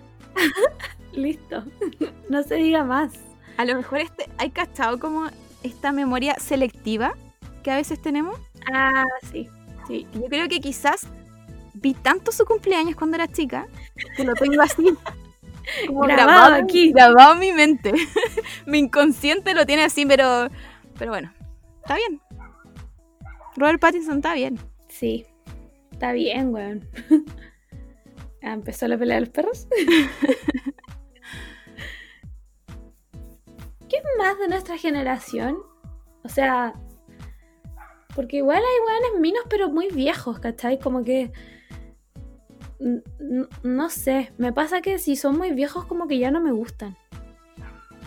[1.13, 1.65] Listo.
[2.29, 3.15] no se diga más.
[3.57, 5.29] A lo mejor este, hay cachado como
[5.63, 7.15] esta memoria selectiva
[7.63, 8.39] que a veces tenemos.
[8.71, 9.49] Ah, sí.
[9.89, 10.07] Sí.
[10.13, 11.07] Yo creo que quizás
[11.73, 13.67] vi tanto su cumpleaños cuando era chica
[14.17, 14.85] que lo tengo así.
[15.87, 16.93] Como Grabado en- aquí.
[16.93, 17.95] Grabado en mi mente.
[18.67, 20.49] mi inconsciente lo tiene así, pero.
[20.99, 21.33] Pero bueno.
[21.81, 22.21] Está bien.
[23.57, 24.59] Robert Pattinson está bien.
[24.99, 25.27] Sí.
[25.91, 26.89] Está bien, weón.
[28.47, 29.67] Ah, Empezó la pelea de los perros.
[33.89, 35.57] ¿Qué más de nuestra generación?
[36.25, 36.75] O sea,
[38.15, 40.79] porque igual hay weones minos, pero muy viejos, ¿cachai?
[40.79, 41.33] Como que.
[43.63, 46.99] No sé, me pasa que si son muy viejos, como que ya no me gustan.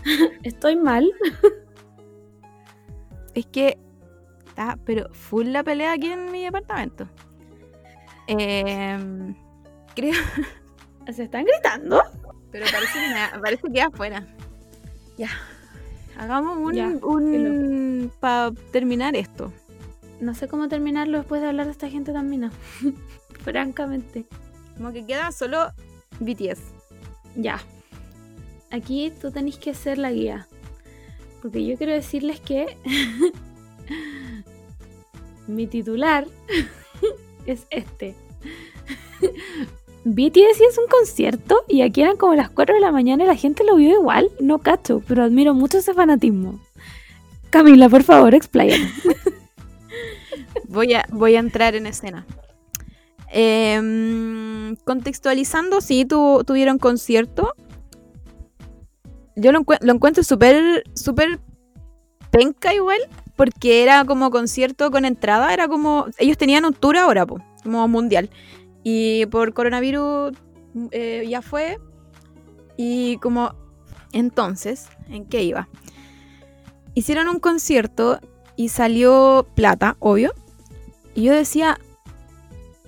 [0.43, 1.11] ¿Estoy mal?
[3.33, 3.79] Es que
[4.85, 7.07] Pero full la pelea aquí en mi departamento.
[8.27, 9.35] Em,
[9.95, 10.13] creo.
[11.13, 12.01] ¿Se están gritando?
[12.51, 14.25] Pero parece que, me- parece que afuera.
[15.17, 15.29] Ya.
[16.17, 16.73] Hagamos un.
[16.73, 19.53] Ya, un para terminar esto.
[20.19, 22.51] No sé cómo terminarlo después de hablar de esta gente tan mina.
[23.43, 24.25] Francamente.
[24.75, 25.67] Como que queda solo
[26.19, 26.59] BTS.
[27.35, 27.59] Ya.
[28.71, 30.47] Aquí tú tenés que ser la guía.
[31.41, 32.65] Porque yo quiero decirles que
[35.47, 36.27] mi titular
[37.45, 38.15] es este.
[40.09, 43.35] BTS es un concierto y aquí eran como las 4 de la mañana y la
[43.35, 44.29] gente lo vio igual.
[44.39, 46.59] No cacho, pero admiro mucho ese fanatismo.
[47.49, 48.87] Camila, por favor, expláyate.
[50.69, 52.25] Voy a, voy a entrar en escena.
[53.29, 57.53] Em, contextualizando, sí, tu- tuvieron concierto.
[59.35, 61.39] Yo lo, lo encuentro súper, súper
[62.31, 62.99] penca igual,
[63.37, 66.07] porque era como concierto con entrada, era como...
[66.17, 68.29] Ellos tenían un tour ahora, po, como mundial.
[68.83, 70.33] Y por coronavirus
[70.91, 71.79] eh, ya fue.
[72.75, 73.53] Y como...
[74.11, 75.69] Entonces, ¿en qué iba?
[76.95, 78.19] Hicieron un concierto
[78.55, 80.33] y salió plata, obvio.
[81.13, 81.79] Y yo decía,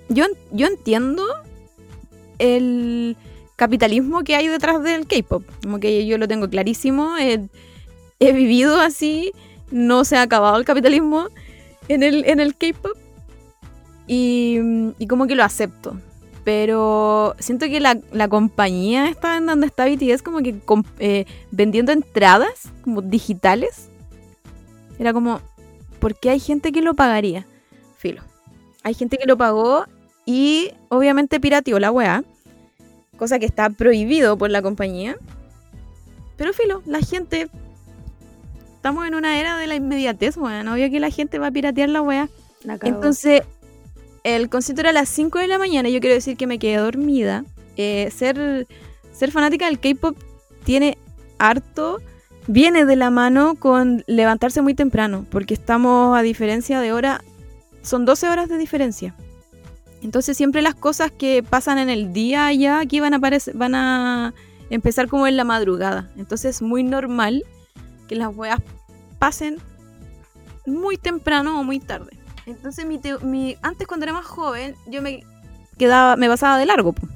[0.08, 1.24] yo, yo entiendo
[2.38, 3.16] el
[3.54, 5.44] capitalismo que hay detrás del K-pop.
[5.62, 7.16] Como que yo lo tengo clarísimo.
[7.18, 7.48] He,
[8.18, 9.32] he vivido así.
[9.70, 11.28] No se ha acabado el capitalismo
[11.88, 12.96] en el, en el K-pop.
[14.06, 14.58] Y,
[14.98, 15.96] y como que lo acepto.
[16.44, 20.56] Pero siento que la, la compañía está en donde está BTS como que
[20.98, 23.88] eh, vendiendo entradas como digitales.
[24.98, 25.40] Era como,
[25.98, 27.46] ¿por qué hay gente que lo pagaría?
[27.96, 28.22] Filo.
[28.82, 29.84] Hay gente que lo pagó
[30.24, 32.24] y obviamente pirateó la weá.
[33.18, 35.16] Cosa que está prohibido por la compañía.
[36.36, 37.50] Pero filo, la gente...
[38.80, 40.66] Estamos en una era de la inmediatez, weón.
[40.66, 42.30] Obvio que la gente va a piratear la weá.
[42.64, 42.78] La.
[42.80, 43.42] Entonces,
[44.24, 45.90] el concierto era a las 5 de la mañana.
[45.90, 47.44] Yo quiero decir que me quedé dormida.
[47.76, 48.66] Eh, ser,
[49.12, 50.16] ser fanática del K-pop
[50.64, 50.96] tiene
[51.38, 52.00] harto.
[52.46, 55.26] Viene de la mano con levantarse muy temprano.
[55.30, 57.22] Porque estamos, a diferencia de hora,
[57.82, 59.14] son 12 horas de diferencia.
[60.00, 64.32] Entonces, siempre las cosas que pasan en el día ya aquí van a, van a
[64.70, 66.08] empezar como en la madrugada.
[66.16, 67.44] Entonces, es muy normal
[68.10, 68.60] que las weas
[69.20, 69.58] pasen
[70.66, 72.10] muy temprano o muy tarde.
[72.44, 75.22] Entonces, mi teo- mi- antes cuando era más joven, yo me
[75.78, 76.92] quedaba, me pasaba de largo.
[76.92, 77.06] po.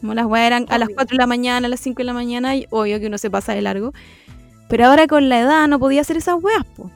[0.00, 0.96] Como las weas eran a las Obvio.
[0.96, 3.30] 4 de la mañana, a las 5 de la mañana, y obvio que uno se
[3.30, 3.92] pasa de largo.
[4.68, 6.90] Pero ahora con la edad no podía hacer esas weas, po.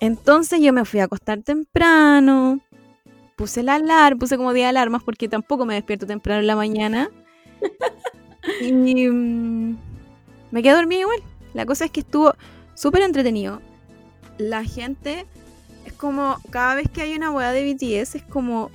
[0.00, 2.60] Entonces yo me fui a acostar temprano,
[3.36, 7.10] puse la alarma, puse como 10 alarmas porque tampoco me despierto temprano en la mañana.
[8.62, 9.76] y mm,
[10.50, 11.22] me quedé dormida igual.
[11.54, 12.34] La cosa es que estuvo
[12.74, 13.60] súper entretenido.
[14.38, 15.26] La gente
[15.84, 18.70] es como, cada vez que hay una weá de BTS, es como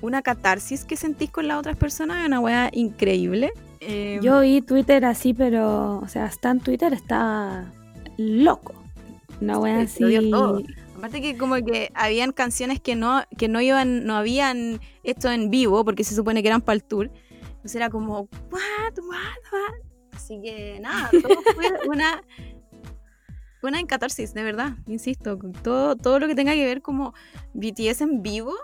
[0.00, 3.52] una catarsis que sentís con las otras personas, es una weá increíble.
[3.80, 7.72] Eh, Yo vi Twitter así, pero, o sea, está en Twitter, está
[8.16, 8.74] loco.
[9.40, 10.64] Una dio así.
[10.96, 15.50] Aparte que como que habían canciones que no, que no iban, no habían hecho en
[15.50, 17.10] vivo, porque se supone que eran para el tour.
[17.48, 19.85] Entonces era como, what, what, what.
[20.16, 22.22] Así que nada, todo fue una,
[23.62, 25.38] una en catarsis, de verdad, insisto.
[25.62, 27.12] Todo, todo lo que tenga que ver como
[27.52, 28.54] BTS en vivo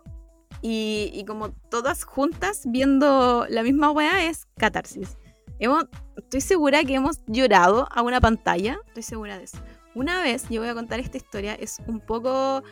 [0.63, 5.19] y, y como todas juntas viendo la misma wea es catarsis.
[5.59, 5.85] Hemos,
[6.17, 9.59] estoy segura que hemos llorado a una pantalla, estoy segura de eso.
[9.95, 12.63] Una vez, yo voy a contar esta historia, es un poco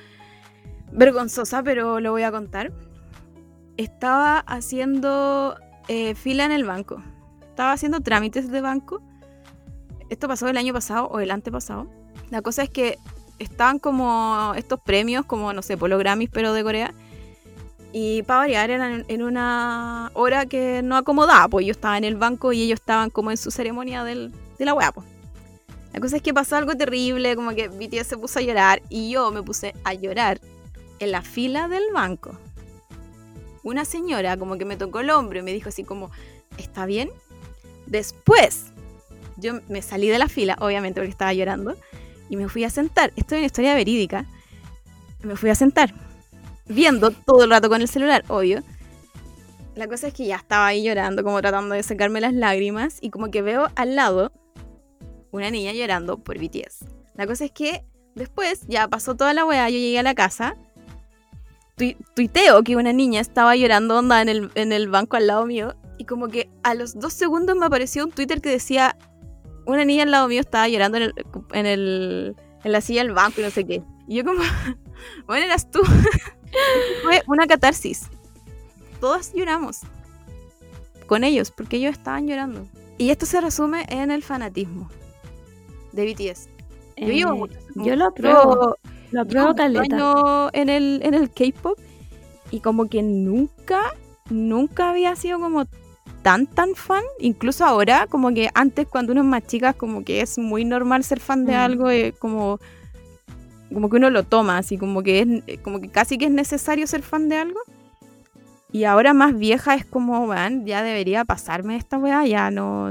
[0.90, 2.72] vergonzosa, pero lo voy a contar.
[3.76, 5.56] Estaba haciendo
[5.88, 7.02] eh, fila en el banco.
[7.60, 9.02] Estaba haciendo trámites de banco.
[10.08, 11.88] Esto pasó el año pasado o el antepasado.
[12.30, 12.96] La cosa es que
[13.38, 16.94] estaban como estos premios, como no sé, por los Grammys, pero de Corea.
[17.92, 22.16] Y para variar, eran en una hora que no acomodaba, pues yo estaba en el
[22.16, 25.06] banco y ellos estaban como en su ceremonia del, de la weá, pues.
[25.92, 29.10] La cosa es que pasó algo terrible, como que BTS se puso a llorar y
[29.10, 30.40] yo me puse a llorar
[30.98, 32.30] en la fila del banco.
[33.62, 36.10] Una señora como que me tocó el hombro y me dijo así como,
[36.56, 37.10] ¿está bien?
[37.90, 38.66] Después,
[39.36, 41.76] yo me salí de la fila, obviamente porque estaba llorando,
[42.30, 43.12] y me fui a sentar.
[43.16, 44.24] Esto es una historia verídica.
[45.22, 45.92] Me fui a sentar,
[46.66, 48.62] viendo todo el rato con el celular, obvio.
[49.74, 53.10] La cosa es que ya estaba ahí llorando, como tratando de secarme las lágrimas, y
[53.10, 54.32] como que veo al lado
[55.32, 56.84] una niña llorando por BTS.
[57.14, 57.84] La cosa es que
[58.14, 60.56] después ya pasó toda la weá, yo llegué a la casa,
[61.76, 65.46] tui- tuiteo que una niña estaba llorando onda en el, en el banco al lado
[65.46, 68.96] mío, y como que a los dos segundos me apareció un Twitter que decía,
[69.66, 71.14] una niña al lado mío estaba llorando en, el,
[71.52, 73.82] en, el, en la silla del banco y no sé qué.
[74.08, 74.40] Y yo como,
[75.26, 75.80] Bueno, eras tú.
[77.04, 78.08] Fue una catarsis.
[78.98, 79.80] Todas lloramos.
[81.06, 82.66] Con ellos, porque ellos estaban llorando.
[82.96, 84.88] Y esto se resume en el fanatismo
[85.92, 86.48] de BTS.
[86.96, 88.76] Yo, Eh, mucho- yo lo apruebo.
[89.10, 90.48] Lo apruebo caleta.
[90.54, 91.78] en el, en el K-pop
[92.50, 93.80] y como que nunca,
[94.30, 95.66] nunca había sido como
[96.22, 97.02] tan, tan fan.
[97.18, 101.04] Incluso ahora, como que antes cuando uno es más chica, como que es muy normal
[101.04, 101.56] ser fan de Mm.
[101.56, 102.58] algo, eh, como,
[103.72, 106.86] como que uno lo toma, así como que, es, como que casi que es necesario
[106.86, 107.60] ser fan de algo.
[108.72, 112.90] Y ahora más vieja es como, weón, ya debería pasarme esta weá, ya no,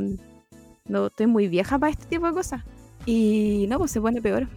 [0.88, 2.64] no estoy muy vieja para este tipo de cosas.
[3.06, 4.48] Y no, pues se pone peor.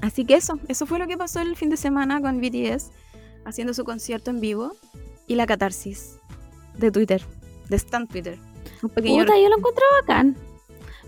[0.00, 2.92] Así que eso, eso fue lo que pasó el fin de semana con BTS,
[3.44, 4.72] haciendo su concierto en vivo
[5.26, 6.18] y la catarsis
[6.76, 7.22] de Twitter,
[7.68, 8.38] de Stan Twitter.
[8.82, 10.36] Un pequeño Puta, yo lo encuentro bacán.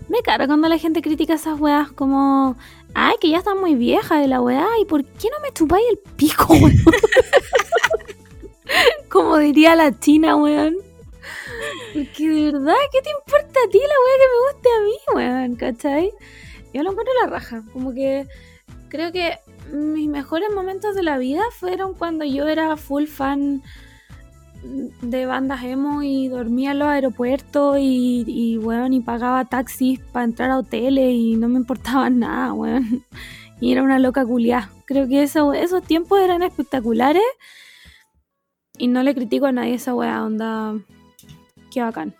[0.07, 2.57] Me cara cuando la gente critica esas weas como,
[2.93, 5.85] ay, que ya está muy vieja de la weá, ¿y por qué no me chupáis
[5.89, 6.73] el pico, weón?
[9.09, 10.75] como diría la china, weón.
[11.93, 14.97] Porque de verdad, ¿qué te importa a ti la weá que me guste a mí,
[15.15, 15.55] weón?
[15.55, 16.13] ¿Cachai?
[16.73, 17.63] Yo lo encuentro la raja.
[17.73, 18.27] Como que
[18.89, 19.37] creo que
[19.71, 23.61] mis mejores momentos de la vida fueron cuando yo era full fan
[24.63, 30.51] de bandas emo y dormía en los aeropuertos y, y y pagaba taxis para entrar
[30.51, 33.05] a hoteles y no me importaba nada, weón.
[33.61, 34.69] Y era una loca culiá.
[34.85, 37.23] Creo que eso, esos tiempos eran espectaculares
[38.77, 40.75] y no le critico a nadie esa weá, onda.
[41.71, 42.15] Qué bacán.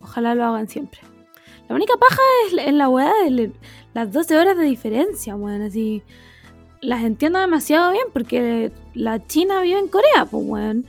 [0.00, 1.00] Ojalá lo hagan siempre.
[1.68, 3.52] La única paja es, es la weá de
[3.94, 5.62] las 12 horas de diferencia, weón.
[5.62, 6.02] Así.
[6.80, 10.86] Las entiendo demasiado bien porque la China vive en Corea, pues, weón.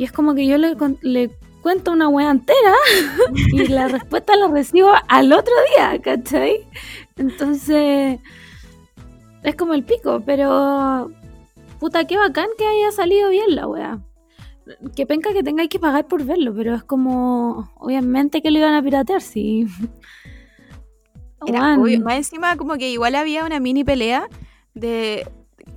[0.00, 2.74] Y es como que yo le, le cuento una weá entera
[3.52, 6.66] y la respuesta la recibo al otro día, ¿cachai?
[7.16, 8.18] Entonces.
[9.42, 11.10] Es como el pico, pero.
[11.78, 13.98] Puta, qué bacán que haya salido bien la weá.
[14.96, 17.70] Que penca que tengáis que pagar por verlo, pero es como.
[17.76, 19.66] Obviamente que lo iban a piratear, sí.
[21.46, 22.00] Era obvio.
[22.00, 24.26] Más encima, como que igual había una mini pelea
[24.72, 25.26] de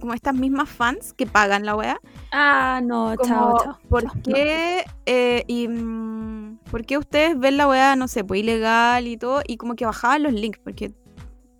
[0.03, 1.97] como estas mismas fans que pagan la weá.
[2.33, 3.79] Ah, no, Como, chao, chao.
[3.87, 8.41] ¿Por chao, qué, eh, y, mm, ¿Por qué ustedes ven la weá, no sé, pues
[8.41, 9.41] ilegal y todo?
[9.47, 10.91] Y como que bajaban los links, porque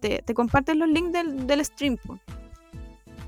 [0.02, 1.96] te, te comparten los links del, del stream.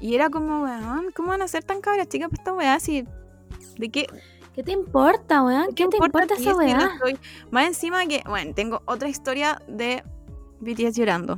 [0.02, 2.80] Y era como, weón, ¿cómo van a ser tan cabras chicas para esta weá?
[2.82, 3.06] Si,
[3.78, 4.08] ¿De qué.
[4.54, 5.74] ¿Qué te importa, weón?
[5.76, 6.98] ¿Qué te importa a ti esa no weá?
[7.52, 10.04] Más encima que, bueno, tengo otra historia de
[10.60, 11.38] BTS llorando.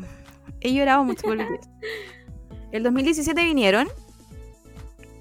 [0.61, 1.69] He llorado mucho por BTS.
[2.77, 3.87] El 2017 vinieron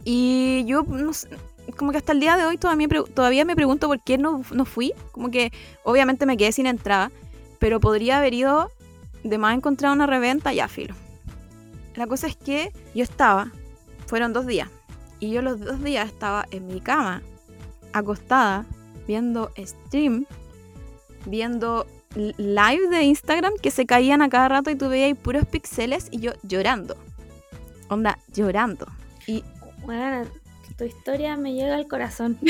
[0.04, 4.18] y yo como que hasta el día de hoy todavía, todavía me pregunto por qué
[4.18, 4.92] no, no fui.
[5.10, 5.50] Como que
[5.82, 7.10] obviamente me quedé sin entrada,
[7.58, 8.70] pero podría haber ido
[9.24, 10.94] de más encontrar una reventa, ya filo.
[11.94, 13.50] La cosa es que yo estaba,
[14.06, 14.68] fueron dos días,
[15.18, 17.22] y yo los dos días estaba en mi cama,
[17.94, 18.66] acostada,
[19.06, 20.26] viendo stream,
[21.24, 26.08] viendo live de Instagram que se caían a cada rato y tú veías puros pixeles
[26.10, 26.98] y yo llorando.
[27.88, 28.86] Onda, llorando.
[29.26, 29.44] Y
[29.84, 30.28] Weón,
[30.76, 32.38] tu historia me llega al corazón.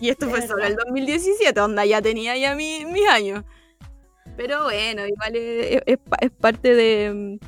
[0.00, 0.70] Y esto De fue solo verdad.
[0.70, 3.44] el 2017, onda, ya tenía ya mi- mis años.
[4.36, 7.38] Pero bueno, igual es, es- es pa- es parte de,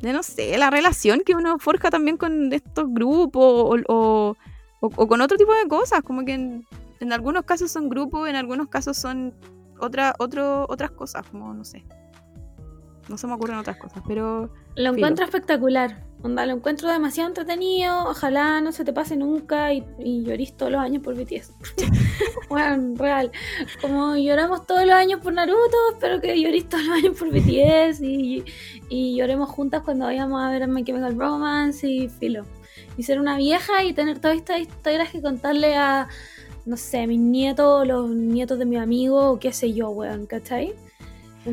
[0.00, 4.30] de, no sé, la relación que uno forja también con estos grupos o, o-
[4.80, 6.02] o- o con otro tipo de cosas.
[6.02, 6.66] Como que en,
[6.98, 9.32] en algunos casos son grupos, en algunos casos son
[9.78, 11.84] otra, otro, otras cosas, como no sé.
[13.10, 14.94] No se me ocurren otras cosas, pero Lo Filo.
[14.94, 16.04] encuentro espectacular.
[16.22, 18.04] Onda, lo encuentro demasiado entretenido.
[18.04, 21.52] Ojalá no se te pase nunca y, y llorís todos los años por BTS.
[22.48, 23.32] bueno, real.
[23.80, 28.00] Como lloramos todos los años por Naruto, espero que llorís todos los años por BTS
[28.02, 28.44] y,
[28.88, 32.44] y lloremos juntas cuando vayamos a ver My Chemical Romance y filo.
[32.96, 36.06] Y ser una vieja y tener todas estas historias que contarle a,
[36.64, 40.74] no sé, mis nietos, los nietos de mi amigo o qué sé yo, weón, ¿cachai?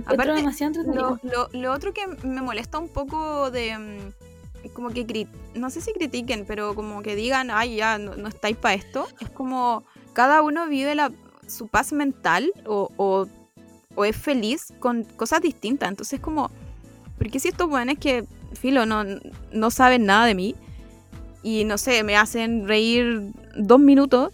[0.06, 0.84] Aparte, demasiado.
[0.84, 3.78] Lo, lo- lo otro que me molesta un poco de.
[3.78, 5.28] mm, Como que.
[5.56, 9.08] No sé si critiquen, pero como que digan, ay, ya, no, no estáis para esto.
[9.22, 9.84] Es como.
[10.14, 11.12] Cada uno vive la,
[11.48, 13.28] su paz mental o, o,
[13.96, 15.90] o es feliz con cosas distintas.
[15.90, 16.50] Entonces, como.
[17.18, 18.26] Porque si estos buenos que,
[18.60, 19.04] filo, no,
[19.52, 20.56] no saben nada de mí
[21.44, 24.32] y no sé, me hacen reír dos minutos.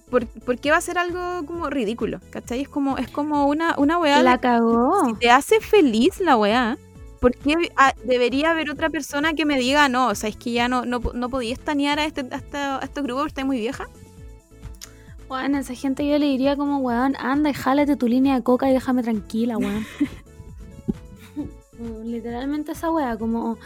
[0.00, 2.20] ¿Por, por qué va a ser algo como ridículo?
[2.30, 2.60] ¿Cachai?
[2.62, 5.06] Es como, es como una, una weá La cagó.
[5.06, 6.78] si te hace feliz la weá,
[7.20, 7.54] ¿por qué
[8.04, 11.00] debería haber otra persona que me diga, no, o sea, es que ya no, no,
[11.14, 13.88] no podía estanear a, este, a, esta- a estos grupos porque estás muy vieja?
[15.28, 18.42] Bueno, a esa gente yo le diría como, weón, anda y jálate tu línea de
[18.42, 19.86] coca y déjame tranquila, weón.
[22.04, 23.56] Literalmente esa weá, como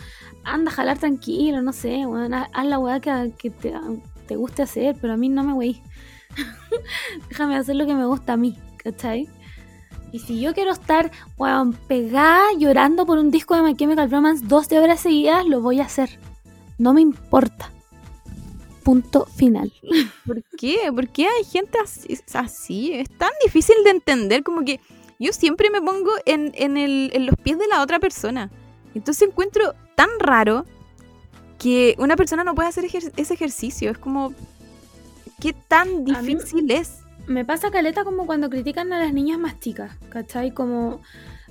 [0.45, 3.75] anda a jalar tranquilo, no sé, weón, haz, haz la weá que, que te,
[4.27, 5.83] te guste hacer, pero a mí no me wey.
[7.29, 9.29] Déjame hacer lo que me gusta a mí, ¿cachai?
[10.13, 11.11] Y si yo quiero estar,
[11.89, 15.85] pegada llorando por un disco de My Chemical Romance 12 horas seguidas, lo voy a
[15.85, 16.19] hacer.
[16.79, 17.71] No me importa.
[18.83, 19.73] Punto final.
[20.27, 20.91] ¿Por qué?
[20.95, 21.79] ¿Por qué hay gente
[22.35, 22.93] así?
[22.93, 24.81] Es tan difícil de entender como que
[25.19, 26.53] yo siempre me pongo en,
[27.27, 28.51] los pies de la otra persona.
[28.95, 30.65] Entonces encuentro tan raro
[31.59, 33.91] que una persona no puede hacer ese ejercicio.
[33.91, 34.35] Es como,
[35.41, 37.03] ¿qué tan difícil es?
[37.27, 40.53] Me pasa caleta como cuando critican a las niñas más chicas, ¿cachai?
[40.53, 41.01] Como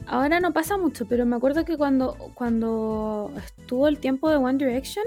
[0.07, 4.57] ahora no pasa mucho, pero me acuerdo que cuando, cuando estuvo el tiempo de One
[4.57, 5.05] Direction,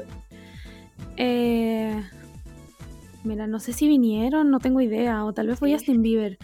[1.17, 2.03] eh,
[3.25, 5.75] mira, no sé si vinieron, no tengo idea, o tal vez fue Sí.
[5.75, 6.39] Justin Bieber.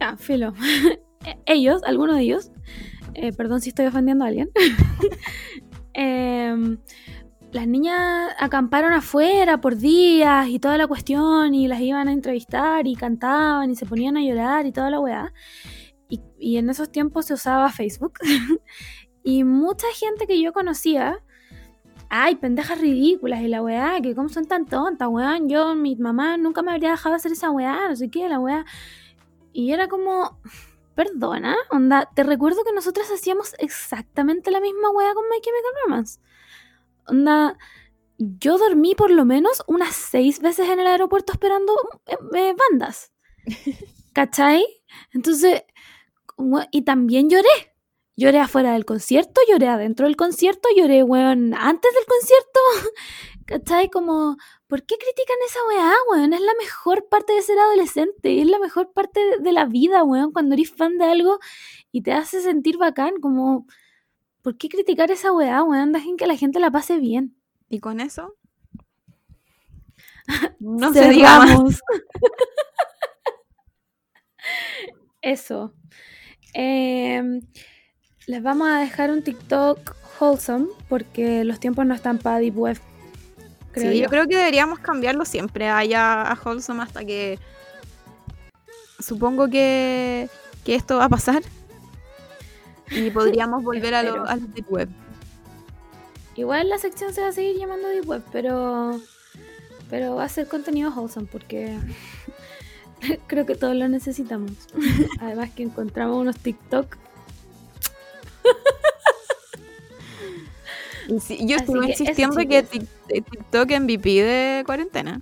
[0.00, 0.54] Ya, filo.
[1.46, 2.50] ellos, algunos de ellos,
[3.14, 4.50] eh, perdón si estoy ofendiendo a alguien,
[5.92, 6.78] em,
[7.52, 12.86] las niñas acamparon afuera por días y toda la cuestión y las iban a entrevistar
[12.86, 15.32] y cantaban y se ponían a llorar y toda la weá.
[16.08, 18.18] Y, y en esos tiempos se usaba Facebook.
[19.22, 21.22] y mucha gente que yo conocía,
[22.10, 25.48] ay, pendejas ridículas y la weá, que cómo son tan tontas, weón.
[25.48, 28.64] Yo, mi mamá nunca me habría dejado hacer esa weá, no sé qué, la weá.
[29.52, 30.38] Y era como,
[30.94, 36.20] perdona, onda, te recuerdo que nosotras hacíamos exactamente la misma weá con My Chemical Romance.
[37.08, 37.56] Onda,
[38.18, 41.72] yo dormí por lo menos unas seis veces en el aeropuerto esperando
[42.06, 43.12] eh, eh, bandas.
[44.12, 44.64] ¿Cachai?
[45.12, 45.62] Entonces,
[46.70, 47.48] y también lloré.
[48.16, 52.60] Lloré afuera del concierto, lloré adentro del concierto, lloré, weón, antes del concierto.
[53.46, 53.88] ¿Cachai?
[53.90, 54.36] Como,
[54.66, 56.32] ¿por qué critican esa weá, weón?
[56.32, 60.32] Es la mejor parte de ser adolescente, es la mejor parte de la vida, weón,
[60.32, 61.38] cuando eres fan de algo
[61.92, 63.66] y te hace sentir bacán, como,
[64.48, 65.92] ¿por qué criticar esa weá, weón?
[65.92, 67.36] Dejen que la gente la pase bien.
[67.68, 68.34] Y con eso,
[70.58, 71.50] no se diga más.
[71.50, 71.80] Cerramos.
[75.20, 75.74] Eso.
[76.54, 77.42] Em,
[78.26, 82.78] les vamos a dejar un TikTok wholesome porque los tiempos no están para Deep Web.
[83.72, 84.08] Creo sí, yo yo.
[84.08, 87.38] creo que deberíamos cambiarlo siempre allá a Wholesome hasta que.
[88.98, 90.30] Supongo que,
[90.64, 91.42] que esto va a pasar.
[92.90, 94.88] Y podríamos volver a, lo, a los deep web.
[96.36, 99.00] Igual la sección se va a seguir llamando Deep Web, pero,
[99.90, 101.76] pero va a ser contenido wholesome porque
[103.26, 104.52] creo que todos lo necesitamos.
[105.20, 106.96] Además que encontramos unos TikTok.
[111.20, 112.64] Sí, yo estuve que insistiendo que.
[112.64, 115.20] Tik- eh, TikTok MVP de cuarentena.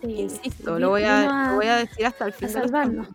[0.00, 2.48] Sí, Insisto, lo voy, a, lo voy a decir hasta el a fin.
[2.48, 3.08] de los salvarnos.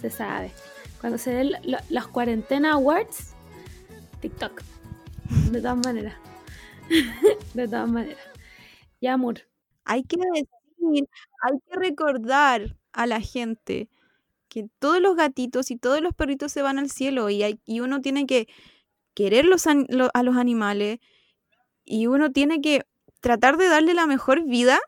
[0.00, 0.52] Se sabe.
[1.00, 1.52] Cuando se den
[1.88, 3.34] los cuarentena awards,
[4.20, 4.62] TikTok.
[5.50, 6.14] De todas maneras.
[7.54, 8.18] De todas maneras.
[9.00, 9.40] Ya, amor.
[9.84, 11.08] Hay que decir,
[11.42, 13.88] hay que recordar a la gente
[14.48, 17.80] que todos los gatitos y todos los perritos se van al cielo y, hay, y
[17.80, 18.48] uno tiene que
[19.14, 20.98] querer los an- lo- a los animales
[21.84, 22.82] y uno tiene que
[23.20, 24.78] tratar de darle la mejor vida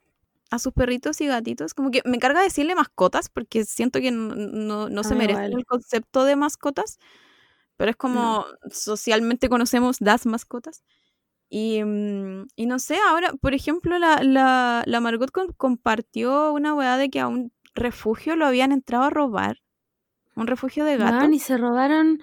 [0.52, 1.74] a sus perritos y gatitos.
[1.74, 5.40] Como que me carga decirle mascotas porque siento que no, no- no se Ah, merece
[5.46, 5.58] igual.
[5.60, 6.98] el concepto de mascotas,
[7.76, 10.84] pero es como socialmente conocemos las mascotas.
[11.50, 16.74] Y, mm, y no sé, ahora, por ejemplo, la, la, la Margot com- compartió una
[16.74, 19.58] weá de que a un refugio lo habían entrado a robar.
[20.36, 21.20] Un refugio de gatos.
[21.20, 22.20] Weón, y se robaron.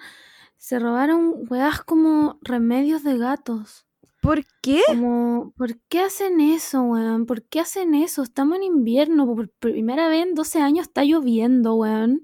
[0.56, 3.86] Se robaron weas como remedios de gatos.
[4.20, 4.80] ¿Por qué?
[4.86, 7.26] Como, ¿por qué hacen eso, weón?
[7.26, 8.22] ¿Por qué hacen eso?
[8.22, 12.22] Estamos en invierno, por primera vez en 12 años está lloviendo, weón.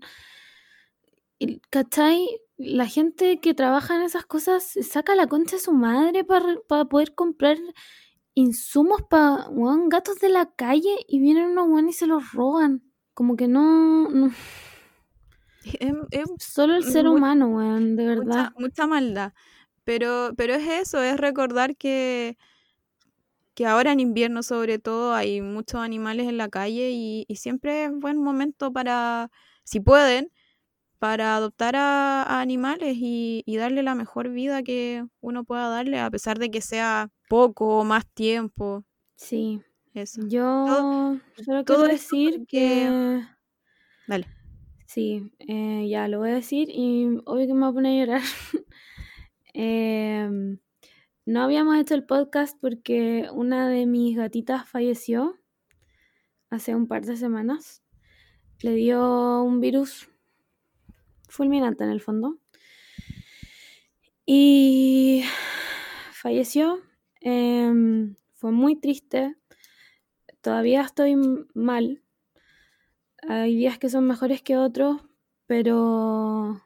[1.70, 2.26] ¿Cachai?
[2.58, 7.14] La gente que trabaja en esas cosas saca la concha de su madre para poder
[7.14, 7.58] comprar
[8.34, 12.82] insumos para, weón, gatos de la calle y vienen unos weón y se los roban.
[13.14, 14.30] Como que no, no-
[16.38, 18.52] Solo el ser humano, weón, de mucha, verdad.
[18.58, 19.32] mucha maldad.
[19.86, 22.36] Pero, pero es eso, es recordar que,
[23.54, 27.84] que ahora en invierno sobre todo hay muchos animales en la calle y, y siempre
[27.84, 29.30] es buen momento para,
[29.64, 30.32] si pueden,
[30.98, 36.00] para adoptar a, a animales y, y darle la mejor vida que uno pueda darle,
[36.00, 38.84] a pesar de que sea poco o más tiempo.
[39.16, 39.62] Sí.
[39.94, 40.20] Eso.
[40.26, 43.22] Yo solo todo quiero decir que...
[44.06, 44.26] Dale.
[44.86, 48.04] Sí, eh, ya lo voy a decir y obvio que me voy a poner a
[48.04, 48.22] llorar.
[49.58, 50.58] Em,
[51.24, 55.38] no habíamos hecho el podcast porque una de mis gatitas falleció
[56.50, 57.82] hace un par de semanas.
[58.60, 60.10] Le dio un virus
[61.30, 62.38] fulminante en el fondo.
[64.26, 65.24] Y
[66.12, 66.82] falleció.
[67.22, 69.36] Em, fue muy triste.
[70.42, 71.16] Todavía estoy
[71.54, 72.02] mal.
[73.26, 75.00] Hay días que son mejores que otros,
[75.46, 76.60] pero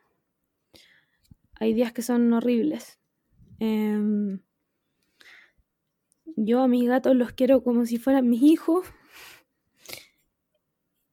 [1.60, 2.98] hay días que son horribles.
[3.60, 4.40] Em,
[6.36, 8.86] yo a mis gatos los quiero como si fueran mis hijos.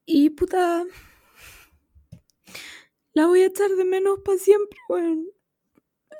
[0.06, 0.86] Y puta,
[3.14, 5.26] la voy a echar de menos para siempre, bueno.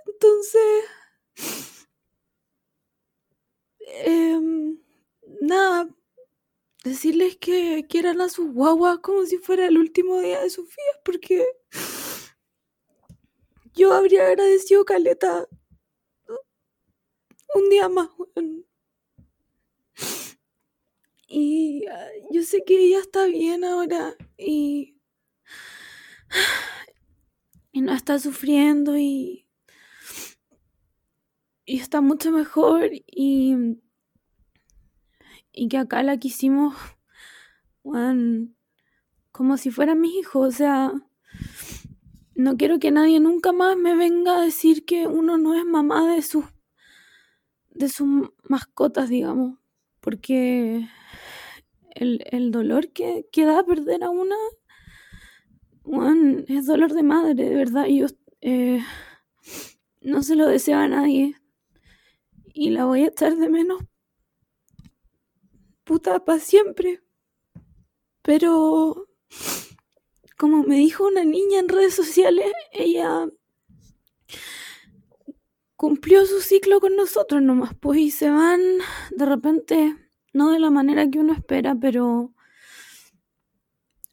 [0.06, 1.88] Entonces,
[4.04, 4.78] em,
[5.42, 5.90] nada,
[6.84, 11.00] decirles que quieran a sus guaguas como si fuera el último día de sus vidas,
[11.06, 11.46] porque
[13.78, 15.48] yo habría agradecido Caleta
[17.56, 18.10] un día más,
[21.30, 24.98] Y ah, yo sé que ella está bien ahora y,
[27.72, 29.48] y no está sufriendo y,
[31.66, 33.78] y está mucho mejor y,
[35.52, 36.76] y que acá la quisimos
[39.32, 40.94] como si fuera mi hijo, o sea,
[42.38, 46.14] no quiero que nadie nunca más me venga a decir que uno no es mamá
[46.14, 46.46] de sus
[47.72, 48.08] de sus
[48.44, 49.60] mascotas, digamos,
[50.02, 50.88] porque
[51.92, 54.36] el, dolor que, que, da perder a una
[56.48, 57.86] es dolor de madre, de verdad.
[57.88, 58.08] Y yo
[58.42, 58.82] eh,
[60.02, 61.36] no se lo deseo a nadie.
[62.54, 63.84] Y la voy a echar de menos.
[65.84, 67.02] Puta, para siempre.
[68.22, 69.07] Pero,
[70.38, 73.28] como me dijo una niña en redes sociales, ella
[75.76, 78.62] cumplió su ciclo con nosotros nomás, pues, y se van
[79.12, 79.96] de repente
[80.34, 82.34] no de la manera que uno espera, pero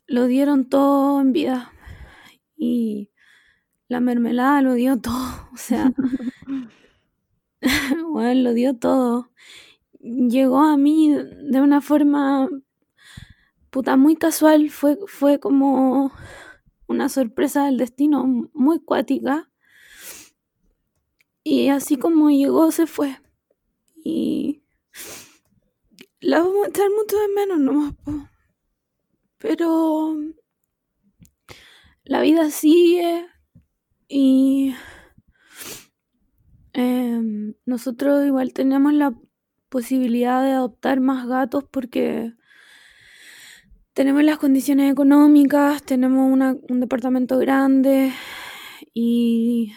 [0.06, 1.72] lo dieron todo en vida.
[2.56, 3.10] Y
[3.88, 5.92] la mermelada lo dio todo, o sea,
[8.08, 9.30] bueno, lo dio todo.
[10.00, 12.48] Llegó a mí de una forma
[13.74, 16.12] puta muy casual, fue, fue como
[16.86, 19.50] una sorpresa del destino muy cuática.
[21.42, 23.18] Y así como llegó, se fue.
[23.96, 24.62] Y
[26.20, 27.94] la vamos a echar mucho de menos nomás,
[29.38, 30.18] pero
[32.04, 33.26] la vida sigue
[34.06, 34.76] y
[36.74, 39.18] em, nosotros igual tenemos la
[39.68, 42.34] posibilidad de adoptar más gatos porque
[43.94, 48.12] tenemos las condiciones económicas, tenemos un departamento grande
[48.92, 49.72] y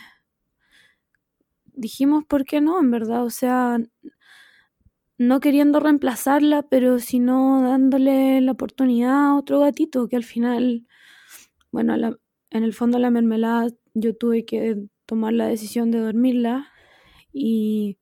[1.65, 2.79] dijimos, ¿por qué no?
[2.79, 3.77] En verdad, o sea,
[5.19, 10.87] no queriendo reemplazarla, pero sino dándole la oportunidad a otro gatito que al final,
[11.71, 11.95] bueno,
[12.49, 16.71] en el fondo la mermelada yo tuve que tomar la decisión de dormirla
[17.31, 17.99] y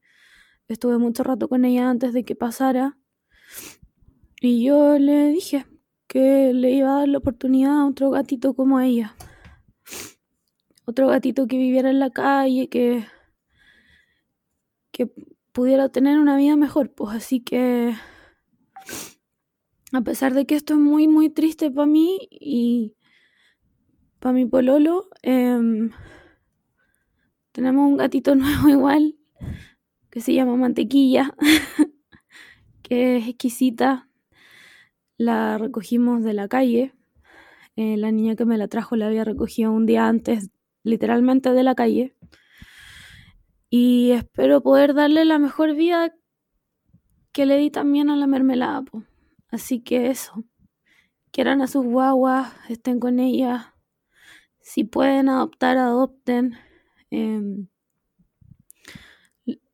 [0.69, 2.97] estuve mucho rato con ella antes de que pasara
[4.39, 5.65] y yo le dije
[6.15, 9.17] que le iba a dar la oportunidad a otro gatito como ella.
[10.85, 13.05] Otro gatito que viviera en la calle, que,
[14.93, 15.11] que
[15.51, 16.93] pudiera tener una vida mejor.
[16.93, 17.95] Pues así que,
[19.91, 22.95] a pesar de que esto es muy, muy triste para mí y
[24.19, 25.91] para mi pololo, em,
[27.51, 29.17] tenemos un gatito nuevo igual,
[30.09, 31.35] que se llama Mantequilla,
[32.83, 34.07] que es exquisita.
[35.17, 36.93] La recogimos de la calle.
[37.75, 40.49] Eh, la niña que me la trajo la había recogido un día antes,
[40.83, 42.15] literalmente de la calle
[43.77, 46.13] y espero poder darle la mejor vida
[47.33, 48.83] que le di también a la mermelada.
[49.49, 50.45] Así que eso,
[51.31, 53.65] quieran a sus guaguas, estén con ellas,
[54.61, 56.57] si pueden adoptar, adopten.
[57.11, 57.67] Em,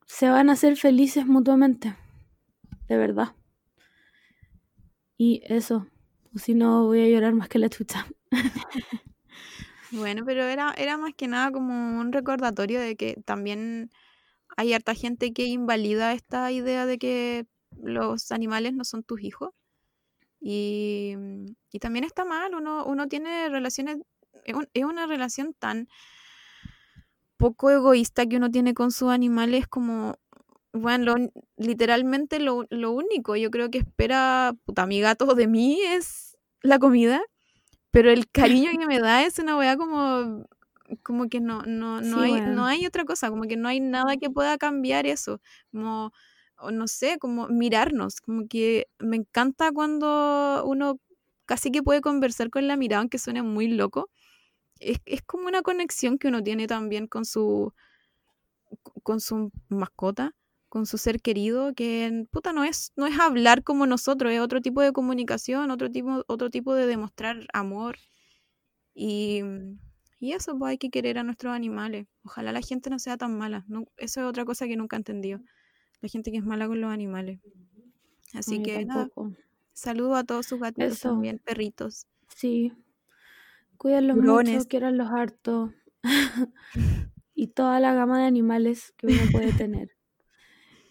[0.08, 1.96] se van a hacer felices mutuamente,
[2.88, 3.36] de verdad.
[5.24, 5.86] Y eso,
[6.34, 8.08] o si no voy a llorar más que la chucha.
[9.92, 13.92] Bueno, pero era, era más que nada como un recordatorio de que también
[14.56, 17.46] hay harta gente que invalida esta idea de que
[17.78, 19.50] los animales no son tus hijos.
[20.40, 21.16] Y,
[21.74, 23.98] y también está mal, uno, uno tiene relaciones,
[24.46, 25.90] es, una relación tan
[27.36, 30.16] poco egoísta que uno tiene con sus animales como,
[30.74, 31.16] bueno,
[31.58, 36.80] literalmente lo, lo, único, yo creo que espera, puta, mi gato de mí es la
[36.80, 37.22] comida
[37.92, 40.48] pero el cariño que me da es una weá como,
[41.04, 44.16] como que no, no, no, hay, no hay otra cosa, como que no hay nada
[44.16, 45.42] que pueda cambiar eso.
[45.72, 46.14] Como,
[46.72, 51.00] no sé, como mirarnos, como que me encanta cuando uno
[51.46, 54.10] casi que puede conversar con la mirada, aunque suene muy loco.
[54.80, 57.74] Es, es como una conexión que uno tiene también con su,
[59.04, 60.34] con su mascota.
[60.72, 64.62] Con su ser querido, que puta no es, no es hablar como nosotros, es otro
[64.62, 67.98] tipo de comunicación, otro tipo, otro tipo de demostrar amor.
[68.94, 69.42] Y,
[70.18, 72.08] y eso, pues hay que querer a nuestros animales.
[72.24, 73.66] Ojalá la gente no sea tan mala.
[73.98, 75.42] eso es otra cosa que nunca he entendido.
[76.00, 77.42] La gente que es mala con los animales.
[78.34, 79.10] Así que nada.
[79.74, 82.08] Saludo a todos sus gatitos también, perritos.
[82.34, 82.72] Sí.
[83.76, 85.72] Cuídenlos mucho, quieran los hartos.
[87.36, 89.90] y toda la gama de animales que uno puede tener.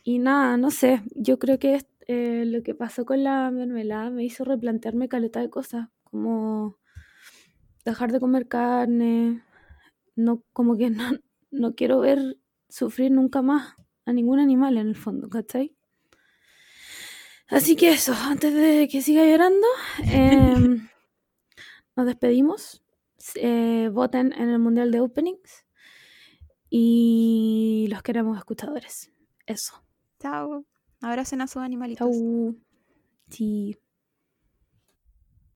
[0.03, 4.25] Y nada, no sé, yo creo que eh, lo que pasó con la mermelada me
[4.25, 6.77] hizo replantearme caleta de cosas, como
[7.85, 9.43] dejar de comer carne,
[10.17, 11.19] no, como que no,
[11.51, 13.75] no quiero ver sufrir nunca más
[14.07, 15.75] a ningún animal en el fondo, ¿cachai?
[17.49, 19.67] Así que eso, antes de que siga llorando,
[20.05, 20.89] em,
[21.97, 22.83] nos despedimos.
[23.35, 25.67] Eh, voten en el Mundial de Openings.
[26.71, 29.11] Y los queremos escuchadores.
[29.47, 29.83] Eso.
[30.21, 30.65] Chao.
[31.01, 32.11] Abracen a sus animalitos.
[32.11, 32.55] Chao.
[33.31, 33.80] Sí.